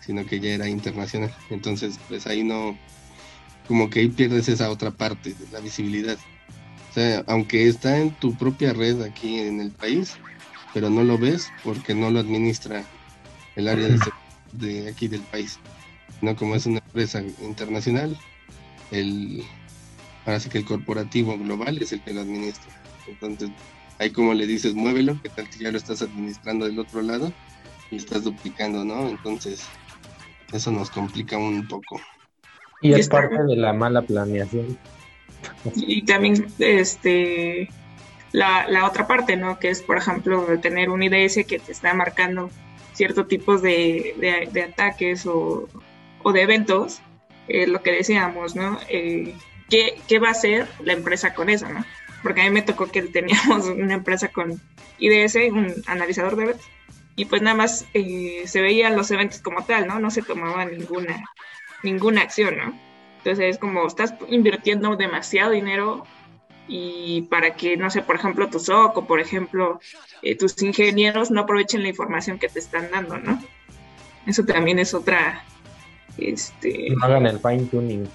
sino 0.08 0.24
que 0.24 0.40
ya 0.40 0.54
era 0.54 0.66
internacional. 0.66 1.30
Entonces, 1.50 2.00
pues 2.08 2.26
ahí 2.26 2.42
no, 2.42 2.78
como 3.66 3.90
que 3.90 4.00
ahí 4.00 4.08
pierdes 4.08 4.48
esa 4.48 4.70
otra 4.70 4.90
parte 4.90 5.34
de 5.34 5.46
la 5.52 5.60
visibilidad. 5.60 6.16
O 6.90 6.94
sea, 6.94 7.22
aunque 7.26 7.68
está 7.68 7.98
en 7.98 8.12
tu 8.12 8.34
propia 8.34 8.72
red 8.72 9.02
aquí 9.02 9.38
en 9.38 9.60
el 9.60 9.70
país, 9.70 10.14
pero 10.72 10.88
no 10.88 11.04
lo 11.04 11.18
ves 11.18 11.52
porque 11.62 11.94
no 11.94 12.10
lo 12.10 12.20
administra 12.20 12.86
el 13.54 13.68
área 13.68 13.86
de, 13.86 13.98
de 14.52 14.88
aquí 14.88 15.08
del 15.08 15.20
país. 15.20 15.58
No 16.22 16.34
como 16.36 16.54
es 16.54 16.64
una 16.64 16.78
empresa 16.78 17.22
internacional, 17.42 18.18
el, 18.90 19.44
ahora 20.24 20.40
sí 20.40 20.48
que 20.48 20.56
el 20.56 20.64
corporativo 20.64 21.36
global 21.36 21.82
es 21.82 21.92
el 21.92 22.00
que 22.00 22.14
lo 22.14 22.22
administra. 22.22 22.72
Entonces, 23.06 23.50
ahí 23.98 24.08
como 24.08 24.32
le 24.32 24.46
dices, 24.46 24.72
muévelo, 24.72 25.20
que 25.20 25.28
tal 25.28 25.50
que 25.50 25.64
ya 25.64 25.70
lo 25.70 25.76
estás 25.76 26.00
administrando 26.00 26.64
del 26.64 26.78
otro 26.78 27.02
lado 27.02 27.30
y 27.90 27.96
estás 27.96 28.24
duplicando, 28.24 28.86
¿no? 28.86 29.06
Entonces, 29.10 29.60
eso 30.52 30.70
nos 30.70 30.90
complica 30.90 31.36
un 31.38 31.66
poco. 31.66 32.00
Y 32.80 32.92
es 32.92 33.08
parte 33.08 33.42
de 33.42 33.56
la 33.56 33.72
mala 33.72 34.02
planeación. 34.02 34.78
Y 35.74 36.02
también, 36.02 36.46
este, 36.58 37.68
la, 38.32 38.68
la 38.68 38.86
otra 38.86 39.06
parte, 39.06 39.36
¿no? 39.36 39.58
Que 39.58 39.70
es, 39.70 39.82
por 39.82 39.96
ejemplo, 39.96 40.46
tener 40.60 40.90
un 40.90 41.02
IDS 41.02 41.44
que 41.46 41.58
te 41.58 41.72
está 41.72 41.94
marcando 41.94 42.50
ciertos 42.92 43.28
tipos 43.28 43.62
de, 43.62 44.48
de, 44.52 44.62
ataques 44.62 45.26
o, 45.26 45.68
o, 46.22 46.32
de 46.32 46.42
eventos 46.42 47.00
eh, 47.46 47.66
lo 47.66 47.82
que 47.82 47.92
decíamos, 47.92 48.56
¿no? 48.56 48.78
Eh, 48.88 49.34
¿qué, 49.70 50.18
va 50.18 50.28
a 50.28 50.32
hacer 50.32 50.68
la 50.82 50.92
empresa 50.92 51.34
con 51.34 51.48
eso, 51.48 51.68
¿no? 51.68 51.84
Porque 52.22 52.40
a 52.40 52.44
mí 52.44 52.50
me 52.50 52.62
tocó 52.62 52.86
que 52.86 53.02
teníamos 53.02 53.66
una 53.68 53.94
empresa 53.94 54.28
con 54.28 54.60
IDS, 54.98 55.36
un 55.52 55.72
analizador 55.86 56.36
de 56.36 56.42
eventos, 56.44 56.66
y 57.18 57.24
pues 57.24 57.42
nada 57.42 57.56
más 57.56 57.84
eh, 57.94 58.44
se 58.46 58.60
veían 58.60 58.96
los 58.96 59.10
eventos 59.10 59.40
como 59.40 59.64
tal, 59.64 59.88
¿no? 59.88 59.98
No 59.98 60.08
se 60.08 60.22
tomaba 60.22 60.64
ninguna, 60.64 61.24
ninguna 61.82 62.22
acción, 62.22 62.56
¿no? 62.56 62.80
Entonces 63.18 63.56
es 63.56 63.58
como 63.58 63.84
estás 63.84 64.14
invirtiendo 64.28 64.94
demasiado 64.94 65.50
dinero 65.50 66.06
y 66.68 67.22
para 67.22 67.56
que, 67.56 67.76
no 67.76 67.90
sé, 67.90 68.02
por 68.02 68.14
ejemplo, 68.14 68.48
tu 68.48 68.60
SOC 68.60 68.98
o, 68.98 69.06
por 69.08 69.18
ejemplo, 69.18 69.80
tus 70.38 70.62
ingenieros 70.62 71.32
no 71.32 71.40
aprovechen 71.40 71.82
la 71.82 71.88
información 71.88 72.38
que 72.38 72.48
te 72.48 72.60
están 72.60 72.88
dando, 72.92 73.18
¿no? 73.18 73.42
Eso 74.24 74.44
también 74.44 74.78
es 74.78 74.94
otra, 74.94 75.42
este, 76.18 76.90
no 76.90 77.04
hagan 77.04 77.26
el 77.26 77.40
fine 77.40 77.64
tuning. 77.64 78.08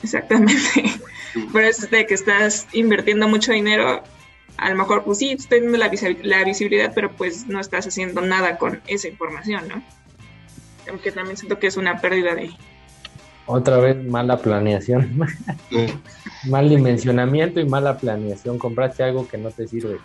Exactamente. 0.00 0.54
Pero 1.52 1.66
es 1.66 1.90
de 1.90 2.06
que 2.06 2.14
estás 2.14 2.68
invirtiendo 2.72 3.26
mucho 3.26 3.50
dinero. 3.50 4.04
A 4.58 4.70
lo 4.70 4.74
mejor, 4.74 5.04
pues 5.04 5.18
sí, 5.18 5.30
estás 5.30 5.48
teniendo 5.48 5.78
la, 5.78 5.88
visibilidad, 6.44 6.92
pero 6.92 7.12
pues 7.12 7.46
no 7.46 7.60
estás 7.60 7.86
haciendo 7.86 8.20
nada 8.20 8.58
con 8.58 8.80
esa 8.88 9.06
información, 9.06 9.68
¿no? 9.68 9.82
Aunque 10.90 11.12
también 11.12 11.36
siento 11.36 11.60
que 11.60 11.68
es 11.68 11.76
una 11.76 12.00
pérdida 12.00 12.34
de. 12.34 12.50
Otra 13.46 13.78
vez 13.78 14.04
mala 14.04 14.38
planeación. 14.38 15.16
Mal 16.48 16.68
dimensionamiento 16.68 17.60
y 17.60 17.68
mala 17.68 17.98
planeación. 17.98 18.58
Compraste 18.58 19.04
algo 19.04 19.28
que 19.28 19.38
no 19.38 19.50
te 19.52 19.68
sirve. 19.68 19.98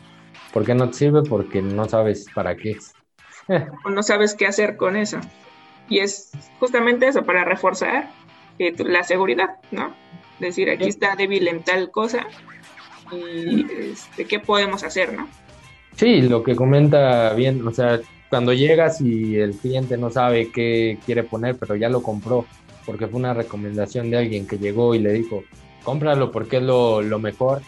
¿Por 0.54 0.66
qué 0.66 0.76
no 0.76 0.88
te 0.90 0.98
sirve? 0.98 1.24
Porque 1.24 1.62
no 1.62 1.90
sabes 1.90 2.28
para 2.34 2.56
qué 2.56 2.72
es. 2.72 2.94
o 3.86 3.90
no 3.90 4.04
sabes 4.04 4.36
qué 4.36 4.46
hacer 4.46 4.78
con 4.78 4.96
eso. 4.96 5.20
Y 5.90 6.00
es 6.00 6.32
justamente 6.60 7.08
eso, 7.08 7.24
para 7.24 7.44
reforzar 7.44 8.12
eh, 8.60 8.74
la 8.84 9.04
seguridad, 9.04 9.58
¿no? 9.72 9.96
Decir, 10.40 10.70
aquí 10.70 10.88
está 10.88 11.16
débil 11.16 11.48
en 11.48 11.64
tal 11.64 11.90
cosa 11.90 12.28
y 13.18 13.66
este, 13.92 14.26
qué 14.26 14.40
podemos 14.40 14.84
hacer, 14.84 15.14
¿no? 15.14 15.28
Sí, 15.96 16.22
lo 16.22 16.44
que 16.44 16.56
comenta 16.56 17.34
bien, 17.34 17.66
o 17.68 17.72
sea, 17.72 18.00
cuando 18.30 18.52
llegas 18.54 19.00
y 19.00 19.38
el 19.38 19.54
cliente 19.56 19.96
no 19.98 20.10
sabe 20.10 20.52
qué 20.52 20.98
quiere 21.06 21.24
poner, 21.24 21.56
pero 21.56 21.76
ya 21.76 21.90
lo 21.90 22.02
compró, 22.02 22.46
porque 22.86 23.08
fue 23.08 23.20
una 23.20 23.34
recomendación 23.34 24.10
de 24.10 24.18
alguien 24.18 24.48
que 24.48 24.58
llegó 24.58 24.96
y 24.96 25.00
le 25.00 25.14
dijo, 25.14 25.44
cómpralo 25.84 26.32
porque 26.32 26.58
es 26.58 26.64
lo, 26.64 27.20
mejor. 27.20 27.62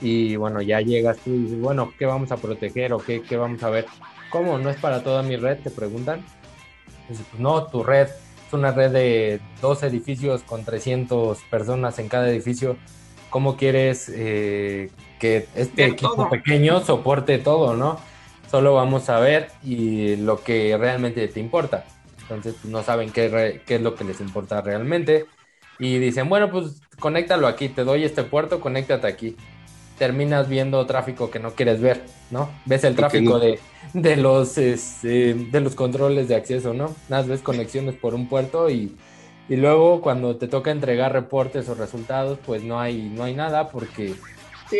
Y 0.00 0.36
bueno, 0.36 0.62
ya 0.62 0.80
llegas 0.80 1.18
tú 1.18 1.30
y 1.30 1.38
dices, 1.40 1.60
bueno, 1.60 1.92
¿qué 1.98 2.06
vamos 2.06 2.32
a 2.32 2.36
proteger 2.36 2.92
o 2.92 2.98
qué, 2.98 3.20
qué 3.20 3.36
vamos 3.36 3.62
a 3.62 3.70
ver? 3.70 3.86
¿Cómo? 4.30 4.58
¿No 4.58 4.70
es 4.70 4.76
para 4.76 5.02
toda 5.02 5.22
mi 5.22 5.36
red? 5.36 5.58
Te 5.58 5.70
preguntan. 5.70 6.24
Pues, 7.06 7.20
no, 7.38 7.66
tu 7.66 7.82
red 7.82 8.08
es 8.46 8.52
una 8.52 8.70
red 8.70 8.92
de 8.92 9.40
dos 9.60 9.82
edificios 9.82 10.42
con 10.42 10.64
300 10.64 11.38
personas 11.50 11.98
en 11.98 12.08
cada 12.08 12.30
edificio. 12.30 12.76
¿Cómo 13.30 13.56
quieres 13.56 14.10
eh, 14.14 14.90
que 15.18 15.46
este 15.54 15.84
equipo 15.86 16.28
pequeño 16.30 16.80
soporte 16.80 17.38
todo, 17.38 17.76
no? 17.76 17.98
Solo 18.50 18.74
vamos 18.74 19.10
a 19.10 19.20
ver 19.20 19.50
y 19.62 20.16
lo 20.16 20.42
que 20.42 20.76
realmente 20.78 21.28
te 21.28 21.40
importa. 21.40 21.84
Entonces 22.22 22.54
pues, 22.60 22.72
no 22.72 22.82
saben 22.82 23.10
qué, 23.10 23.60
qué 23.66 23.76
es 23.76 23.80
lo 23.82 23.94
que 23.94 24.04
les 24.04 24.20
importa 24.20 24.60
realmente. 24.60 25.26
Y 25.78 25.98
dicen, 25.98 26.28
bueno, 26.28 26.50
pues 26.50 26.80
conéctalo 26.98 27.46
aquí, 27.46 27.68
te 27.68 27.84
doy 27.84 28.04
este 28.04 28.24
puerto, 28.24 28.60
conéctate 28.60 29.06
aquí 29.06 29.36
terminas 29.98 30.48
viendo 30.48 30.86
tráfico 30.86 31.30
que 31.30 31.40
no 31.40 31.50
quieres 31.54 31.80
ver, 31.80 32.04
¿no? 32.30 32.48
Ves 32.64 32.84
el 32.84 32.94
tráfico 32.94 33.38
de, 33.38 33.58
de, 33.92 34.16
los 34.16 34.56
este, 34.56 35.34
de 35.34 35.60
los 35.60 35.74
controles 35.74 36.28
de 36.28 36.36
acceso, 36.36 36.72
¿no? 36.72 36.94
Nada, 37.08 37.24
ves 37.24 37.42
conexiones 37.42 37.96
por 37.96 38.14
un 38.14 38.28
puerto 38.28 38.70
y, 38.70 38.96
y, 39.48 39.56
luego 39.56 40.00
cuando 40.00 40.36
te 40.36 40.48
toca 40.48 40.70
entregar 40.70 41.12
reportes 41.12 41.68
o 41.68 41.74
resultados, 41.74 42.38
pues 42.44 42.62
no 42.62 42.80
hay, 42.80 43.10
no 43.14 43.24
hay 43.24 43.34
nada 43.34 43.68
porque, 43.68 44.14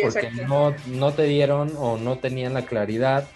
porque 0.01 0.31
no, 0.47 0.73
no 0.87 1.13
te 1.13 1.23
dieron 1.23 1.73
o 1.77 1.97
no 1.97 2.17
tenían 2.17 2.53
la 2.53 2.65
claridad. 2.65 3.27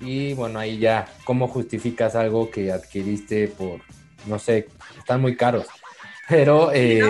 Y 0.00 0.32
bueno, 0.34 0.58
ahí 0.58 0.78
ya, 0.78 1.06
¿cómo 1.24 1.48
justificas 1.48 2.16
algo 2.16 2.50
que 2.50 2.72
adquiriste 2.72 3.48
por, 3.48 3.80
no 4.26 4.38
sé, 4.38 4.68
están 4.98 5.20
muy 5.20 5.36
caros? 5.36 5.66
Pero. 6.30 6.70
Eh, 6.72 7.02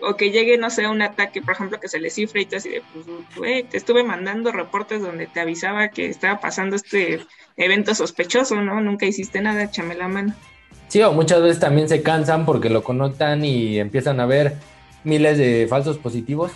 o 0.00 0.16
que 0.16 0.30
llegue, 0.30 0.56
no 0.56 0.70
sé, 0.70 0.88
un 0.88 1.02
ataque, 1.02 1.42
por 1.42 1.52
ejemplo, 1.52 1.78
que 1.78 1.88
se 1.88 2.00
le 2.00 2.08
cifre 2.08 2.40
y 2.40 2.46
te 2.46 2.56
así 2.56 2.70
de, 2.70 2.82
pues, 2.92 3.06
güey, 3.36 3.62
te 3.64 3.76
estuve 3.76 4.02
mandando 4.02 4.50
reportes 4.50 5.02
donde 5.02 5.26
te 5.26 5.40
avisaba 5.40 5.88
que 5.88 6.06
estaba 6.06 6.40
pasando 6.40 6.76
este 6.76 7.20
evento 7.58 7.94
sospechoso, 7.94 8.56
¿no? 8.62 8.80
Nunca 8.80 9.04
hiciste 9.04 9.42
nada, 9.42 9.64
échame 9.64 9.94
la 9.94 10.08
mano. 10.08 10.34
Sí, 10.92 11.00
o 11.00 11.10
muchas 11.14 11.40
veces 11.40 11.58
también 11.58 11.88
se 11.88 12.02
cansan 12.02 12.44
porque 12.44 12.68
lo 12.68 12.84
conectan 12.84 13.46
y 13.46 13.78
empiezan 13.78 14.20
a 14.20 14.26
ver 14.26 14.58
miles 15.04 15.38
de 15.38 15.66
falsos 15.66 15.96
positivos. 15.96 16.52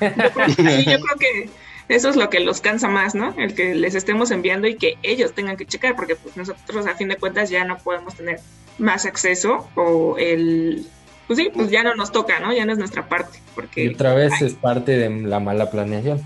Yo 0.00 0.08
creo, 0.08 1.16
que 1.16 1.48
eso 1.86 2.08
es 2.08 2.16
lo 2.16 2.28
que 2.28 2.40
los 2.40 2.60
cansa 2.60 2.88
más, 2.88 3.14
¿no? 3.14 3.32
El 3.38 3.54
que 3.54 3.76
les 3.76 3.94
estemos 3.94 4.32
enviando 4.32 4.66
y 4.66 4.74
que 4.74 4.98
ellos 5.04 5.32
tengan 5.32 5.56
que 5.56 5.64
checar, 5.64 5.94
porque 5.94 6.16
pues 6.16 6.36
nosotros 6.36 6.88
a 6.88 6.96
fin 6.96 7.06
de 7.06 7.14
cuentas 7.14 7.50
ya 7.50 7.64
no 7.64 7.78
podemos 7.78 8.16
tener 8.16 8.40
más 8.78 9.06
acceso 9.06 9.70
o 9.76 10.16
el 10.18 10.84
pues 11.28 11.38
sí, 11.38 11.50
pues 11.54 11.70
ya 11.70 11.84
no 11.84 11.94
nos 11.94 12.10
toca, 12.10 12.40
¿no? 12.40 12.52
Ya 12.52 12.66
no 12.66 12.72
es 12.72 12.78
nuestra 12.78 13.08
parte. 13.08 13.38
Porque, 13.54 13.84
y 13.84 13.88
otra 13.90 14.12
vez 14.12 14.42
es 14.42 14.54
parte 14.54 14.98
de 14.98 15.08
la 15.08 15.38
mala 15.38 15.70
planeación. 15.70 16.20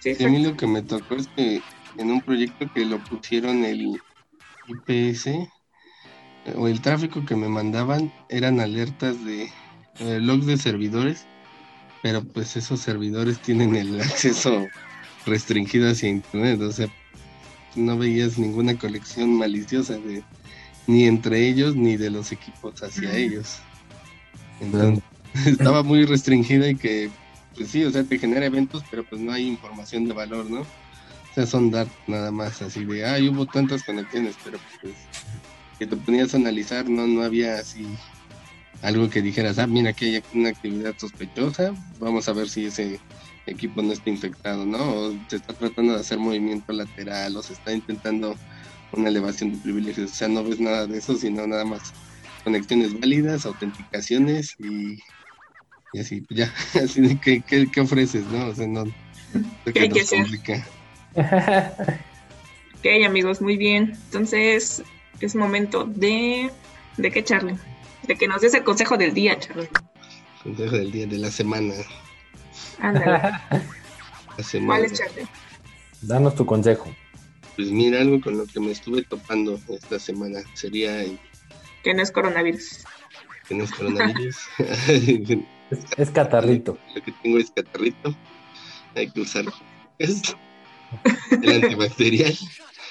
Sí, 0.00 0.16
a 0.24 0.28
mí 0.28 0.42
lo 0.42 0.56
que 0.56 0.66
me 0.66 0.82
tocó 0.82 1.14
es 1.14 1.28
que 1.28 1.62
en 1.96 2.10
un 2.10 2.20
proyecto 2.20 2.66
que 2.74 2.84
lo 2.84 2.98
pusieron 2.98 3.64
el 3.64 4.00
IPS 4.66 5.54
o 6.54 6.68
el 6.68 6.80
tráfico 6.80 7.24
que 7.24 7.36
me 7.36 7.48
mandaban 7.48 8.12
eran 8.28 8.60
alertas 8.60 9.24
de 9.24 9.50
eh, 9.98 10.20
logs 10.20 10.46
de 10.46 10.56
servidores, 10.56 11.26
pero 12.02 12.22
pues 12.22 12.56
esos 12.56 12.80
servidores 12.80 13.40
tienen 13.40 13.74
el 13.74 14.00
acceso 14.00 14.66
restringido 15.24 15.90
hacia 15.90 16.08
internet, 16.08 16.60
o 16.60 16.70
sea, 16.70 16.88
no 17.74 17.98
veías 17.98 18.38
ninguna 18.38 18.78
colección 18.78 19.36
maliciosa 19.36 19.94
de 19.98 20.22
ni 20.86 21.04
entre 21.04 21.48
ellos 21.48 21.74
ni 21.74 21.96
de 21.96 22.10
los 22.10 22.30
equipos 22.30 22.82
hacia 22.82 23.14
ellos. 23.16 23.58
Entonces, 24.60 25.02
estaba 25.46 25.82
muy 25.82 26.04
restringida 26.04 26.68
y 26.68 26.76
que, 26.76 27.10
pues 27.56 27.70
sí, 27.70 27.84
o 27.84 27.90
sea, 27.90 28.04
te 28.04 28.18
genera 28.18 28.46
eventos, 28.46 28.84
pero 28.90 29.04
pues 29.04 29.20
no 29.20 29.32
hay 29.32 29.48
información 29.48 30.06
de 30.06 30.14
valor, 30.14 30.48
¿no? 30.48 30.60
O 30.60 31.34
sea, 31.34 31.44
son 31.44 31.70
datos 31.70 31.92
nada 32.06 32.30
más, 32.30 32.62
así 32.62 32.84
de, 32.84 33.04
ay, 33.04 33.28
hubo 33.28 33.46
tantas 33.46 33.82
conexiones, 33.82 34.36
pero 34.42 34.58
pues 34.80 34.94
que 35.78 35.86
te 35.86 35.96
ponías 35.96 36.34
a 36.34 36.38
analizar, 36.38 36.88
no, 36.88 37.06
no 37.06 37.22
había 37.22 37.58
así 37.58 37.86
algo 38.82 39.08
que 39.08 39.22
dijeras, 39.22 39.58
ah, 39.58 39.66
mira, 39.66 39.90
aquí 39.90 40.14
hay 40.14 40.22
una 40.34 40.50
actividad 40.50 40.94
sospechosa, 40.96 41.74
vamos 41.98 42.28
a 42.28 42.32
ver 42.32 42.48
si 42.48 42.66
ese 42.66 43.00
equipo 43.46 43.82
no 43.82 43.92
está 43.92 44.10
infectado, 44.10 44.66
¿no? 44.66 44.78
O 44.78 45.18
se 45.28 45.36
está 45.36 45.54
tratando 45.54 45.94
de 45.94 46.00
hacer 46.00 46.18
movimiento 46.18 46.72
lateral, 46.72 47.36
o 47.36 47.42
se 47.42 47.54
está 47.54 47.72
intentando 47.72 48.36
una 48.92 49.08
elevación 49.08 49.52
de 49.52 49.58
privilegios, 49.58 50.12
o 50.12 50.14
sea, 50.14 50.28
no 50.28 50.44
ves 50.44 50.60
nada 50.60 50.86
de 50.86 50.98
eso, 50.98 51.16
sino 51.16 51.46
nada 51.46 51.64
más 51.64 51.92
conexiones 52.44 52.98
válidas, 52.98 53.46
autenticaciones 53.46 54.54
y, 54.60 55.00
así, 55.98 56.20
pues 56.20 56.38
ya, 56.38 56.54
así 56.84 57.00
de 57.00 57.18
que, 57.18 57.40
¿qué, 57.40 57.80
ofreces, 57.80 58.24
no? 58.26 58.46
O 58.48 58.54
sea, 58.54 58.66
no, 58.66 58.84
¿Qué 59.72 59.80
hay 59.80 59.88
que 59.88 60.02
hacer? 60.02 60.26
ok, 62.78 62.86
amigos, 63.06 63.40
muy 63.40 63.56
bien. 63.56 63.94
Entonces, 64.06 64.82
es 65.20 65.34
momento 65.34 65.84
de... 65.84 66.50
¿De 66.96 67.10
qué, 67.10 67.22
Charlie? 67.22 67.56
De 68.06 68.16
que 68.16 68.28
nos 68.28 68.40
des 68.40 68.54
el 68.54 68.64
consejo 68.64 68.96
del 68.96 69.12
día, 69.12 69.38
Charlie. 69.38 69.68
Consejo 70.42 70.76
del 70.76 70.92
día, 70.92 71.06
de 71.06 71.18
la 71.18 71.30
semana. 71.30 71.74
Ándale. 72.80 73.32
¿Cuál 74.66 74.84
es, 74.84 74.92
Charlie? 74.92 75.26
Danos 76.02 76.34
tu 76.34 76.46
consejo. 76.46 76.94
Pues 77.56 77.70
mira, 77.70 78.00
algo 78.00 78.20
con 78.20 78.36
lo 78.36 78.46
que 78.46 78.60
me 78.60 78.70
estuve 78.70 79.02
topando 79.02 79.58
esta 79.68 79.98
semana 79.98 80.40
sería 80.54 81.02
el 81.02 81.18
que 81.86 81.94
no 81.94 82.02
es 82.02 82.10
coronavirus. 82.10 82.84
Que 83.48 83.54
no 83.54 83.62
es 83.62 83.70
coronavirus. 83.70 84.36
es, 85.96 86.10
catarrito. 86.10 86.76
Lo 86.96 87.00
que 87.00 87.12
tengo 87.22 87.38
es 87.38 87.52
catarrito. 87.52 88.12
Hay 88.96 89.08
que 89.08 89.20
usar 89.20 89.44
esto. 90.00 90.36
El 91.30 91.62
antibacterial. 91.62 92.36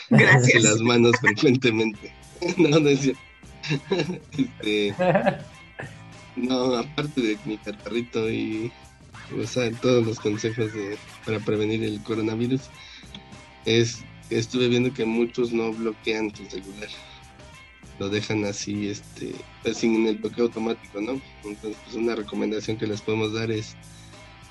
Las 0.09 0.81
manos 0.81 1.13
frecuentemente. 1.19 2.13
No, 2.57 2.79
no 2.79 2.89
es 2.89 2.99
cierto. 2.99 3.21
Este, 4.37 4.93
no, 6.35 6.75
aparte 6.75 7.21
de 7.21 7.37
mi 7.45 7.57
catarrito 7.57 8.29
y 8.29 8.71
o 9.41 9.47
sea, 9.47 9.71
todos 9.71 10.05
los 10.05 10.19
consejos 10.19 10.73
de, 10.73 10.97
para 11.25 11.39
prevenir 11.39 11.83
el 11.83 12.03
coronavirus, 12.03 12.61
es 13.63 14.03
estuve 14.29 14.67
viendo 14.67 14.93
que 14.93 15.05
muchos 15.05 15.53
no 15.53 15.71
bloquean 15.71 16.29
tu 16.29 16.45
celular 16.45 16.89
lo 17.99 18.09
dejan 18.09 18.45
así, 18.45 18.89
este, 18.89 19.33
sin 19.73 20.07
el 20.07 20.17
bloqueo 20.17 20.45
automático, 20.45 20.99
¿no? 20.99 21.21
Entonces, 21.43 21.77
pues 21.83 21.95
una 21.95 22.15
recomendación 22.15 22.77
que 22.77 22.87
les 22.87 23.01
podemos 23.01 23.33
dar 23.33 23.51
es 23.51 23.75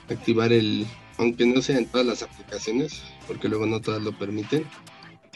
activar 0.08 0.52
el, 0.52 0.86
aunque 1.18 1.46
no 1.46 1.60
sea 1.60 1.78
en 1.78 1.86
todas 1.86 2.06
las 2.06 2.22
aplicaciones, 2.22 3.02
porque 3.26 3.48
luego 3.48 3.66
no 3.66 3.80
todas 3.80 4.02
lo 4.02 4.16
permiten, 4.18 4.64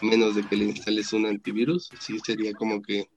menos 0.02 0.34
de 0.34 0.42
que 0.44 0.56
le 0.56 0.66
instales 0.66 1.12
un 1.12 1.26
antivirus, 1.26 1.90
sí 2.00 2.18
sería 2.24 2.52
como 2.52 2.82
que 2.82 3.08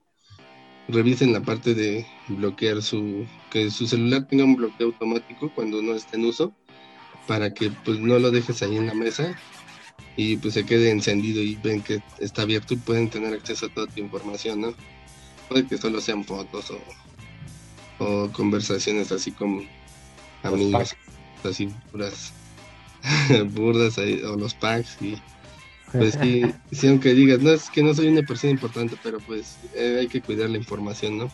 revisen 0.88 1.34
la 1.34 1.41
parte 1.41 1.74
de 1.74 2.06
bloquear 2.28 2.82
su, 2.82 3.26
que 3.50 3.72
su 3.72 3.88
celular 3.88 4.28
tenga 4.28 4.44
un 4.44 4.56
bloqueo 4.56 4.88
automático 4.88 5.52
cuando 5.54 5.82
no 5.82 5.96
esté 5.96 6.17
en 6.17 6.26
uso, 6.26 6.54
para 7.28 7.54
que 7.54 7.72
pues 7.86 8.00
no 8.00 8.20
lo 8.20 8.32
dejes 8.32 8.62
ahí 8.62 8.78
en 8.78 8.88
la 8.88 8.94
mesa 8.94 9.38
y 10.15 10.38
pues 10.38 10.54
se 10.54 10.65
quede 10.65 10.91
encendido 10.91 11.41
y 11.41 11.56
ven 11.56 11.82
que 11.82 12.02
está 12.20 12.41
abierto 12.44 12.74
y 12.74 12.78
pueden 12.78 13.10
tener 13.10 13.34
acceso 13.34 13.67
a 13.67 13.74
toda 13.74 13.88
tu 13.88 14.00
información, 14.02 14.62
¿no? 14.62 14.74
Puede 15.48 15.67
que 15.67 15.78
solo 15.78 16.02
sean 16.02 16.24
fotos 16.24 16.72
o, 18.00 18.30
conversaciones 18.32 19.12
así 19.12 19.32
como 19.32 19.62
amigos, 20.41 20.96
así 21.44 21.70
puras 21.91 22.34
burdas 23.52 23.98
o 23.98 24.36
los 24.38 24.56
packs 24.56 25.00
y 25.02 25.17
pues 25.91 26.17
sí, 26.21 26.43
sí, 26.71 26.88
aunque 26.88 27.13
digas, 27.13 27.39
no 27.39 27.51
es 27.51 27.69
que 27.69 27.84
no 27.84 27.93
soy 27.93 28.08
una 28.08 28.21
persona 28.23 28.51
importante, 28.51 28.95
pero 29.04 29.19
pues 29.19 29.58
eh, 29.75 29.97
hay 30.01 30.08
que 30.08 30.21
cuidar 30.21 30.49
la 30.49 30.58
información, 30.58 31.17
¿no? 31.17 31.32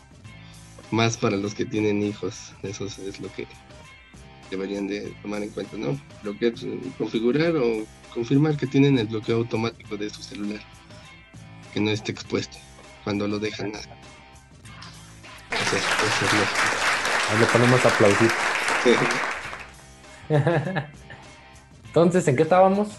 Más 0.91 1.17
para 1.17 1.38
los 1.38 1.54
que 1.54 1.65
tienen 1.65 2.02
hijos, 2.02 2.54
eso 2.63 2.86
es 2.86 3.20
lo 3.20 3.32
que 3.34 3.48
deberían 4.50 4.88
de 4.88 5.13
tomar 5.22 5.43
en 5.43 5.50
cuenta, 5.50 5.78
¿no? 5.78 6.00
Bloquear, 6.24 6.54
configurar 6.98 7.56
o 7.58 7.86
confirmar 8.13 8.58
que 8.58 8.67
tienen 8.67 8.98
el 8.98 9.08
bloqueo 9.08 9.38
automático 9.38 9.98
de 9.98 10.10
su 10.10 10.24
celular, 10.24 10.62
que 11.74 11.80
no 11.80 11.91
esté 11.91 12.12
expuesto 12.12 12.58
cuando 13.04 13.28
lo 13.28 13.39
dejan. 13.39 13.76
A... 13.76 13.80
Ahí 17.30 17.39
le 17.39 17.46
ponemos 17.48 17.86
a 17.86 17.89
aplaudir. 17.89 18.32
Entonces, 21.88 22.28
¿en 22.28 22.36
qué 22.36 22.43
estábamos? 22.43 22.89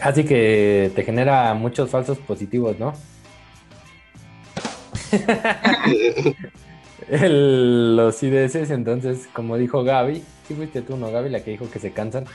Así 0.00 0.24
que 0.24 0.92
te 0.94 1.02
genera 1.02 1.54
muchos 1.54 1.90
falsos 1.90 2.18
positivos, 2.18 2.78
¿no? 2.78 2.94
los 7.10 8.22
IDS, 8.22 8.70
entonces, 8.70 9.28
como 9.32 9.56
dijo 9.56 9.82
Gaby, 9.82 10.22
sí 10.46 10.54
fuiste 10.54 10.82
tú, 10.82 10.96
¿no, 10.96 11.10
Gaby? 11.10 11.30
La 11.30 11.42
que 11.42 11.50
dijo 11.52 11.70
que 11.70 11.78
se 11.78 11.92
cansan 11.92 12.26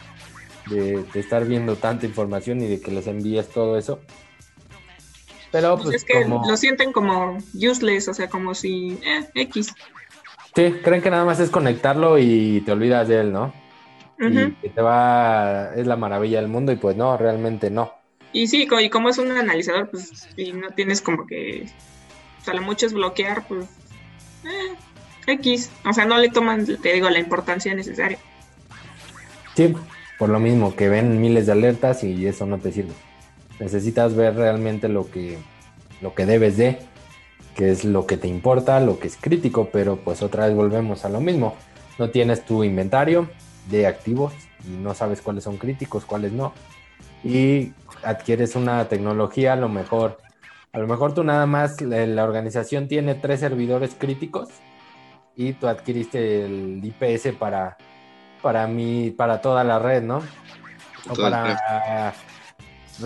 de, 0.69 1.05
estar 1.13 1.45
viendo 1.45 1.75
tanta 1.75 2.05
información 2.05 2.61
y 2.61 2.67
de 2.67 2.81
que 2.81 2.91
les 2.91 3.07
envíes 3.07 3.49
todo 3.49 3.77
eso. 3.77 3.99
Pero 5.51 5.75
pues, 5.75 5.83
pues 5.83 5.95
es 5.97 6.03
que 6.03 6.25
lo 6.27 6.57
sienten 6.57 6.91
como 6.91 7.37
useless, 7.53 8.07
o 8.07 8.13
sea, 8.13 8.27
como 8.27 8.55
si 8.55 8.99
eh, 9.05 9.25
X. 9.35 9.73
Sí, 10.55 10.73
creen 10.83 11.01
que 11.01 11.11
nada 11.11 11.25
más 11.25 11.39
es 11.39 11.49
conectarlo 11.49 12.17
y 12.17 12.61
te 12.65 12.71
olvidas 12.71 13.07
de 13.07 13.21
él, 13.21 13.31
¿no? 13.31 13.53
Y 14.29 14.51
que 14.61 14.69
te 14.69 14.81
va, 14.81 15.71
es 15.75 15.87
la 15.87 15.95
maravilla 15.95 16.39
del 16.39 16.49
mundo 16.49 16.71
y 16.71 16.75
pues 16.75 16.95
no, 16.95 17.17
realmente 17.17 17.69
no. 17.69 17.93
Y 18.31 18.47
sí, 18.47 18.67
y 18.79 18.89
como 18.89 19.09
es 19.09 19.17
un 19.19 19.31
analizador, 19.31 19.89
pues 19.89 20.27
y 20.35 20.53
no 20.53 20.71
tienes 20.71 21.01
como 21.01 21.27
que, 21.27 21.67
o 22.41 22.43
sea, 22.43 22.55
lo 22.55 22.61
mucho 22.61 22.87
es 22.87 22.93
bloquear, 22.93 23.47
pues 23.47 23.65
eh, 24.45 24.75
X, 25.27 25.71
o 25.85 25.93
sea, 25.93 26.05
no 26.05 26.17
le 26.17 26.29
toman, 26.29 26.65
te 26.65 26.93
digo, 26.93 27.09
la 27.09 27.19
importancia 27.19 27.73
necesaria. 27.75 28.17
Sí, 29.55 29.75
por 30.17 30.29
lo 30.29 30.39
mismo, 30.39 30.75
que 30.75 30.89
ven 30.89 31.21
miles 31.21 31.45
de 31.45 31.51
alertas 31.51 32.03
y 32.03 32.25
eso 32.25 32.45
no 32.45 32.57
te 32.57 32.71
sirve. 32.71 32.93
Necesitas 33.59 34.15
ver 34.15 34.35
realmente 34.35 34.89
lo 34.89 35.09
que, 35.11 35.37
lo 36.01 36.15
que 36.15 36.25
debes 36.25 36.57
de, 36.57 36.79
que 37.55 37.69
es 37.69 37.85
lo 37.85 38.07
que 38.07 38.17
te 38.17 38.27
importa, 38.27 38.79
lo 38.79 38.99
que 38.99 39.07
es 39.07 39.15
crítico, 39.15 39.69
pero 39.71 39.97
pues 39.97 40.23
otra 40.23 40.47
vez 40.47 40.55
volvemos 40.55 41.05
a 41.05 41.09
lo 41.09 41.21
mismo. 41.21 41.55
No 41.99 42.09
tienes 42.09 42.45
tu 42.45 42.63
inventario 42.63 43.29
de 43.69 43.87
activos 43.87 44.33
y 44.65 44.71
no 44.71 44.93
sabes 44.93 45.21
cuáles 45.21 45.43
son 45.43 45.57
críticos, 45.57 46.05
cuáles 46.05 46.31
no. 46.31 46.53
Y 47.23 47.73
adquieres 48.03 48.55
una 48.55 48.87
tecnología, 48.89 49.53
a 49.53 49.55
lo 49.55 49.69
mejor 49.69 50.17
a 50.73 50.79
lo 50.79 50.87
mejor 50.87 51.13
tú 51.13 51.23
nada 51.23 51.45
más, 51.45 51.79
la, 51.81 52.23
organización 52.23 52.87
tiene 52.87 53.13
tres 53.13 53.41
servidores 53.41 53.95
críticos 53.95 54.49
y 55.35 55.53
tú 55.53 55.67
adquiriste 55.67 56.45
el 56.45 56.81
IPS 56.83 57.35
para, 57.37 57.77
para 58.41 58.65
mí, 58.65 59.11
para 59.11 59.39
toda 59.39 59.63
la 59.63 59.77
red, 59.77 60.01
¿no? 60.01 60.23
O 61.07 61.13
para, 61.13 62.15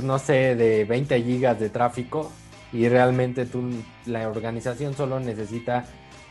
no 0.02 0.18
sé, 0.18 0.56
de 0.56 0.86
20 0.86 1.22
gigas 1.22 1.60
de 1.60 1.70
tráfico 1.70 2.32
y 2.72 2.88
realmente 2.88 3.46
tú, 3.46 3.70
la 4.06 4.30
organización 4.30 4.94
solo 4.94 5.20
necesita 5.20 5.84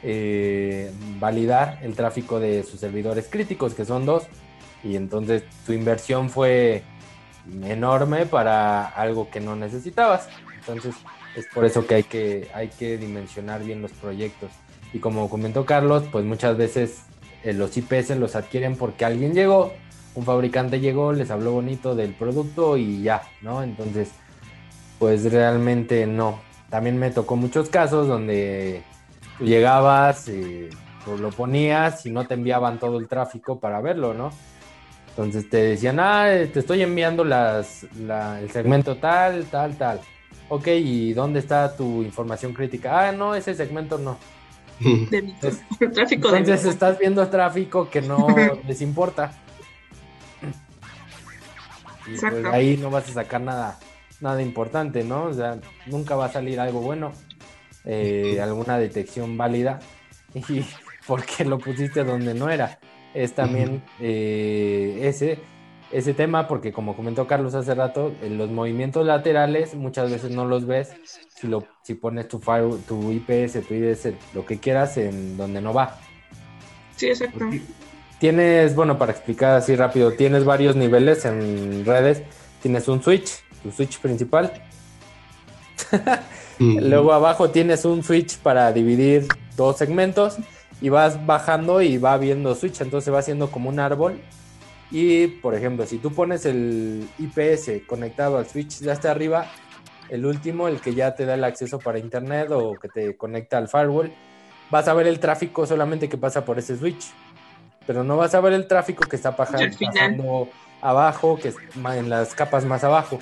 eh, 0.09 0.93
validar 1.19 1.81
el 1.83 1.97
tráfico 1.97 2.39
de 2.39 2.63
sus 2.63 2.79
servidores 2.79 3.27
críticos, 3.29 3.75
que 3.75 3.85
son 3.85 4.07
dos, 4.07 4.23
y 4.85 4.95
entonces 4.95 5.43
tu 5.67 5.73
inversión 5.73 6.31
fue 6.31 6.85
enorme 7.65 8.25
para 8.25 8.87
algo 8.87 9.29
que 9.31 9.41
no 9.41 9.57
necesitabas. 9.57 10.29
Entonces, 10.61 10.95
es 11.35 11.49
por 11.53 11.65
eso 11.65 11.89
que 11.89 11.97
hay 11.97 12.03
que, 12.05 12.49
hay 12.55 12.69
que 12.69 12.99
dimensionar 12.99 13.65
bien 13.65 13.83
los 13.83 13.91
proyectos. 13.91 14.53
Y 14.93 15.01
como 15.01 15.29
comentó 15.29 15.67
Carlos, 15.67 16.05
pues 16.13 16.25
muchas 16.25 16.57
veces 16.57 17.03
eh, 17.43 17.53
los 17.53 17.77
IPS 17.77 18.11
los 18.11 18.37
adquieren 18.37 18.77
porque 18.77 19.05
alguien 19.05 19.35
llegó, 19.35 19.73
un 20.15 20.25
fabricante 20.25 20.79
llegó, 20.79 21.13
les 21.13 21.33
habló 21.33 21.51
bonito 21.51 21.97
del 21.97 22.15
producto 22.15 22.77
y 22.77 23.03
ya, 23.03 23.23
¿no? 23.43 23.65
Entonces, 23.65 24.11
pues 25.01 25.33
realmente 25.33 26.07
no. 26.07 26.39
También 26.71 26.97
me 26.97 27.11
tocó 27.11 27.35
muchos 27.35 27.71
casos 27.71 28.07
donde 28.07 28.85
tú 29.39 29.45
llegabas, 29.45 30.29
eh, 30.29 30.71
pues 31.05 31.21
lo 31.21 31.31
ponías 31.31 32.05
y 32.07 32.11
no 32.11 32.27
te 32.27 32.35
enviaban 32.35 32.79
todo 32.79 32.99
el 32.99 33.09
tráfico 33.09 33.59
para 33.59 33.81
verlo, 33.81 34.15
¿no? 34.15 34.31
Entonces 35.11 35.49
te 35.49 35.59
decían, 35.59 35.99
ah, 35.99 36.33
eh, 36.33 36.47
te 36.47 36.61
estoy 36.61 36.83
enviando 36.83 37.25
las, 37.25 37.85
el 37.85 38.51
segmento 38.51 38.97
tal, 38.97 39.47
tal, 39.47 39.77
tal. 39.77 40.01
Ok, 40.49 40.67
¿y 40.69 41.13
dónde 41.15 41.41
está 41.41 41.75
tu 41.75 42.03
información 42.03 42.53
crítica? 42.53 43.09
Ah, 43.09 43.13
no, 43.13 43.35
ese 43.35 43.55
segmento 43.55 43.99
no. 43.99 44.19
tráfico 45.95 46.37
Entonces 46.37 46.67
estás 46.67 46.99
viendo 46.99 47.27
tráfico 47.29 47.89
que 47.89 48.03
no 48.03 48.27
les 48.67 48.83
importa. 48.83 49.33
Y 52.07 52.19
pues 52.19 52.45
ahí 52.53 52.77
no 52.77 52.91
vas 52.91 53.09
a 53.09 53.13
sacar 53.13 53.41
nada, 53.41 53.79
nada 54.21 54.43
importante, 54.43 55.03
¿no? 55.03 55.25
O 55.25 55.35
sea, 55.35 55.59
nunca 55.87 56.15
va 56.15 56.27
a 56.27 56.33
salir 56.33 56.61
algo 56.61 56.81
bueno, 56.81 57.13
eh, 57.87 58.41
alguna 58.41 58.79
detección 58.79 59.37
válida, 59.37 59.79
y 60.35 60.65
porque 61.07 61.45
lo 61.45 61.59
pusiste 61.59 62.05
donde 62.05 62.35
no 62.35 62.51
era. 62.51 62.79
Es 63.15 63.33
también 63.33 63.83
eh, 63.99 65.01
ese, 65.05 65.39
ese 65.91 66.13
tema, 66.13 66.47
porque 66.47 66.73
como 66.73 66.95
comentó 66.95 67.27
Carlos 67.27 67.55
hace 67.55 67.75
rato, 67.75 68.13
los 68.29 68.51
movimientos 68.51 69.07
laterales 69.07 69.75
muchas 69.75 70.11
veces 70.11 70.33
no 70.33 70.45
los 70.45 70.67
ves 70.67 70.95
si, 71.35 71.47
lo, 71.47 71.65
si 71.83 71.95
pones 71.95 72.29
tu, 72.29 72.39
tu 72.87 73.13
IPS, 73.13 73.67
tu 73.67 73.75
IDS, 73.75 74.13
lo 74.35 74.45
que 74.45 74.59
quieras 74.59 74.99
en 74.99 75.39
donde 75.39 75.63
no 75.63 75.73
va. 75.73 75.99
Sí, 76.97 77.07
exacto. 77.07 77.47
Tienes, 78.19 78.75
bueno, 78.75 78.99
para 78.99 79.13
explicar 79.13 79.55
así 79.55 79.77
rápido, 79.77 80.13
tienes 80.13 80.45
varios 80.45 80.75
niveles 80.75 81.25
en 81.25 81.85
redes. 81.85 82.23
Tienes 82.63 82.89
un 82.89 83.03
switch, 83.03 83.31
tu 83.63 83.71
switch 83.71 83.99
principal. 84.01 84.53
Luego 86.59 87.13
abajo 87.13 87.51
tienes 87.51 87.85
un 87.85 88.03
switch 88.03 88.39
para 88.39 88.73
dividir 88.73 89.27
dos 89.57 89.77
segmentos 89.77 90.37
y 90.81 90.89
vas 90.89 91.25
bajando 91.27 91.83
y 91.83 91.99
va 91.99 92.17
viendo 92.17 92.55
switch, 92.55 92.81
entonces 92.81 93.13
va 93.13 93.19
haciendo 93.19 93.51
como 93.51 93.69
un 93.69 93.81
árbol. 93.81 94.21
Y 94.91 95.27
por 95.27 95.55
ejemplo, 95.55 95.85
si 95.87 95.99
tú 95.99 96.13
pones 96.13 96.47
el 96.47 97.09
IPS 97.19 97.87
conectado 97.87 98.39
al 98.39 98.47
switch 98.47 98.79
de 98.81 98.93
hasta 98.93 99.11
arriba, 99.11 99.47
el 100.09 100.25
último, 100.25 100.69
el 100.69 100.81
que 100.81 100.95
ya 100.95 101.15
te 101.15 101.27
da 101.27 101.35
el 101.35 101.45
acceso 101.45 101.79
para 101.79 101.99
internet 101.99 102.51
o 102.53 102.75
que 102.75 102.89
te 102.89 103.17
conecta 103.17 103.59
al 103.59 103.69
firewall, 103.69 104.13
vas 104.71 104.87
a 104.89 104.95
ver 104.95 105.07
el 105.07 105.19
tráfico 105.19 105.67
solamente 105.67 106.09
que 106.09 106.17
pasa 106.17 106.45
por 106.45 106.59
ese 106.59 106.77
switch 106.77 107.07
pero 107.87 108.05
no 108.05 108.17
vas 108.17 108.35
a 108.35 108.41
ver 108.41 108.53
el 108.53 108.67
tráfico 108.67 109.09
que 109.09 109.17
está 109.17 109.37
pasando 109.37 110.49
abajo, 110.83 111.39
que 111.41 111.49
es 111.49 111.57
en 111.75 112.11
las 112.11 112.35
capas 112.35 112.65
más 112.65 112.85
abajo. 112.85 113.19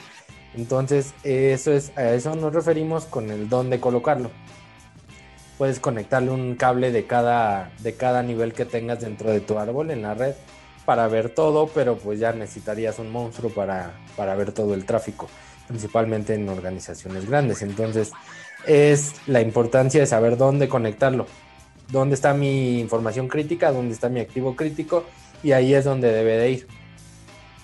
Entonces, 0.56 1.14
eso 1.24 1.72
es, 1.72 1.92
a 1.96 2.12
eso 2.12 2.34
nos 2.36 2.52
referimos 2.52 3.04
con 3.06 3.30
el 3.30 3.48
dónde 3.48 3.80
colocarlo. 3.80 4.30
Puedes 5.58 5.80
conectarle 5.80 6.30
un 6.30 6.56
cable 6.56 6.90
de 6.90 7.06
cada, 7.06 7.70
de 7.80 7.94
cada 7.94 8.22
nivel 8.22 8.52
que 8.52 8.64
tengas 8.64 9.00
dentro 9.00 9.30
de 9.30 9.40
tu 9.40 9.58
árbol 9.58 9.90
en 9.90 10.02
la 10.02 10.14
red 10.14 10.34
para 10.84 11.08
ver 11.08 11.30
todo, 11.30 11.68
pero 11.68 11.96
pues 11.96 12.18
ya 12.18 12.32
necesitarías 12.32 12.98
un 12.98 13.10
monstruo 13.10 13.50
para, 13.50 13.92
para 14.16 14.34
ver 14.34 14.52
todo 14.52 14.74
el 14.74 14.84
tráfico, 14.84 15.28
principalmente 15.66 16.34
en 16.34 16.48
organizaciones 16.48 17.28
grandes. 17.28 17.62
Entonces, 17.62 18.12
es 18.66 19.14
la 19.26 19.40
importancia 19.40 20.00
de 20.00 20.06
saber 20.06 20.36
dónde 20.36 20.68
conectarlo 20.68 21.26
dónde 21.90 22.14
está 22.14 22.34
mi 22.34 22.80
información 22.80 23.28
crítica, 23.28 23.72
dónde 23.72 23.94
está 23.94 24.08
mi 24.08 24.20
activo 24.20 24.56
crítico 24.56 25.04
y 25.42 25.52
ahí 25.52 25.74
es 25.74 25.84
donde 25.84 26.12
debe 26.12 26.36
de 26.36 26.50
ir. 26.50 26.66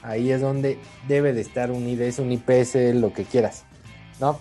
Ahí 0.02 0.30
es 0.30 0.40
donde 0.40 0.78
debe 1.08 1.32
de 1.32 1.42
estar 1.42 1.70
un 1.70 1.86
IDS, 1.86 2.20
un 2.20 2.32
IPS, 2.32 2.94
lo 2.94 3.12
que 3.12 3.24
quieras, 3.24 3.64
¿no? 4.18 4.38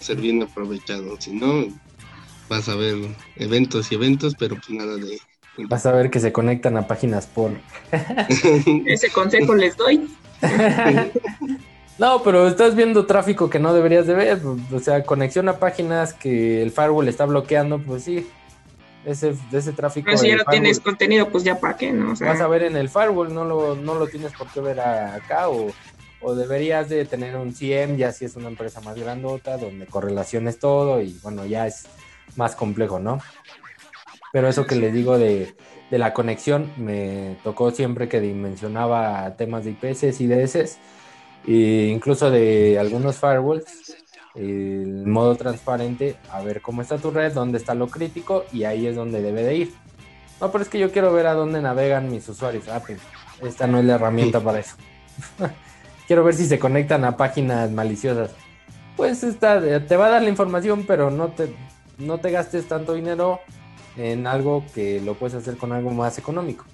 Ser 0.00 0.20
bien 0.20 0.42
aprovechado, 0.42 1.20
si 1.20 1.32
no 1.32 1.66
vas 2.48 2.68
a 2.68 2.76
ver 2.76 2.96
eventos 3.36 3.90
y 3.90 3.96
eventos, 3.96 4.34
pero 4.38 4.56
pues 4.56 4.70
nada 4.70 4.96
de... 4.96 5.18
Vas 5.68 5.86
a 5.86 5.92
ver 5.92 6.10
que 6.10 6.20
se 6.20 6.32
conectan 6.32 6.76
a 6.76 6.86
páginas 6.86 7.26
por... 7.26 7.52
Ese 8.86 9.10
consejo 9.10 9.54
les 9.54 9.76
doy. 9.76 10.08
No, 11.96 12.24
pero 12.24 12.48
estás 12.48 12.74
viendo 12.74 13.06
tráfico 13.06 13.48
que 13.48 13.60
no 13.60 13.72
deberías 13.72 14.06
de 14.06 14.14
ver. 14.14 14.42
O 14.72 14.80
sea, 14.80 15.04
conexión 15.04 15.48
a 15.48 15.58
páginas 15.58 16.12
que 16.12 16.60
el 16.60 16.72
firewall 16.72 17.06
está 17.06 17.24
bloqueando, 17.24 17.78
pues 17.78 18.02
sí. 18.02 18.26
Ese, 19.04 19.34
ese 19.52 19.72
tráfico. 19.72 20.06
Pero 20.06 20.18
si 20.18 20.28
ya 20.28 20.36
no 20.36 20.44
tienes 20.44 20.80
contenido, 20.80 21.28
pues 21.28 21.44
ya 21.44 21.60
para 21.60 21.76
qué, 21.76 21.92
¿no? 21.92 22.14
vas 22.14 22.40
a 22.40 22.48
ver 22.48 22.62
en 22.62 22.76
el 22.76 22.88
firewall, 22.88 23.34
no 23.34 23.44
lo, 23.44 23.74
no 23.74 23.94
lo 23.96 24.06
tienes 24.06 24.32
por 24.32 24.48
qué 24.48 24.60
ver 24.60 24.80
acá. 24.80 25.48
O, 25.48 25.70
o 26.22 26.34
deberías 26.34 26.88
de 26.88 27.04
tener 27.04 27.36
un 27.36 27.54
CM, 27.54 27.98
ya 27.98 28.10
si 28.12 28.24
es 28.24 28.34
una 28.36 28.48
empresa 28.48 28.80
más 28.80 28.98
grandota, 28.98 29.58
donde 29.58 29.86
correlaciones 29.86 30.58
todo 30.58 31.02
y 31.02 31.18
bueno, 31.22 31.44
ya 31.44 31.66
es 31.66 31.84
más 32.36 32.56
complejo, 32.56 32.98
¿no? 32.98 33.18
Pero 34.32 34.48
eso 34.48 34.66
que 34.66 34.74
le 34.74 34.90
digo 34.90 35.18
de, 35.18 35.54
de 35.90 35.98
la 35.98 36.14
conexión, 36.14 36.72
me 36.76 37.36
tocó 37.44 37.70
siempre 37.70 38.08
que 38.08 38.20
dimensionaba 38.20 39.36
temas 39.36 39.64
de 39.64 39.72
IPS 39.72 40.20
y 40.20 40.26
DSS 40.26 40.78
e 41.46 41.90
incluso 41.92 42.30
de 42.30 42.78
algunos 42.78 43.16
firewalls, 43.16 43.94
el 44.34 45.06
modo 45.06 45.36
transparente, 45.36 46.16
a 46.30 46.42
ver 46.42 46.60
cómo 46.60 46.82
está 46.82 46.98
tu 46.98 47.10
red, 47.10 47.32
dónde 47.32 47.58
está 47.58 47.74
lo 47.74 47.88
crítico 47.88 48.44
y 48.52 48.64
ahí 48.64 48.86
es 48.86 48.96
donde 48.96 49.22
debe 49.22 49.42
de 49.42 49.54
ir. 49.56 49.74
No, 50.40 50.50
pero 50.50 50.62
es 50.62 50.68
que 50.68 50.78
yo 50.78 50.90
quiero 50.90 51.12
ver 51.12 51.26
a 51.26 51.34
dónde 51.34 51.62
navegan 51.62 52.10
mis 52.10 52.28
usuarios. 52.28 52.68
Ah, 52.68 52.82
pues 52.84 52.98
esta 53.42 53.66
no 53.66 53.78
es 53.78 53.84
la 53.84 53.94
herramienta 53.94 54.40
para 54.40 54.58
eso. 54.58 54.76
quiero 56.06 56.24
ver 56.24 56.34
si 56.34 56.46
se 56.46 56.58
conectan 56.58 57.04
a 57.04 57.16
páginas 57.16 57.70
maliciosas. 57.70 58.32
Pues 58.96 59.22
esta 59.22 59.60
te 59.60 59.96
va 59.96 60.06
a 60.06 60.10
dar 60.10 60.22
la 60.22 60.28
información, 60.28 60.84
pero 60.86 61.10
no 61.10 61.28
te, 61.28 61.54
no 61.98 62.18
te 62.18 62.30
gastes 62.30 62.66
tanto 62.66 62.94
dinero 62.94 63.40
en 63.96 64.26
algo 64.26 64.64
que 64.74 65.00
lo 65.00 65.14
puedes 65.14 65.34
hacer 65.34 65.56
con 65.56 65.72
algo 65.72 65.90
más 65.90 66.18
económico. 66.18 66.64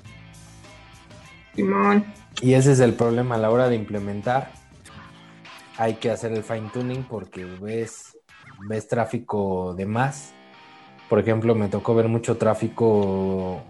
Y 2.41 2.55
ese 2.55 2.73
es 2.73 2.81
el 2.81 2.95
problema 2.95 3.35
a 3.35 3.39
la 3.39 3.51
hora 3.51 3.69
de 3.69 3.77
implementar 3.77 4.51
hay 5.81 5.95
que 5.95 6.11
hacer 6.11 6.33
el 6.33 6.43
fine 6.43 6.69
tuning 6.71 7.05
porque 7.05 7.47
ves, 7.47 8.19
ves 8.69 8.87
tráfico 8.87 9.73
de 9.75 9.87
más. 9.87 10.35
Por 11.09 11.19
ejemplo, 11.19 11.55
me 11.55 11.69
tocó 11.69 11.95
ver 11.95 12.07
mucho 12.07 12.37
tráfico, 12.37 13.63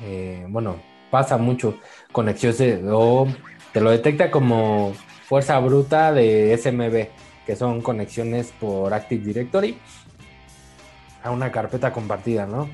eh, 0.00 0.46
bueno, 0.48 0.76
pasa 1.10 1.36
mucho 1.38 1.76
conexiones 2.12 2.80
o 2.88 3.26
te 3.72 3.80
lo 3.80 3.90
detecta 3.90 4.30
como 4.30 4.92
fuerza 5.26 5.58
bruta 5.58 6.12
de 6.12 6.56
SMB, 6.56 7.44
que 7.44 7.56
son 7.56 7.82
conexiones 7.82 8.52
por 8.60 8.94
Active 8.94 9.24
Directory 9.24 9.76
a 11.24 11.32
una 11.32 11.50
carpeta 11.50 11.92
compartida, 11.92 12.46
¿no? 12.46 12.70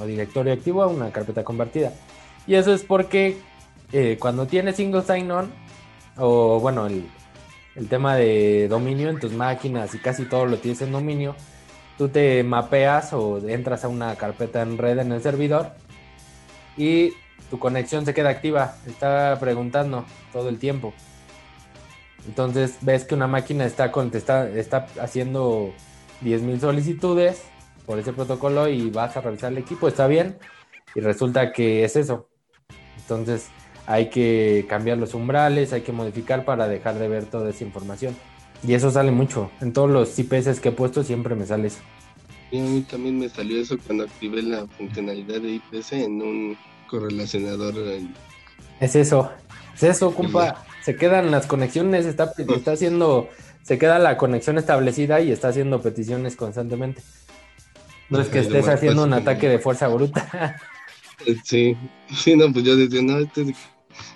O 0.00 0.06
directorio 0.06 0.54
activo 0.54 0.82
a 0.82 0.86
una 0.86 1.12
carpeta 1.12 1.44
compartida. 1.44 1.92
Y 2.46 2.54
eso 2.54 2.72
es 2.72 2.82
porque 2.82 3.36
eh, 3.92 4.16
cuando 4.18 4.46
tienes 4.46 4.76
single 4.76 5.02
sign-on, 5.02 5.52
o 6.16 6.58
bueno, 6.60 6.86
el, 6.86 7.06
el 7.76 7.88
tema 7.88 8.16
de 8.16 8.68
dominio 8.68 9.10
en 9.10 9.20
tus 9.20 9.32
máquinas 9.32 9.94
y 9.94 9.98
casi 9.98 10.24
todo 10.24 10.46
lo 10.46 10.56
tienes 10.56 10.80
en 10.82 10.92
dominio, 10.92 11.36
tú 11.98 12.08
te 12.08 12.42
mapeas 12.42 13.12
o 13.12 13.38
entras 13.48 13.84
a 13.84 13.88
una 13.88 14.16
carpeta 14.16 14.62
en 14.62 14.78
red 14.78 14.98
en 14.98 15.12
el 15.12 15.22
servidor 15.22 15.72
y 16.76 17.12
tu 17.50 17.58
conexión 17.58 18.04
se 18.04 18.14
queda 18.14 18.30
activa, 18.30 18.76
está 18.86 19.36
preguntando 19.38 20.04
todo 20.32 20.48
el 20.48 20.58
tiempo. 20.58 20.94
Entonces 22.26 22.78
ves 22.80 23.04
que 23.04 23.14
una 23.14 23.28
máquina 23.28 23.64
está, 23.64 23.92
está, 24.12 24.48
está 24.48 24.86
haciendo 25.00 25.72
10.000 26.22 26.60
solicitudes 26.60 27.44
por 27.84 27.98
ese 27.98 28.12
protocolo 28.12 28.68
y 28.68 28.90
vas 28.90 29.16
a 29.16 29.20
revisar 29.20 29.52
el 29.52 29.58
equipo, 29.58 29.86
está 29.86 30.06
bien, 30.06 30.38
y 30.94 31.00
resulta 31.00 31.52
que 31.52 31.84
es 31.84 31.94
eso. 31.94 32.28
Entonces 32.98 33.48
hay 33.86 34.10
que 34.10 34.66
cambiar 34.68 34.98
los 34.98 35.14
umbrales, 35.14 35.72
hay 35.72 35.82
que 35.82 35.92
modificar 35.92 36.44
para 36.44 36.68
dejar 36.68 36.98
de 36.98 37.08
ver 37.08 37.24
toda 37.24 37.50
esa 37.50 37.64
información. 37.64 38.16
Y 38.66 38.74
eso 38.74 38.90
sale 38.90 39.12
mucho. 39.12 39.50
En 39.60 39.72
todos 39.72 39.90
los 39.90 40.18
IPS 40.18 40.60
que 40.60 40.70
he 40.70 40.72
puesto 40.72 41.04
siempre 41.04 41.34
me 41.34 41.46
sale 41.46 41.68
eso. 41.68 41.78
Y 42.50 42.58
a 42.58 42.62
mí 42.62 42.80
también 42.82 43.18
me 43.18 43.28
salió 43.28 43.60
eso 43.60 43.76
cuando 43.86 44.04
activé 44.04 44.42
la 44.42 44.66
funcionalidad 44.66 45.40
de 45.40 45.54
IPS 45.54 45.92
en 45.92 46.22
un 46.22 46.58
correlacionador. 46.88 47.74
Es 48.80 48.96
eso, 48.96 49.30
es 49.74 49.82
eso, 49.82 50.14
compa. 50.14 50.64
Se 50.82 50.96
quedan 50.96 51.30
las 51.30 51.46
conexiones, 51.46 52.06
está, 52.06 52.32
está 52.38 52.72
haciendo, 52.72 53.28
se 53.62 53.78
queda 53.78 53.98
la 53.98 54.16
conexión 54.16 54.58
establecida 54.58 55.20
y 55.20 55.32
está 55.32 55.48
haciendo 55.48 55.82
peticiones 55.82 56.36
constantemente. 56.36 57.02
No 58.08 58.20
es 58.20 58.28
que 58.28 58.38
estés 58.38 58.68
haciendo 58.68 59.02
un 59.02 59.12
ataque 59.12 59.48
de 59.48 59.58
fuerza 59.58 59.88
bruta. 59.88 60.60
Sí, 61.42 61.76
sí, 62.14 62.36
no, 62.36 62.52
pues 62.52 62.64
yo 62.64 62.76
decía, 62.76 63.02
no, 63.02 63.18
este 63.18 63.52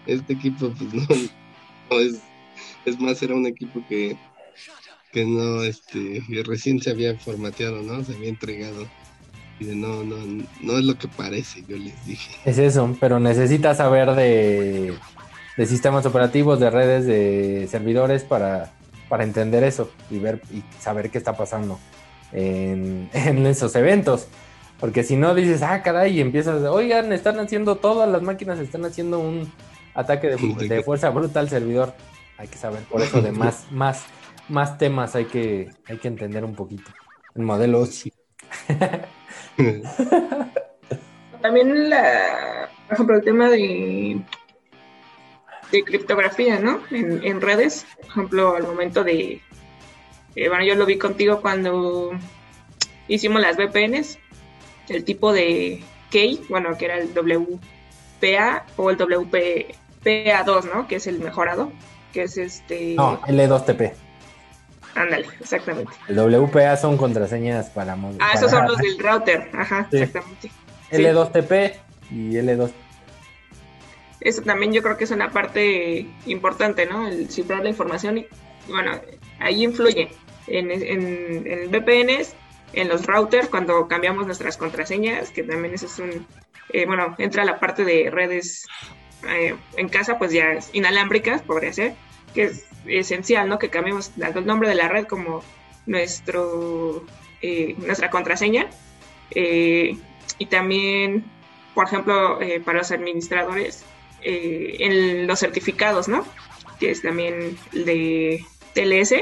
este 0.06 0.32
equipo 0.32 0.72
pues 0.76 0.92
no, 1.90 1.98
es, 1.98 2.20
es 2.84 3.00
más, 3.00 3.22
era 3.22 3.34
un 3.34 3.46
equipo 3.46 3.82
que, 3.88 4.16
que 5.12 5.24
no, 5.24 5.62
este, 5.62 6.22
recién 6.44 6.80
se 6.80 6.90
había 6.90 7.16
formateado, 7.18 7.82
¿no? 7.82 8.04
Se 8.04 8.14
había 8.14 8.28
entregado. 8.28 8.86
Y 9.58 9.66
de 9.66 9.74
no, 9.74 10.02
no, 10.02 10.16
no 10.62 10.78
es 10.78 10.84
lo 10.84 10.96
que 10.96 11.06
parece, 11.06 11.62
yo 11.68 11.76
les 11.76 12.06
dije. 12.06 12.34
Es 12.46 12.56
eso, 12.56 12.96
pero 12.98 13.20
necesitas 13.20 13.76
saber 13.76 14.12
de, 14.12 14.94
de 15.56 15.66
sistemas 15.66 16.06
operativos, 16.06 16.58
de 16.60 16.70
redes, 16.70 17.04
de 17.04 17.68
servidores 17.70 18.24
para, 18.24 18.72
para 19.10 19.24
entender 19.24 19.62
eso 19.62 19.90
y 20.10 20.18
ver 20.18 20.40
y 20.50 20.62
saber 20.80 21.10
qué 21.10 21.18
está 21.18 21.36
pasando. 21.36 21.78
en, 22.32 23.10
esos 23.46 23.74
eventos. 23.76 24.28
Porque 24.78 25.02
si 25.04 25.16
no 25.16 25.34
dices, 25.34 25.62
ah, 25.62 25.82
caray, 25.82 26.16
y 26.16 26.20
empiezas, 26.22 26.62
oigan, 26.62 27.12
están 27.12 27.38
haciendo, 27.38 27.76
todas 27.76 28.08
las 28.08 28.22
máquinas 28.22 28.58
están 28.60 28.86
haciendo 28.86 29.18
un 29.18 29.52
ataque 29.94 30.28
de, 30.36 30.82
fuerza 30.82 31.10
bruta 31.10 31.40
al 31.40 31.48
servidor. 31.48 31.94
Hay 32.36 32.48
que 32.48 32.56
saber, 32.56 32.82
por 32.84 33.02
eso 33.02 33.20
de 33.20 33.32
más, 33.32 33.66
más, 33.70 34.06
más 34.48 34.78
temas 34.78 35.14
hay 35.14 35.26
que, 35.26 35.70
hay 35.86 35.98
que 35.98 36.08
entender 36.08 36.44
un 36.44 36.54
poquito. 36.54 36.90
El 37.34 37.42
modelo 37.42 37.84
sí. 37.86 38.12
También 41.42 41.90
la, 41.90 42.68
por 42.86 42.94
ejemplo, 42.94 43.16
el 43.16 43.24
tema 43.24 43.48
de, 43.48 44.20
de 45.72 45.84
criptografía, 45.84 46.58
¿no? 46.58 46.80
En, 46.90 47.24
en 47.24 47.40
redes, 47.40 47.86
por 47.96 48.06
ejemplo, 48.06 48.56
al 48.56 48.64
momento 48.64 49.04
de, 49.04 49.40
eh, 50.36 50.48
bueno, 50.48 50.64
yo 50.64 50.74
lo 50.74 50.86
vi 50.86 50.96
contigo 50.98 51.40
cuando 51.40 52.12
hicimos 53.08 53.40
las 53.40 53.56
VPNs, 53.56 54.18
el 54.88 55.04
tipo 55.04 55.32
de 55.32 55.82
key, 56.10 56.40
bueno, 56.48 56.76
que 56.78 56.86
era 56.86 56.98
el 56.98 57.10
WPA 57.12 58.66
o 58.76 58.90
el 58.90 58.96
WPA2, 60.04 60.72
¿no? 60.72 60.88
Que 60.88 60.96
es 60.96 61.06
el 61.06 61.20
mejorado, 61.20 61.72
que 62.12 62.22
es 62.22 62.36
este... 62.36 62.94
No, 62.94 63.20
L2TP. 63.22 63.92
Ándale, 64.94 65.26
exactamente. 65.40 65.92
El 66.08 66.18
WPA 66.18 66.76
son 66.76 66.96
contraseñas 66.96 67.70
para... 67.70 67.96
Ah, 68.18 68.32
esos 68.34 68.50
son 68.50 68.66
los 68.66 68.78
del 68.78 68.98
router, 68.98 69.50
ajá, 69.54 69.88
exactamente. 69.90 70.50
L2TP 70.90 71.74
y 72.10 72.32
L2 72.32 72.72
eso 74.20 74.42
también 74.42 74.72
yo 74.72 74.82
creo 74.82 74.96
que 74.96 75.04
es 75.04 75.10
una 75.10 75.30
parte 75.30 76.06
importante, 76.26 76.86
¿no? 76.86 77.08
El 77.08 77.30
cifrar 77.30 77.62
la 77.62 77.70
información 77.70 78.18
y, 78.18 78.26
bueno, 78.68 78.92
ahí 79.38 79.64
influye 79.64 80.10
en, 80.46 80.70
en, 80.70 81.70
VPNs, 81.70 82.34
en 82.74 82.88
los 82.88 83.06
routers, 83.06 83.48
cuando 83.48 83.88
cambiamos 83.88 84.26
nuestras 84.26 84.56
contraseñas, 84.56 85.30
que 85.30 85.42
también 85.42 85.74
eso 85.74 85.86
es 85.86 85.98
un, 85.98 86.26
eh, 86.72 86.86
bueno, 86.86 87.14
entra 87.18 87.44
la 87.44 87.58
parte 87.58 87.84
de 87.84 88.10
redes 88.10 88.66
eh, 89.28 89.56
en 89.76 89.88
casa, 89.88 90.18
pues 90.18 90.32
ya 90.32 90.58
inalámbricas, 90.72 91.42
podría 91.42 91.72
ser, 91.72 91.94
que 92.34 92.44
es 92.44 92.64
esencial, 92.86 93.48
¿no? 93.48 93.58
Que 93.58 93.70
cambiemos 93.70 94.12
el 94.16 94.46
nombre 94.46 94.68
de 94.68 94.74
la 94.74 94.88
red 94.88 95.06
como 95.06 95.42
nuestro, 95.86 97.04
eh, 97.42 97.74
nuestra 97.78 98.10
contraseña. 98.10 98.68
y 99.32 100.46
también, 100.46 101.24
por 101.74 101.86
ejemplo, 101.86 102.38
para 102.64 102.78
los 102.78 102.90
administradores, 102.90 103.84
en 104.22 105.26
los 105.26 105.38
certificados, 105.38 106.08
¿no? 106.08 106.24
Que 106.80 106.90
es 106.90 107.02
también 107.02 107.58
de 107.72 108.44
TLS, 108.74 109.14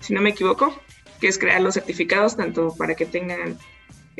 si 0.00 0.14
no 0.14 0.20
me 0.20 0.30
equivoco, 0.30 0.72
que 1.20 1.28
es 1.28 1.38
crear 1.38 1.60
los 1.60 1.74
certificados 1.74 2.36
tanto 2.36 2.74
para 2.76 2.94
que 2.94 3.06
tengan 3.06 3.58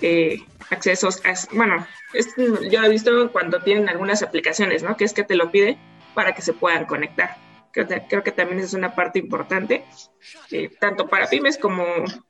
eh, 0.03 0.41
accesos 0.71 1.23
a, 1.25 1.35
bueno, 1.55 1.87
yo 2.71 2.83
he 2.83 2.89
visto 2.89 3.31
cuando 3.33 3.61
tienen 3.61 3.89
algunas 3.89 4.23
aplicaciones, 4.23 4.83
¿no? 4.83 4.97
Que 4.97 5.05
es 5.05 5.13
que 5.13 5.25
te 5.25 5.37
lo 5.37 5.51
pide 5.51 5.79
para 6.15 6.35
que 6.35 6.43
se 6.43 6.53
puedan 6.53 6.87
conectar. 6.87 7.37
Creo, 7.73 8.25
que 8.25 8.33
también 8.33 8.61
es 8.61 8.75
una 8.75 8.95
parte 8.95 9.19
importante, 9.19 9.85
eh, 10.51 10.71
tanto 10.81 11.07
para 11.07 11.29
pymes 11.29 11.59
como 11.59 11.85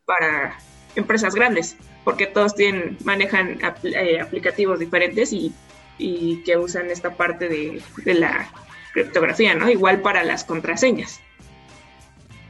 para 0.04 0.58
empresas 0.94 1.34
grandes, 1.34 1.76
porque 2.04 2.26
todos 2.26 2.54
tienen, 2.54 2.98
manejan 3.04 3.58
eh, 3.84 4.20
aplicativos 4.20 4.78
diferentes 4.78 5.32
y, 5.32 5.54
y, 5.96 6.42
que 6.42 6.58
usan 6.58 6.90
esta 6.90 7.16
parte 7.16 7.48
de, 7.48 7.80
de 8.04 8.14
la 8.14 8.50
criptografía, 8.92 9.54
¿no? 9.54 9.70
Igual 9.70 10.02
para 10.02 10.22
las 10.24 10.44
contraseñas. 10.44 11.20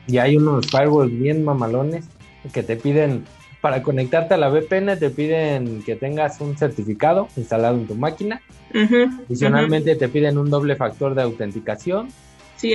Y 0.08 0.18
hay 0.18 0.36
unos 0.36 0.66
firewalls 0.66 1.16
bien 1.16 1.44
mamalones 1.44 2.06
que 2.52 2.62
te 2.62 2.76
piden, 2.76 3.26
para 3.68 3.82
conectarte 3.82 4.32
a 4.32 4.38
la 4.38 4.48
VPN, 4.48 4.98
te 4.98 5.10
piden 5.10 5.82
que 5.82 5.94
tengas 5.94 6.40
un 6.40 6.56
certificado 6.56 7.28
instalado 7.36 7.76
en 7.76 7.86
tu 7.86 7.96
máquina. 7.96 8.40
Adicionalmente 9.26 9.94
te 9.94 10.08
piden 10.08 10.38
un 10.38 10.48
doble 10.48 10.74
factor 10.74 11.14
de 11.14 11.20
autenticación. 11.20 12.08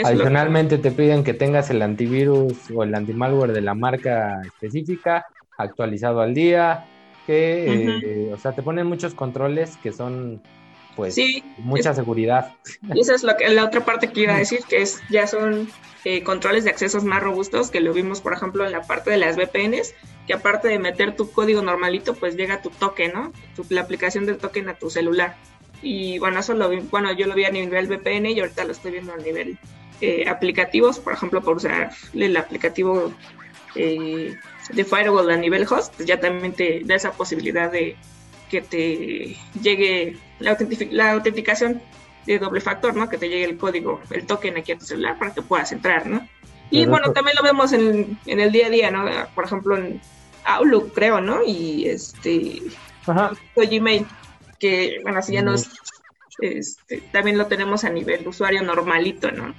Adicionalmente 0.05 0.77
te 0.77 0.91
piden 0.91 1.23
que 1.23 1.33
tengas 1.33 1.71
el 1.71 1.81
antivirus 1.81 2.69
o 2.71 2.83
el 2.83 2.93
antimalware 2.93 3.53
de 3.53 3.61
la 3.61 3.73
marca 3.73 4.39
específica 4.45 5.25
actualizado 5.57 6.21
al 6.21 6.35
día. 6.35 6.85
Que, 7.25 8.27
eh, 8.27 8.31
o 8.31 8.37
sea, 8.37 8.51
te 8.51 8.61
ponen 8.61 8.85
muchos 8.85 9.15
controles 9.15 9.77
que 9.77 9.91
son 9.91 10.43
pues 10.95 11.15
mucha 11.57 11.93
seguridad. 11.93 12.53
Y 12.93 13.01
esa 13.01 13.15
es 13.15 13.23
lo 13.23 13.35
que, 13.37 13.49
la 13.49 13.65
otra 13.65 13.85
parte 13.85 14.11
que 14.11 14.21
iba 14.21 14.35
a 14.35 14.37
decir, 14.37 14.61
que 14.67 14.81
es 14.81 15.01
ya 15.09 15.27
son 15.27 15.69
eh, 16.05 16.23
controles 16.23 16.63
de 16.63 16.69
accesos 16.69 17.03
más 17.03 17.23
robustos, 17.23 17.71
que 17.71 17.79
lo 17.79 17.93
vimos, 17.93 18.21
por 18.21 18.33
ejemplo, 18.33 18.65
en 18.65 18.71
la 18.71 18.81
parte 18.81 19.09
de 19.09 19.17
las 19.17 19.37
VPNs, 19.37 19.93
que 20.27 20.33
aparte 20.33 20.67
de 20.67 20.79
meter 20.79 21.15
tu 21.15 21.31
código 21.31 21.61
normalito, 21.61 22.13
pues 22.13 22.35
llega 22.35 22.61
tu 22.61 22.69
token, 22.69 23.13
¿no? 23.13 23.33
la 23.69 23.81
aplicación 23.81 24.25
del 24.25 24.37
token 24.37 24.69
a 24.69 24.75
tu 24.75 24.89
celular. 24.89 25.35
Y 25.81 26.19
bueno, 26.19 26.39
eso 26.39 26.53
lo 26.53 26.69
vi, 26.69 26.79
bueno, 26.79 27.11
yo 27.13 27.27
lo 27.27 27.35
vi 27.35 27.45
a 27.45 27.51
nivel 27.51 27.87
VPN 27.87 28.27
y 28.27 28.39
ahorita 28.39 28.63
lo 28.63 28.71
estoy 28.71 28.91
viendo 28.91 29.13
a 29.13 29.17
nivel 29.17 29.57
eh, 30.01 30.27
aplicativos, 30.27 30.99
por 30.99 31.13
ejemplo, 31.13 31.41
por 31.41 31.57
usar 31.57 31.91
el 32.13 32.35
aplicativo 32.37 33.13
eh, 33.75 34.35
de 34.73 34.85
Firewall 34.85 35.29
a 35.31 35.37
nivel 35.37 35.65
host, 35.69 35.93
pues 35.95 36.07
ya 36.07 36.19
también 36.19 36.53
te 36.53 36.81
da 36.85 36.95
esa 36.95 37.11
posibilidad 37.11 37.71
de 37.71 37.95
que 38.49 38.61
te 38.61 39.37
llegue 39.61 40.17
la, 40.43 40.57
la 40.91 41.11
autenticación 41.11 41.81
de 42.25 42.39
doble 42.39 42.61
factor, 42.61 42.95
¿no? 42.95 43.09
Que 43.09 43.17
te 43.17 43.29
llegue 43.29 43.45
el 43.45 43.57
código, 43.57 44.01
el 44.11 44.25
token 44.25 44.57
aquí 44.57 44.71
a 44.71 44.77
tu 44.77 44.85
celular 44.85 45.17
para 45.17 45.33
que 45.33 45.41
puedas 45.41 45.71
entrar, 45.71 46.07
¿no? 46.07 46.27
Y 46.69 46.85
bueno, 46.87 47.11
también 47.11 47.37
lo 47.37 47.43
vemos 47.43 47.71
en, 47.71 48.17
el 48.25 48.51
día 48.51 48.67
a 48.67 48.69
día, 48.69 48.91
¿no? 48.91 49.05
Por 49.35 49.45
ejemplo, 49.45 49.77
en 49.77 50.01
Outlook, 50.45 50.93
creo, 50.93 51.21
¿no? 51.21 51.43
Y 51.45 51.87
este, 51.87 52.63
Ajá. 53.05 53.31
Gmail, 53.55 54.07
que, 54.59 54.97
bueno, 55.03 55.19
así 55.19 55.33
ya 55.33 55.43
nos, 55.43 55.69
este, 56.39 57.01
también 57.11 57.37
lo 57.37 57.45
tenemos 57.45 57.83
a 57.83 57.89
nivel 57.89 58.27
usuario 58.27 58.63
normalito, 58.63 59.31
¿no? 59.31 59.53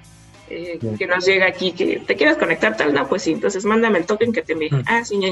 Eh, 0.51 0.79
que 0.99 1.07
nos 1.07 1.25
llega 1.25 1.47
aquí, 1.47 1.73
que 1.73 2.01
te 2.07 2.17
quieres 2.17 2.37
conectar 2.37 2.77
tal, 2.77 2.93
no, 2.93 3.09
pues 3.09 3.23
sí, 3.23 3.33
entonces 3.33 3.65
mándame 3.65 3.99
el 3.99 4.07
token 4.07 4.33
que 4.33 4.43
te 4.43 4.53
envíe. 4.53 4.71
Ah, 4.87 5.03
sí, 5.05 5.17
ña, 5.17 5.31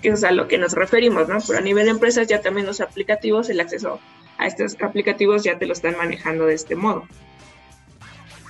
Que 0.00 0.10
es 0.10 0.22
a 0.22 0.30
lo 0.30 0.46
que 0.46 0.56
nos 0.56 0.72
referimos, 0.74 1.28
¿no? 1.28 1.38
Pero 1.44 1.58
a 1.58 1.62
nivel 1.62 1.86
de 1.86 1.90
empresas 1.90 2.28
ya 2.28 2.40
también 2.40 2.66
los 2.66 2.80
aplicativos, 2.80 3.50
el 3.50 3.60
acceso 3.60 3.98
a 4.38 4.46
estos 4.46 4.76
aplicativos 4.80 5.42
ya 5.42 5.58
te 5.58 5.66
lo 5.66 5.72
están 5.72 5.96
manejando 5.96 6.46
de 6.46 6.54
este 6.54 6.76
modo. 6.76 7.06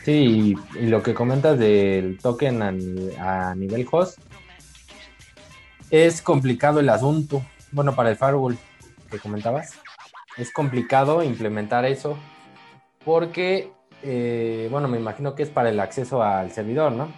Sí, 0.04 0.56
y, 0.74 0.86
lo 0.86 1.02
que 1.02 1.14
comentas 1.14 1.58
del 1.58 2.18
token 2.18 2.62
a, 2.62 3.54
nivel 3.54 3.86
host, 3.90 4.18
es 5.90 6.22
complicado 6.22 6.80
el 6.80 6.88
asunto. 6.88 7.42
Bueno, 7.72 7.94
para 7.94 8.10
el 8.10 8.16
firewall 8.16 8.58
que 9.10 9.18
comentabas, 9.18 9.78
es 10.36 10.52
complicado 10.52 11.22
implementar 11.22 11.84
eso 11.84 12.16
porque 13.04 13.72
eh, 14.03 14.68
bueno, 14.70 14.88
me 14.88 14.98
imagino 14.98 15.34
que 15.34 15.42
es 15.42 15.48
para 15.48 15.70
el 15.70 15.80
acceso 15.80 16.22
al 16.22 16.53
servidor, 16.53 16.92
¿no? 16.92 17.12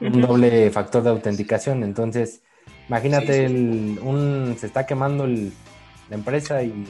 Un 0.00 0.20
doble 0.20 0.70
factor 0.70 1.02
de 1.02 1.10
autenticación. 1.10 1.82
Entonces, 1.82 2.42
imagínate, 2.88 3.46
un, 3.46 4.56
se 4.58 4.66
está 4.66 4.86
quemando 4.86 5.26
la 5.26 5.50
empresa 6.10 6.62
y, 6.62 6.86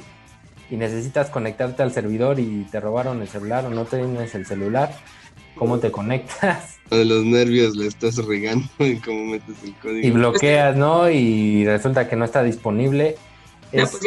necesitas 0.69 1.31
conectarte 1.31 1.85
al 1.85 1.93
servidor 1.93 2.41
y 2.41 2.67
te 2.73 2.81
robaron 2.81 3.23
el 3.23 3.29
celular 3.29 3.64
o 3.67 3.71
no 3.71 3.85
tienes 3.85 4.35
el 4.35 4.47
celular. 4.47 4.93
¿Cómo 5.55 5.79
te 5.79 5.93
conectas? 5.93 6.79
De 6.91 7.05
los 7.05 7.25
nervios 7.25 7.77
le 7.77 7.87
estás 7.87 8.17
regando 8.17 8.67
en 8.81 8.99
cómo 9.01 9.25
metes 9.27 9.57
el 9.62 9.75
código. 9.75 10.07
Y 10.07 10.11
bloqueas, 10.11 10.77
¿no? 10.77 11.09
Y 11.09 11.64
resulta 11.64 12.09
que 12.09 12.17
no 12.17 12.25
está 12.25 12.43
disponible. 12.43 13.17
Pues 13.71 13.99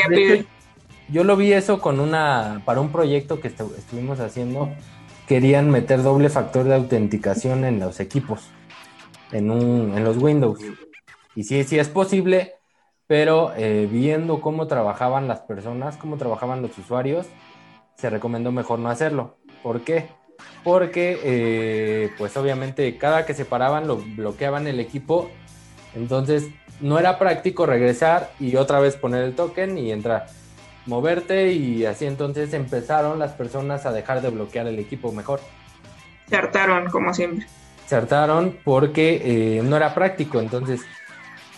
yo 1.11 1.23
lo 1.23 1.35
vi 1.35 1.53
eso 1.53 1.79
con 1.79 1.99
una, 1.99 2.61
para 2.65 2.81
un 2.81 2.91
proyecto 2.91 3.39
que 3.39 3.47
estuvimos 3.47 4.19
haciendo, 4.19 4.69
querían 5.27 5.69
meter 5.69 6.03
doble 6.03 6.29
factor 6.29 6.65
de 6.65 6.75
autenticación 6.75 7.65
en 7.65 7.79
los 7.79 7.99
equipos, 7.99 8.49
en, 9.31 9.51
un, 9.51 9.97
en 9.97 10.03
los 10.03 10.17
Windows. 10.17 10.59
Y 11.35 11.43
sí, 11.43 11.63
sí 11.63 11.79
es 11.79 11.89
posible, 11.89 12.55
pero 13.07 13.53
eh, 13.55 13.87
viendo 13.91 14.41
cómo 14.41 14.67
trabajaban 14.67 15.27
las 15.27 15.41
personas, 15.41 15.97
cómo 15.97 16.17
trabajaban 16.17 16.61
los 16.61 16.77
usuarios, 16.77 17.27
se 17.95 18.09
recomendó 18.09 18.51
mejor 18.51 18.79
no 18.79 18.89
hacerlo. 18.89 19.37
¿Por 19.63 19.81
qué? 19.81 20.07
Porque, 20.63 21.19
eh, 21.23 22.11
pues 22.17 22.37
obviamente, 22.37 22.97
cada 22.97 23.25
que 23.25 23.33
se 23.33 23.45
paraban 23.45 23.87
lo 23.87 23.97
bloqueaban 23.97 24.67
el 24.67 24.79
equipo, 24.79 25.29
entonces 25.95 26.47
no 26.81 26.97
era 26.97 27.19
práctico 27.19 27.65
regresar 27.65 28.31
y 28.39 28.55
otra 28.55 28.79
vez 28.79 28.95
poner 28.95 29.23
el 29.23 29.35
token 29.35 29.77
y 29.77 29.91
entrar 29.91 30.27
moverte 30.89 31.53
y 31.53 31.85
así 31.85 32.05
entonces 32.05 32.53
empezaron 32.53 33.19
las 33.19 33.31
personas 33.31 33.85
a 33.85 33.93
dejar 33.93 34.21
de 34.21 34.29
bloquear 34.29 34.67
el 34.67 34.79
equipo 34.79 35.11
mejor. 35.11 35.39
Se 36.27 36.35
hartaron, 36.35 36.89
como 36.89 37.13
siempre. 37.13 37.47
Se 37.85 37.95
hartaron 37.95 38.57
porque 38.63 39.21
eh, 39.23 39.61
no 39.63 39.77
era 39.77 39.93
práctico, 39.93 40.39
entonces 40.39 40.81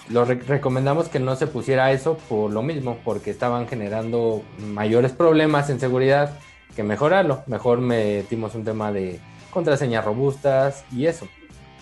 lo 0.10 0.26
recomendamos 0.26 1.10
que 1.10 1.20
no 1.20 1.36
se 1.36 1.48
pusiera 1.48 1.92
eso 1.92 2.18
por 2.30 2.52
lo 2.52 2.62
mismo, 2.62 3.00
porque 3.04 3.32
estaban 3.32 3.68
generando 3.68 4.44
mayores 4.60 5.14
problemas 5.14 5.70
en 5.70 5.80
seguridad 5.80 6.38
que 6.76 6.84
mejorarlo. 6.84 7.44
Mejor 7.48 7.80
metimos 7.82 8.56
un 8.56 8.64
tema 8.64 8.92
de 8.92 9.20
contraseñas 9.50 10.06
robustas 10.06 10.86
y 10.92 11.06
eso. 11.06 11.28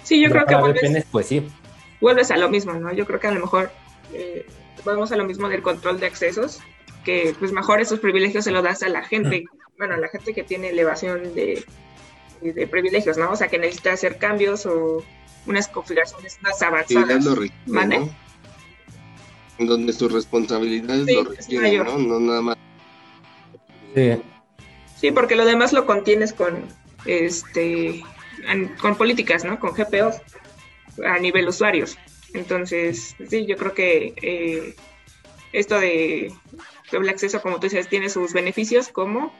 Sí, 0.03 0.21
yo 0.21 0.29
creo 0.29 0.45
que... 0.45 1.03
pues 1.11 1.27
sí. 1.27 1.47
vuelves 2.01 2.31
a 2.31 2.37
lo 2.37 2.49
mismo, 2.49 2.73
¿no? 2.73 2.93
Yo 2.93 3.05
creo 3.05 3.19
que 3.19 3.27
a 3.27 3.31
lo 3.31 3.41
mejor 3.41 3.71
eh, 4.13 4.45
vamos 4.85 5.11
a 5.11 5.15
lo 5.15 5.25
mismo 5.25 5.49
del 5.49 5.61
control 5.61 5.99
de 5.99 6.07
accesos, 6.07 6.59
que 7.03 7.35
pues 7.39 7.51
mejor 7.51 7.81
esos 7.81 7.99
privilegios 7.99 8.43
se 8.43 8.51
los 8.51 8.63
das 8.63 8.83
a 8.83 8.89
la 8.89 9.03
gente, 9.03 9.45
bueno, 9.77 9.95
a 9.95 9.97
la 9.97 10.09
gente 10.09 10.33
que 10.33 10.43
tiene 10.43 10.69
elevación 10.69 11.33
de, 11.33 11.63
de 12.41 12.67
privilegios, 12.67 13.17
¿no? 13.17 13.31
O 13.31 13.35
sea, 13.35 13.47
que 13.47 13.57
necesita 13.57 13.93
hacer 13.93 14.17
cambios 14.17 14.65
o 14.65 15.03
unas 15.45 15.67
configuraciones 15.67 16.37
más 16.41 16.61
avanzadas. 16.61 17.25
¿no? 17.25 18.09
Donde 19.59 19.91
sus 19.91 20.11
responsabilidades 20.11 21.07
lo 21.13 21.23
requieren, 21.23 21.83
¿no? 21.83 21.97
No 21.97 22.19
nada 22.19 22.41
más. 22.41 22.57
Sí. 23.95 24.21
Sí, 24.99 25.11
porque 25.11 25.35
lo 25.35 25.45
demás 25.45 25.73
lo 25.73 25.85
contienes 25.85 26.33
con 26.33 26.63
este 27.05 28.03
con 28.81 28.95
políticas, 28.95 29.43
¿no? 29.43 29.59
Con 29.59 29.73
GPOs 29.73 30.15
a 31.05 31.19
nivel 31.19 31.47
usuarios. 31.47 31.97
Entonces, 32.33 33.15
sí, 33.29 33.45
yo 33.45 33.57
creo 33.57 33.73
que 33.73 34.13
eh, 34.21 34.75
esto 35.51 35.79
de 35.79 36.31
doble 36.91 37.11
acceso, 37.11 37.41
como 37.41 37.57
tú 37.57 37.63
dices, 37.63 37.87
tiene 37.87 38.09
sus 38.09 38.33
beneficios 38.33 38.89
como... 38.89 39.31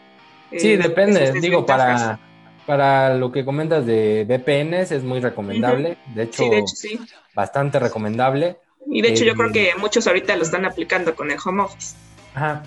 Eh, 0.52 0.60
sí, 0.60 0.76
depende. 0.78 1.32
Digo, 1.40 1.66
para, 1.66 2.20
para 2.66 3.16
lo 3.16 3.32
que 3.32 3.46
comentas 3.46 3.86
de 3.86 4.26
VPNs 4.28 4.92
es 4.92 5.04
muy 5.04 5.20
recomendable. 5.20 5.98
De 6.14 6.24
hecho, 6.24 6.44
sí, 6.68 7.00
bastante 7.36 7.80
recomendable. 7.80 8.58
Y 8.88 9.02
de 9.02 9.10
hecho 9.10 9.24
yo 9.24 9.36
creo 9.36 9.52
que 9.52 9.72
muchos 9.78 10.08
ahorita 10.08 10.36
lo 10.36 10.44
están 10.44 10.66
aplicando 10.66 11.16
con 11.16 11.32
el 11.32 11.38
home 11.44 11.64
office. 11.64 11.96
Ajá. 12.34 12.64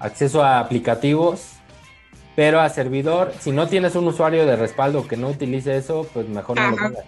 Acceso 0.00 0.42
a 0.42 0.58
aplicativos, 0.58 1.52
pero 2.34 2.60
a 2.60 2.68
servidor, 2.68 3.32
si 3.40 3.52
no 3.52 3.68
tienes 3.68 3.94
un 3.94 4.08
usuario 4.08 4.46
de 4.46 4.56
respaldo 4.56 5.06
que 5.06 5.16
no 5.16 5.28
utilice 5.28 5.76
eso, 5.76 6.08
pues 6.12 6.28
mejor 6.28 6.58
no 6.58 6.70
lo 6.70 6.76
pongas. 6.76 7.04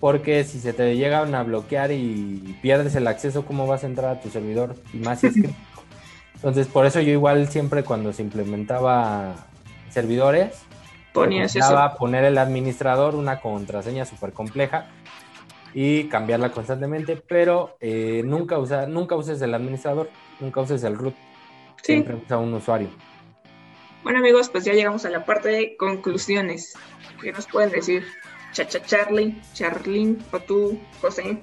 Porque 0.00 0.44
si 0.44 0.60
se 0.60 0.72
te 0.72 0.96
llegan 0.96 1.34
a 1.34 1.42
bloquear 1.42 1.90
y 1.90 2.56
pierdes 2.62 2.94
el 2.96 3.06
acceso, 3.06 3.44
¿cómo 3.44 3.66
vas 3.66 3.84
a 3.84 3.86
entrar 3.86 4.16
a 4.16 4.20
tu 4.20 4.30
servidor? 4.30 4.76
Y 4.92 4.98
más 4.98 5.20
si 5.20 5.28
es 5.28 5.34
que... 5.34 5.50
Entonces, 6.46 6.72
por 6.72 6.86
eso 6.86 7.00
yo 7.00 7.10
igual 7.10 7.48
siempre 7.48 7.82
cuando 7.82 8.12
se 8.12 8.22
implementaba 8.22 9.34
servidores, 9.90 10.62
ponías 11.12 11.52
poner 11.98 12.22
el 12.22 12.38
administrador 12.38 13.16
una 13.16 13.40
contraseña 13.40 14.04
súper 14.04 14.32
compleja 14.32 14.86
y 15.74 16.04
cambiarla 16.04 16.52
constantemente, 16.52 17.16
pero 17.16 17.76
eh, 17.80 18.22
nunca, 18.24 18.60
usa, 18.60 18.86
nunca 18.86 19.16
uses 19.16 19.42
el 19.42 19.54
administrador, 19.54 20.08
nunca 20.38 20.60
uses 20.60 20.84
el 20.84 20.96
root, 20.96 21.16
siempre 21.82 22.14
usa 22.14 22.38
un 22.38 22.54
usuario. 22.54 22.90
Bueno 24.04 24.20
amigos, 24.20 24.48
pues 24.48 24.64
ya 24.64 24.72
llegamos 24.72 25.04
a 25.04 25.10
la 25.10 25.24
parte 25.24 25.48
de 25.48 25.76
conclusiones. 25.76 26.74
¿Qué 27.20 27.32
nos 27.32 27.48
pueden 27.48 27.72
decir? 27.72 28.04
Chacha 28.52 28.80
Charlie, 28.84 29.42
Charlene 29.52 30.18
o 30.30 30.38
tú, 30.38 30.78
José. 31.00 31.40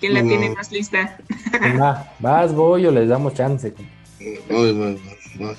¿Quién 0.00 0.14
la 0.14 0.22
tiene 0.22 0.50
más 0.50 0.70
lista? 0.70 1.18
Va, 1.78 2.12
vas, 2.20 2.54
voy 2.54 2.86
o 2.86 2.90
les 2.90 3.08
damos 3.08 3.34
chance. 3.34 3.74
Voy, 4.48 4.72
voy, 4.72 5.00
voy. 5.38 5.56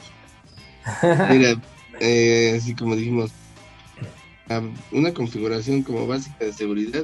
Mira, 1.29 1.55
eh, 1.99 2.55
así 2.57 2.73
como 2.75 2.95
dijimos, 2.95 3.31
una 4.91 5.13
configuración 5.13 5.83
como 5.83 6.07
básica 6.07 6.45
de 6.45 6.53
seguridad, 6.53 7.03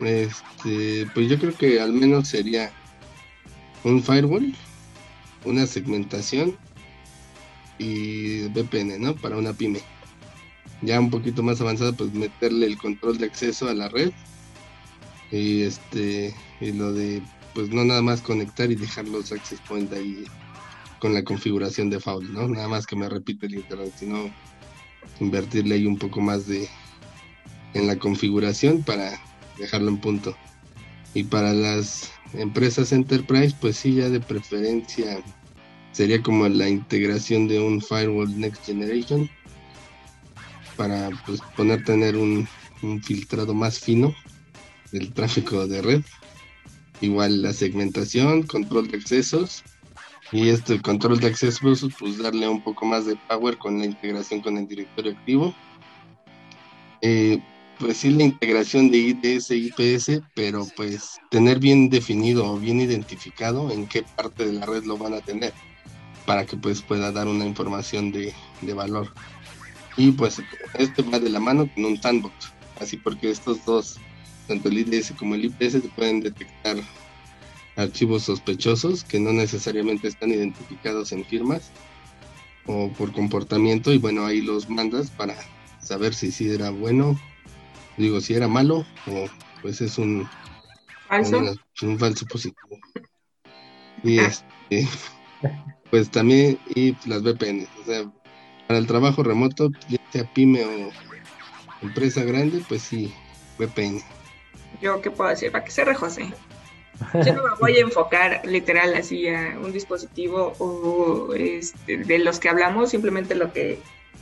este, 0.00 1.06
pues 1.14 1.28
yo 1.28 1.38
creo 1.38 1.54
que 1.56 1.80
al 1.80 1.92
menos 1.92 2.28
sería 2.28 2.70
un 3.84 4.02
firewall, 4.02 4.54
una 5.44 5.66
segmentación 5.66 6.56
y 7.78 8.42
VPN, 8.48 9.00
¿no? 9.00 9.14
Para 9.14 9.36
una 9.36 9.52
pyme 9.52 9.80
ya 10.82 11.00
un 11.00 11.10
poquito 11.10 11.42
más 11.42 11.60
avanzada, 11.60 11.92
pues 11.92 12.12
meterle 12.12 12.66
el 12.66 12.78
control 12.78 13.18
de 13.18 13.26
acceso 13.26 13.68
a 13.68 13.74
la 13.74 13.88
red 13.88 14.12
y 15.30 15.62
este 15.62 16.34
y 16.60 16.72
lo 16.72 16.92
de 16.92 17.22
pues 17.54 17.70
no 17.70 17.84
nada 17.84 18.02
más 18.02 18.20
conectar 18.22 18.70
y 18.70 18.76
dejar 18.76 19.08
los 19.08 19.32
access 19.32 19.60
point 19.68 19.92
ahí 19.92 20.24
con 21.00 21.14
la 21.14 21.24
configuración 21.24 21.90
de 21.90 22.00
faul, 22.00 22.32
¿no? 22.32 22.48
Nada 22.48 22.68
más 22.68 22.86
que 22.86 22.96
me 22.96 23.08
repite 23.08 23.46
el 23.46 23.54
internet, 23.56 23.92
sino 23.96 24.30
invertirle 25.20 25.76
ahí 25.76 25.86
un 25.86 25.98
poco 25.98 26.20
más 26.20 26.46
de 26.46 26.68
en 27.74 27.86
la 27.86 27.96
configuración 27.96 28.82
para 28.82 29.20
dejarlo 29.58 29.88
en 29.88 29.98
punto. 29.98 30.36
Y 31.14 31.24
para 31.24 31.52
las 31.52 32.10
empresas 32.34 32.92
enterprise, 32.92 33.54
pues 33.60 33.76
sí, 33.76 33.94
ya 33.94 34.08
de 34.08 34.20
preferencia 34.20 35.22
sería 35.92 36.22
como 36.22 36.48
la 36.48 36.68
integración 36.68 37.48
de 37.48 37.60
un 37.60 37.80
firewall 37.80 38.38
next 38.38 38.64
generation 38.66 39.28
para 40.76 41.10
pues, 41.26 41.40
poner 41.56 41.84
tener 41.84 42.16
un, 42.16 42.48
filtrado 43.02 43.54
más 43.54 43.80
fino 43.80 44.14
del 44.92 45.12
tráfico 45.12 45.66
de 45.66 45.82
red. 45.82 46.02
Igual 47.00 47.42
la 47.42 47.52
segmentación, 47.52 48.42
control 48.42 48.88
de 48.88 48.98
accesos 48.98 49.62
y 50.32 50.48
este 50.48 50.80
control 50.82 51.20
de 51.20 51.28
accesos 51.28 51.86
pues 51.98 52.18
darle 52.18 52.48
un 52.48 52.62
poco 52.62 52.84
más 52.84 53.06
de 53.06 53.16
power 53.28 53.56
con 53.56 53.78
la 53.78 53.86
integración 53.86 54.40
con 54.40 54.56
el 54.58 54.66
directorio 54.66 55.12
activo. 55.12 55.54
Eh, 57.00 57.40
pues 57.78 57.98
sí 57.98 58.10
la 58.10 58.24
integración 58.24 58.90
de 58.90 58.98
IDS 58.98 59.52
y 59.52 59.68
IPS, 59.68 60.22
pero 60.34 60.66
pues 60.76 61.18
tener 61.30 61.60
bien 61.60 61.88
definido 61.88 62.44
o 62.52 62.58
bien 62.58 62.80
identificado 62.80 63.70
en 63.70 63.86
qué 63.86 64.02
parte 64.02 64.46
de 64.46 64.54
la 64.54 64.66
red 64.66 64.84
lo 64.84 64.98
van 64.98 65.14
a 65.14 65.20
tener 65.20 65.52
para 66.26 66.44
que 66.44 66.56
pues 66.56 66.82
pueda 66.82 67.12
dar 67.12 67.28
una 67.28 67.46
información 67.46 68.10
de, 68.10 68.34
de 68.62 68.74
valor. 68.74 69.12
Y 69.96 70.12
pues 70.12 70.42
este 70.74 71.02
va 71.02 71.18
de 71.18 71.30
la 71.30 71.40
mano 71.40 71.70
con 71.72 71.84
un 71.84 72.00
sandbox, 72.00 72.52
así 72.80 72.96
porque 72.96 73.30
estos 73.30 73.64
dos, 73.64 73.98
tanto 74.48 74.68
el 74.68 74.78
IDS 74.78 75.12
como 75.12 75.34
el 75.34 75.44
IPS, 75.44 75.72
se 75.72 75.80
pueden 75.94 76.20
detectar 76.20 76.76
archivos 77.76 78.24
sospechosos 78.24 79.04
que 79.04 79.20
no 79.20 79.32
necesariamente 79.32 80.08
están 80.08 80.30
identificados 80.30 81.12
en 81.12 81.24
firmas 81.24 81.70
o 82.66 82.90
por 82.90 83.12
comportamiento 83.12 83.92
y 83.92 83.98
bueno, 83.98 84.26
ahí 84.26 84.40
los 84.40 84.68
mandas 84.68 85.10
para 85.10 85.36
saber 85.80 86.14
si 86.14 86.32
sí 86.32 86.50
era 86.50 86.70
bueno, 86.70 87.18
digo, 87.96 88.20
si 88.20 88.34
era 88.34 88.48
malo 88.48 88.84
o 89.06 89.26
pues 89.62 89.80
es 89.80 89.96
un 89.98 90.28
falso, 91.08 91.42
un, 91.82 91.98
falso 91.98 92.26
positivo. 92.26 92.78
Y 94.04 94.20
este, 94.20 94.86
pues 95.90 96.08
también, 96.08 96.56
y 96.72 96.94
las 97.04 97.22
VPN, 97.24 97.66
o 97.82 97.84
sea, 97.84 98.08
para 98.68 98.78
el 98.78 98.86
trabajo 98.86 99.24
remoto, 99.24 99.72
ya 99.88 99.98
sea 100.12 100.32
pyme 100.32 100.64
o 100.64 100.90
empresa 101.82 102.22
grande, 102.22 102.62
pues 102.68 102.82
sí, 102.82 103.12
VPN. 103.58 104.00
Yo 104.80 105.00
qué 105.00 105.10
puedo 105.10 105.30
decir, 105.30 105.50
para 105.50 105.64
que 105.64 105.70
se 105.70 105.94
José. 105.94 106.32
Yo 107.24 107.32
no 107.32 107.42
me 107.42 107.50
voy 107.60 107.76
a 107.76 107.80
enfocar 107.80 108.42
literal 108.44 108.94
así 108.94 109.28
a 109.28 109.56
un 109.60 109.72
dispositivo 109.72 110.54
o 110.58 111.32
este, 111.34 111.98
de 111.98 112.18
los 112.18 112.40
que 112.40 112.48
hablamos, 112.48 112.90
simplemente 112.90 113.34
lo 113.34 113.52
que, 113.52 113.78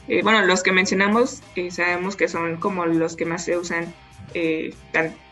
eh, 0.09 0.23
bueno, 0.23 0.45
los 0.45 0.63
que 0.63 0.73
mencionamos, 0.73 1.43
que 1.55 1.71
sabemos 1.71 2.17
que 2.17 2.29
son 2.29 2.57
como 2.57 2.85
los 2.87 3.17
que 3.17 3.25
más 3.25 3.45
se 3.45 3.57
usan, 3.57 3.95
eh, 4.35 4.75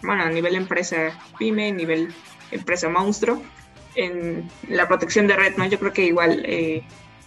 bueno, 0.02 0.22
a 0.24 0.30
nivel 0.30 0.54
empresa 0.54 1.18
pyme, 1.38 1.72
nivel 1.72 2.14
empresa 2.50 2.88
monstruo, 2.88 3.42
en 3.94 4.48
la 4.68 4.88
protección 4.88 5.26
de 5.26 5.36
red, 5.36 5.56
¿no? 5.56 5.66
Yo 5.66 5.78
creo 5.78 5.92
que 5.92 6.04
igual 6.04 6.42
eh, 6.46 6.82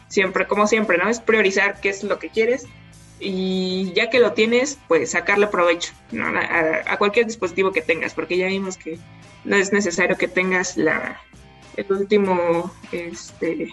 siempre, 0.07 0.47
como 0.47 0.67
siempre, 0.67 0.97
¿no? 0.97 1.09
Es 1.09 1.19
priorizar 1.19 1.79
qué 1.79 1.89
es 1.89 2.03
lo 2.03 2.19
que 2.19 2.29
quieres 2.29 2.65
y 3.19 3.91
ya 3.93 4.09
que 4.09 4.19
lo 4.19 4.33
tienes, 4.33 4.77
pues 4.87 5.11
sacarle 5.11 5.47
provecho 5.47 5.93
a, 6.85 6.97
cualquier 6.97 7.25
dispositivo 7.25 7.71
que 7.71 7.81
tengas, 7.81 8.13
porque 8.13 8.37
ya 8.37 8.47
vimos 8.47 8.77
que 8.77 8.99
no 9.43 9.55
es 9.55 9.73
necesario 9.73 10.17
que 10.17 10.27
tengas 10.27 10.77
la, 10.77 11.19
el 11.75 11.91
último, 11.91 12.71
este, 12.91 13.69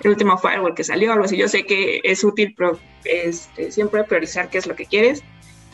el 0.00 0.10
último 0.10 0.38
firewall 0.38 0.74
que 0.74 0.84
salió, 0.84 1.12
algo 1.12 1.24
así. 1.24 1.36
Yo 1.36 1.48
sé 1.48 1.64
que 1.64 2.00
es 2.04 2.22
útil, 2.22 2.54
pero 2.56 2.78
este, 3.04 3.72
siempre 3.72 4.04
priorizar 4.04 4.50
qué 4.50 4.58
es 4.58 4.66
lo 4.66 4.76
que 4.76 4.86
quieres 4.86 5.22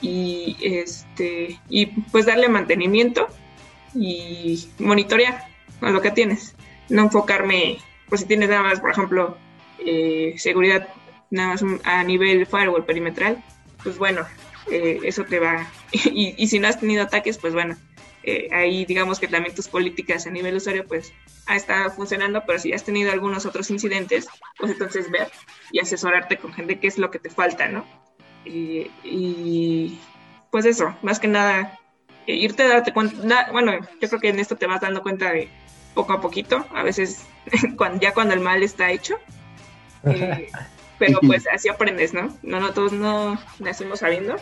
y, 0.01 0.57
este, 0.63 1.59
y 1.69 1.87
pues 1.87 2.27
darle 2.27 2.49
mantenimiento 2.49 3.29
y 3.95 4.69
monitorear 4.79 5.45
a 5.81 5.91
lo 5.91 6.01
que 6.01 6.13
tienes. 6.13 6.55
No 6.89 7.03
enfocarme, 7.03 7.79
pues 8.09 8.23
si 8.23 8.27
tienes 8.27 8.49
nada 8.49 8.63
más, 8.63 8.81
por 8.81 8.91
ejemplo, 8.91 9.37
eh, 9.85 10.35
seguridad 10.39 10.89
nada 11.33 11.49
más 11.51 11.65
a 11.85 12.05
nivel 12.05 12.47
firewall 12.47 12.85
perimetral, 12.85 13.43
pues 13.83 13.99
bueno, 13.99 14.25
eh, 14.71 15.01
eso 15.03 15.25
te 15.25 15.41
va. 15.41 15.67
y, 15.93 16.47
si 16.47 16.59
no 16.59 16.69
has 16.69 16.79
tenido 16.79 17.03
ataques, 17.03 17.39
pues 17.39 17.55
bueno, 17.55 17.77
eh, 18.23 18.49
ahí 18.53 18.85
digamos 18.85 19.19
que 19.19 19.27
también 19.27 19.55
tus 19.55 19.69
políticas 19.69 20.27
a 20.27 20.31
nivel 20.31 20.57
usuario 20.57 20.87
pues 20.87 21.13
ha 21.47 21.57
estado 21.57 21.91
funcionando, 21.91 22.45
pero 22.47 22.61
si 22.61 22.73
has 22.73 22.85
tenido 22.85 23.11
algunos 23.11 23.47
otros 23.47 23.71
incidentes, 23.71 24.29
pues 24.59 24.71
entonces 24.71 25.11
ver 25.11 25.29
y 25.73 25.81
asesorarte 25.81 26.37
con 26.37 26.53
gente 26.53 26.79
qué 26.79 26.87
es 26.87 26.99
lo 26.99 27.11
que 27.11 27.19
te 27.19 27.31
falta, 27.31 27.69
¿no? 27.69 27.85
y 28.45 30.01
pues 30.51 30.67
eso, 30.67 30.97
más 31.01 31.19
que 31.19 31.29
nada, 31.29 31.79
irte 32.27 32.63
a 32.63 32.69
darte 32.69 32.93
cuenta, 32.93 33.49
bueno, 33.51 33.73
yo 34.01 34.09
creo 34.09 34.21
que 34.21 34.29
en 34.29 34.39
esto 34.39 34.57
te 34.57 34.67
vas 34.67 34.81
dando 34.81 35.03
cuenta 35.03 35.33
de 35.33 35.49
poco 35.95 36.13
a 36.13 36.21
poquito, 36.21 36.67
a 36.75 36.83
veces 36.83 37.25
cuando, 37.77 38.01
ya 38.01 38.13
cuando 38.15 38.35
el 38.35 38.41
mal 38.41 38.63
está 38.63 38.91
hecho, 38.91 39.17
eh, 40.05 40.51
pero 41.05 41.19
pues 41.21 41.49
así 41.53 41.69
aprendes, 41.69 42.15
¿no? 42.15 42.33
No, 42.45 42.61
no 42.61 42.73
todos 42.73 42.93
no 42.93 43.37
nacimos 43.59 43.99
sabiendo. 43.99 44.37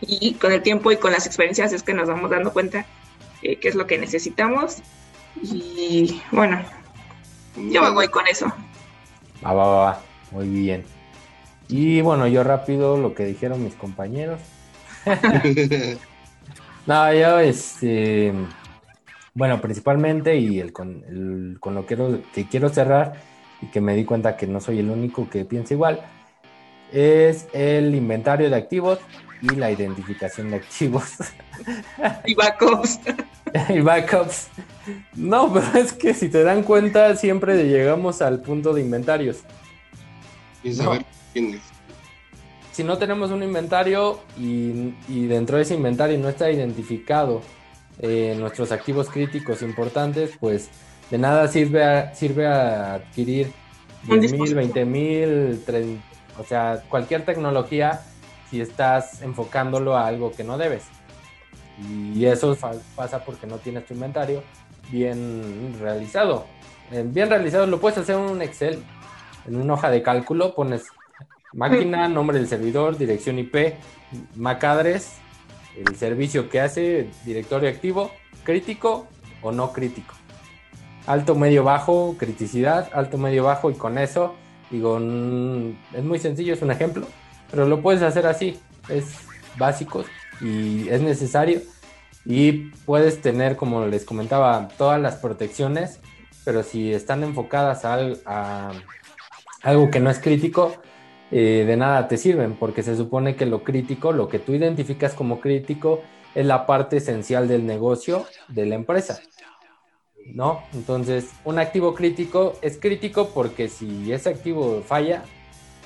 y 0.00 0.34
con 0.34 0.50
el 0.50 0.60
tiempo 0.60 0.90
y 0.90 0.96
con 0.96 1.12
las 1.12 1.24
experiencias 1.24 1.72
es 1.72 1.84
que 1.84 1.94
nos 1.94 2.08
vamos 2.08 2.30
dando 2.30 2.52
cuenta 2.52 2.84
eh, 3.42 3.60
qué 3.60 3.68
es 3.68 3.76
lo 3.76 3.86
que 3.86 3.96
necesitamos 3.96 4.78
y 5.40 6.20
bueno, 6.32 6.60
yo 7.70 7.82
me 7.82 7.90
voy 7.90 8.08
con 8.08 8.26
eso. 8.26 8.52
Va, 9.44 9.52
va, 9.52 9.66
va, 9.66 10.02
muy 10.32 10.48
bien. 10.48 10.84
Y 11.68 12.00
bueno, 12.00 12.26
yo 12.26 12.42
rápido 12.42 12.96
lo 12.96 13.14
que 13.14 13.24
dijeron 13.24 13.62
mis 13.62 13.76
compañeros. 13.76 14.40
no, 16.86 17.12
yo 17.14 17.38
este 17.38 18.32
bueno, 19.32 19.60
principalmente 19.60 20.36
y 20.38 20.58
el 20.58 20.72
con, 20.72 21.56
con 21.60 21.76
lo 21.76 21.86
que 21.86 22.48
quiero 22.50 22.68
cerrar 22.68 23.27
y 23.60 23.66
que 23.66 23.80
me 23.80 23.94
di 23.94 24.04
cuenta 24.04 24.36
que 24.36 24.46
no 24.46 24.60
soy 24.60 24.80
el 24.80 24.90
único 24.90 25.28
que 25.28 25.44
piensa 25.44 25.74
igual, 25.74 26.00
es 26.92 27.48
el 27.52 27.94
inventario 27.94 28.48
de 28.50 28.56
activos 28.56 28.98
y 29.42 29.54
la 29.54 29.70
identificación 29.70 30.50
de 30.50 30.56
activos. 30.56 31.16
Y 32.24 32.34
backups. 32.34 33.00
y 33.68 33.80
backups. 33.80 34.48
No, 35.14 35.52
pero 35.52 35.84
es 35.84 35.92
que 35.92 36.14
si 36.14 36.28
te 36.28 36.42
dan 36.42 36.62
cuenta, 36.62 37.14
siempre 37.16 37.64
llegamos 37.64 38.22
al 38.22 38.40
punto 38.40 38.72
de 38.72 38.80
inventarios. 38.80 39.40
Y 40.62 40.72
saber 40.72 41.04
quién 41.32 41.54
es. 41.54 41.60
Si 42.72 42.84
no 42.84 42.96
tenemos 42.96 43.32
un 43.32 43.42
inventario 43.42 44.20
y, 44.38 44.94
y 45.08 45.26
dentro 45.26 45.56
de 45.56 45.64
ese 45.64 45.74
inventario 45.74 46.16
no 46.18 46.28
está 46.28 46.50
identificado 46.50 47.42
eh, 48.00 48.36
nuestros 48.38 48.70
activos 48.70 49.10
críticos 49.10 49.62
importantes, 49.62 50.30
pues 50.38 50.70
de 51.10 51.18
nada 51.18 51.48
sirve 51.48 51.84
a, 51.84 52.14
sirve 52.14 52.46
a 52.46 52.94
adquirir 52.94 53.52
10 54.04 54.32
mil, 54.32 54.54
20 54.54 54.84
mil, 54.84 55.64
o 56.38 56.44
sea, 56.44 56.82
cualquier 56.88 57.24
tecnología 57.24 58.00
si 58.50 58.60
estás 58.60 59.22
enfocándolo 59.22 59.96
a 59.96 60.06
algo 60.06 60.32
que 60.32 60.44
no 60.44 60.58
debes. 60.58 60.84
Y 62.14 62.24
eso 62.24 62.56
pasa 62.96 63.24
porque 63.24 63.46
no 63.46 63.58
tienes 63.58 63.86
tu 63.86 63.94
inventario 63.94 64.42
bien 64.90 65.76
realizado. 65.80 66.46
Eh, 66.90 67.04
bien 67.06 67.28
realizado 67.28 67.66
lo 67.66 67.80
puedes 67.80 67.98
hacer 67.98 68.16
en 68.16 68.22
un 68.22 68.42
Excel, 68.42 68.82
en 69.46 69.56
una 69.56 69.74
hoja 69.74 69.90
de 69.90 70.02
cálculo, 70.02 70.54
pones 70.54 70.84
máquina, 71.52 72.08
nombre 72.08 72.38
del 72.38 72.48
servidor, 72.48 72.96
dirección 72.96 73.38
IP, 73.38 73.74
MAC 74.36 74.64
address, 74.64 75.16
el 75.76 75.96
servicio 75.96 76.48
que 76.48 76.60
hace, 76.60 77.10
directorio 77.24 77.68
activo, 77.68 78.10
crítico 78.44 79.06
o 79.42 79.52
no 79.52 79.72
crítico. 79.72 80.14
Alto, 81.08 81.34
medio, 81.34 81.64
bajo, 81.64 82.16
criticidad, 82.18 82.90
alto, 82.92 83.16
medio, 83.16 83.44
bajo 83.44 83.70
y 83.70 83.74
con 83.74 83.96
eso, 83.96 84.34
digo, 84.70 84.98
es 84.98 86.04
muy 86.04 86.18
sencillo, 86.18 86.52
es 86.52 86.60
un 86.60 86.70
ejemplo, 86.70 87.06
pero 87.50 87.66
lo 87.66 87.80
puedes 87.80 88.02
hacer 88.02 88.26
así, 88.26 88.58
es 88.90 89.06
básico 89.56 90.04
y 90.42 90.86
es 90.90 91.00
necesario 91.00 91.62
y 92.26 92.70
puedes 92.84 93.22
tener, 93.22 93.56
como 93.56 93.86
les 93.86 94.04
comentaba, 94.04 94.68
todas 94.76 95.00
las 95.00 95.16
protecciones, 95.16 95.98
pero 96.44 96.62
si 96.62 96.92
están 96.92 97.24
enfocadas 97.24 97.86
a 97.86 98.70
algo 99.62 99.90
que 99.90 100.00
no 100.00 100.10
es 100.10 100.18
crítico, 100.18 100.74
eh, 101.30 101.64
de 101.66 101.76
nada 101.76 102.08
te 102.08 102.16
sirven, 102.16 102.54
porque 102.54 102.82
se 102.82 102.96
supone 102.96 103.36
que 103.36 103.44
lo 103.44 103.62
crítico, 103.62 104.12
lo 104.12 104.28
que 104.28 104.38
tú 104.38 104.54
identificas 104.54 105.12
como 105.14 105.40
crítico, 105.40 106.02
es 106.34 106.46
la 106.46 106.66
parte 106.66 106.98
esencial 106.98 107.48
del 107.48 107.66
negocio 107.66 108.26
de 108.48 108.66
la 108.66 108.74
empresa. 108.74 109.20
¿No? 110.34 110.62
Entonces, 110.74 111.30
un 111.44 111.58
activo 111.58 111.94
crítico 111.94 112.58
es 112.60 112.78
crítico 112.78 113.30
porque 113.30 113.68
si 113.68 114.12
ese 114.12 114.28
activo 114.28 114.82
falla, 114.86 115.24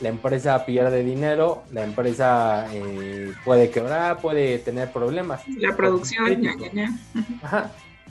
la 0.01 0.09
empresa 0.09 0.67
pierde 0.67 1.05
dinero, 1.05 1.63
la 1.71 1.85
empresa 1.85 2.67
eh, 2.73 3.33
puede 3.45 3.71
quebrar, 3.71 4.21
puede 4.21 4.59
tener 4.59 4.91
problemas. 4.91 5.43
La 5.59 5.77
producción, 5.77 6.43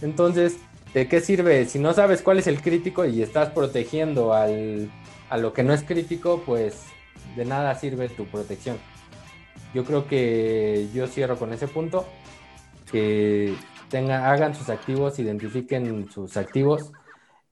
Entonces, 0.01 0.57
¿de 0.93 1.07
qué 1.07 1.19
sirve? 1.19 1.65
Si 1.65 1.79
no 1.79 1.93
sabes 1.93 2.21
cuál 2.21 2.39
es 2.39 2.47
el 2.47 2.61
crítico 2.61 3.05
y 3.05 3.21
estás 3.21 3.49
protegiendo 3.49 4.33
al, 4.33 4.89
a 5.29 5.37
lo 5.37 5.53
que 5.53 5.63
no 5.63 5.73
es 5.73 5.83
crítico, 5.83 6.41
pues 6.45 6.85
de 7.35 7.45
nada 7.45 7.75
sirve 7.75 8.09
tu 8.09 8.25
protección. 8.25 8.77
Yo 9.73 9.85
creo 9.85 10.07
que 10.07 10.87
yo 10.93 11.07
cierro 11.07 11.37
con 11.37 11.53
ese 11.53 11.67
punto, 11.67 12.05
que 12.91 13.55
tengan, 13.91 14.23
hagan 14.23 14.55
sus 14.55 14.69
activos, 14.69 15.19
identifiquen 15.19 16.09
sus 16.09 16.37
activos 16.37 16.91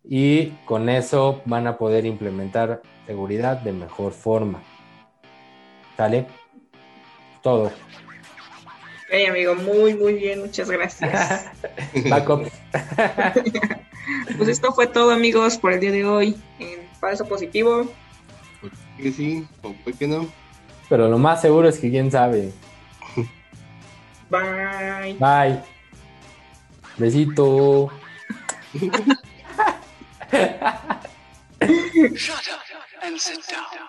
y 0.04 0.48
con 0.66 0.90
eso 0.90 1.44
van 1.46 1.68
a 1.68 1.78
poder 1.78 2.06
implementar 2.06 2.82
seguridad 3.06 3.58
de 3.58 3.74
mejor 3.74 4.14
forma. 4.14 4.64
¿Sale? 5.96 6.26
Todo. 7.44 7.72
Hey, 9.12 9.26
amigo, 9.28 9.54
muy, 9.56 9.94
muy 9.94 10.14
bien, 10.14 10.40
muchas 10.40 10.72
gracias. 10.72 11.52
Backup. 12.10 12.48
pues 14.38 14.50
esto 14.50 14.72
fue 14.72 14.88
todo, 14.88 15.12
amigos, 15.12 15.58
por 15.58 15.74
el 15.74 15.80
día 15.80 15.92
de 15.92 16.06
hoy 16.06 16.36
en 16.60 16.88
Falso 17.00 17.26
Positivo 17.26 17.88
que 19.02 19.12
sí, 19.12 19.48
o 19.64 19.74
fue 19.84 19.94
que 19.94 20.08
no. 20.08 20.28
Pero 20.88 21.08
lo 21.08 21.18
más 21.18 21.42
seguro 21.42 21.70
es 21.70 21.80
que 21.80 21.90
quién 21.90 22.12
sabe. 22.12 22.52
Bye. 24.30 25.16
Bye. 25.20 25.79
Besito. 27.00 27.90
Shut 32.16 32.50
up 32.52 32.62
and 33.02 33.20
sit 33.20 33.48
down. 33.48 33.89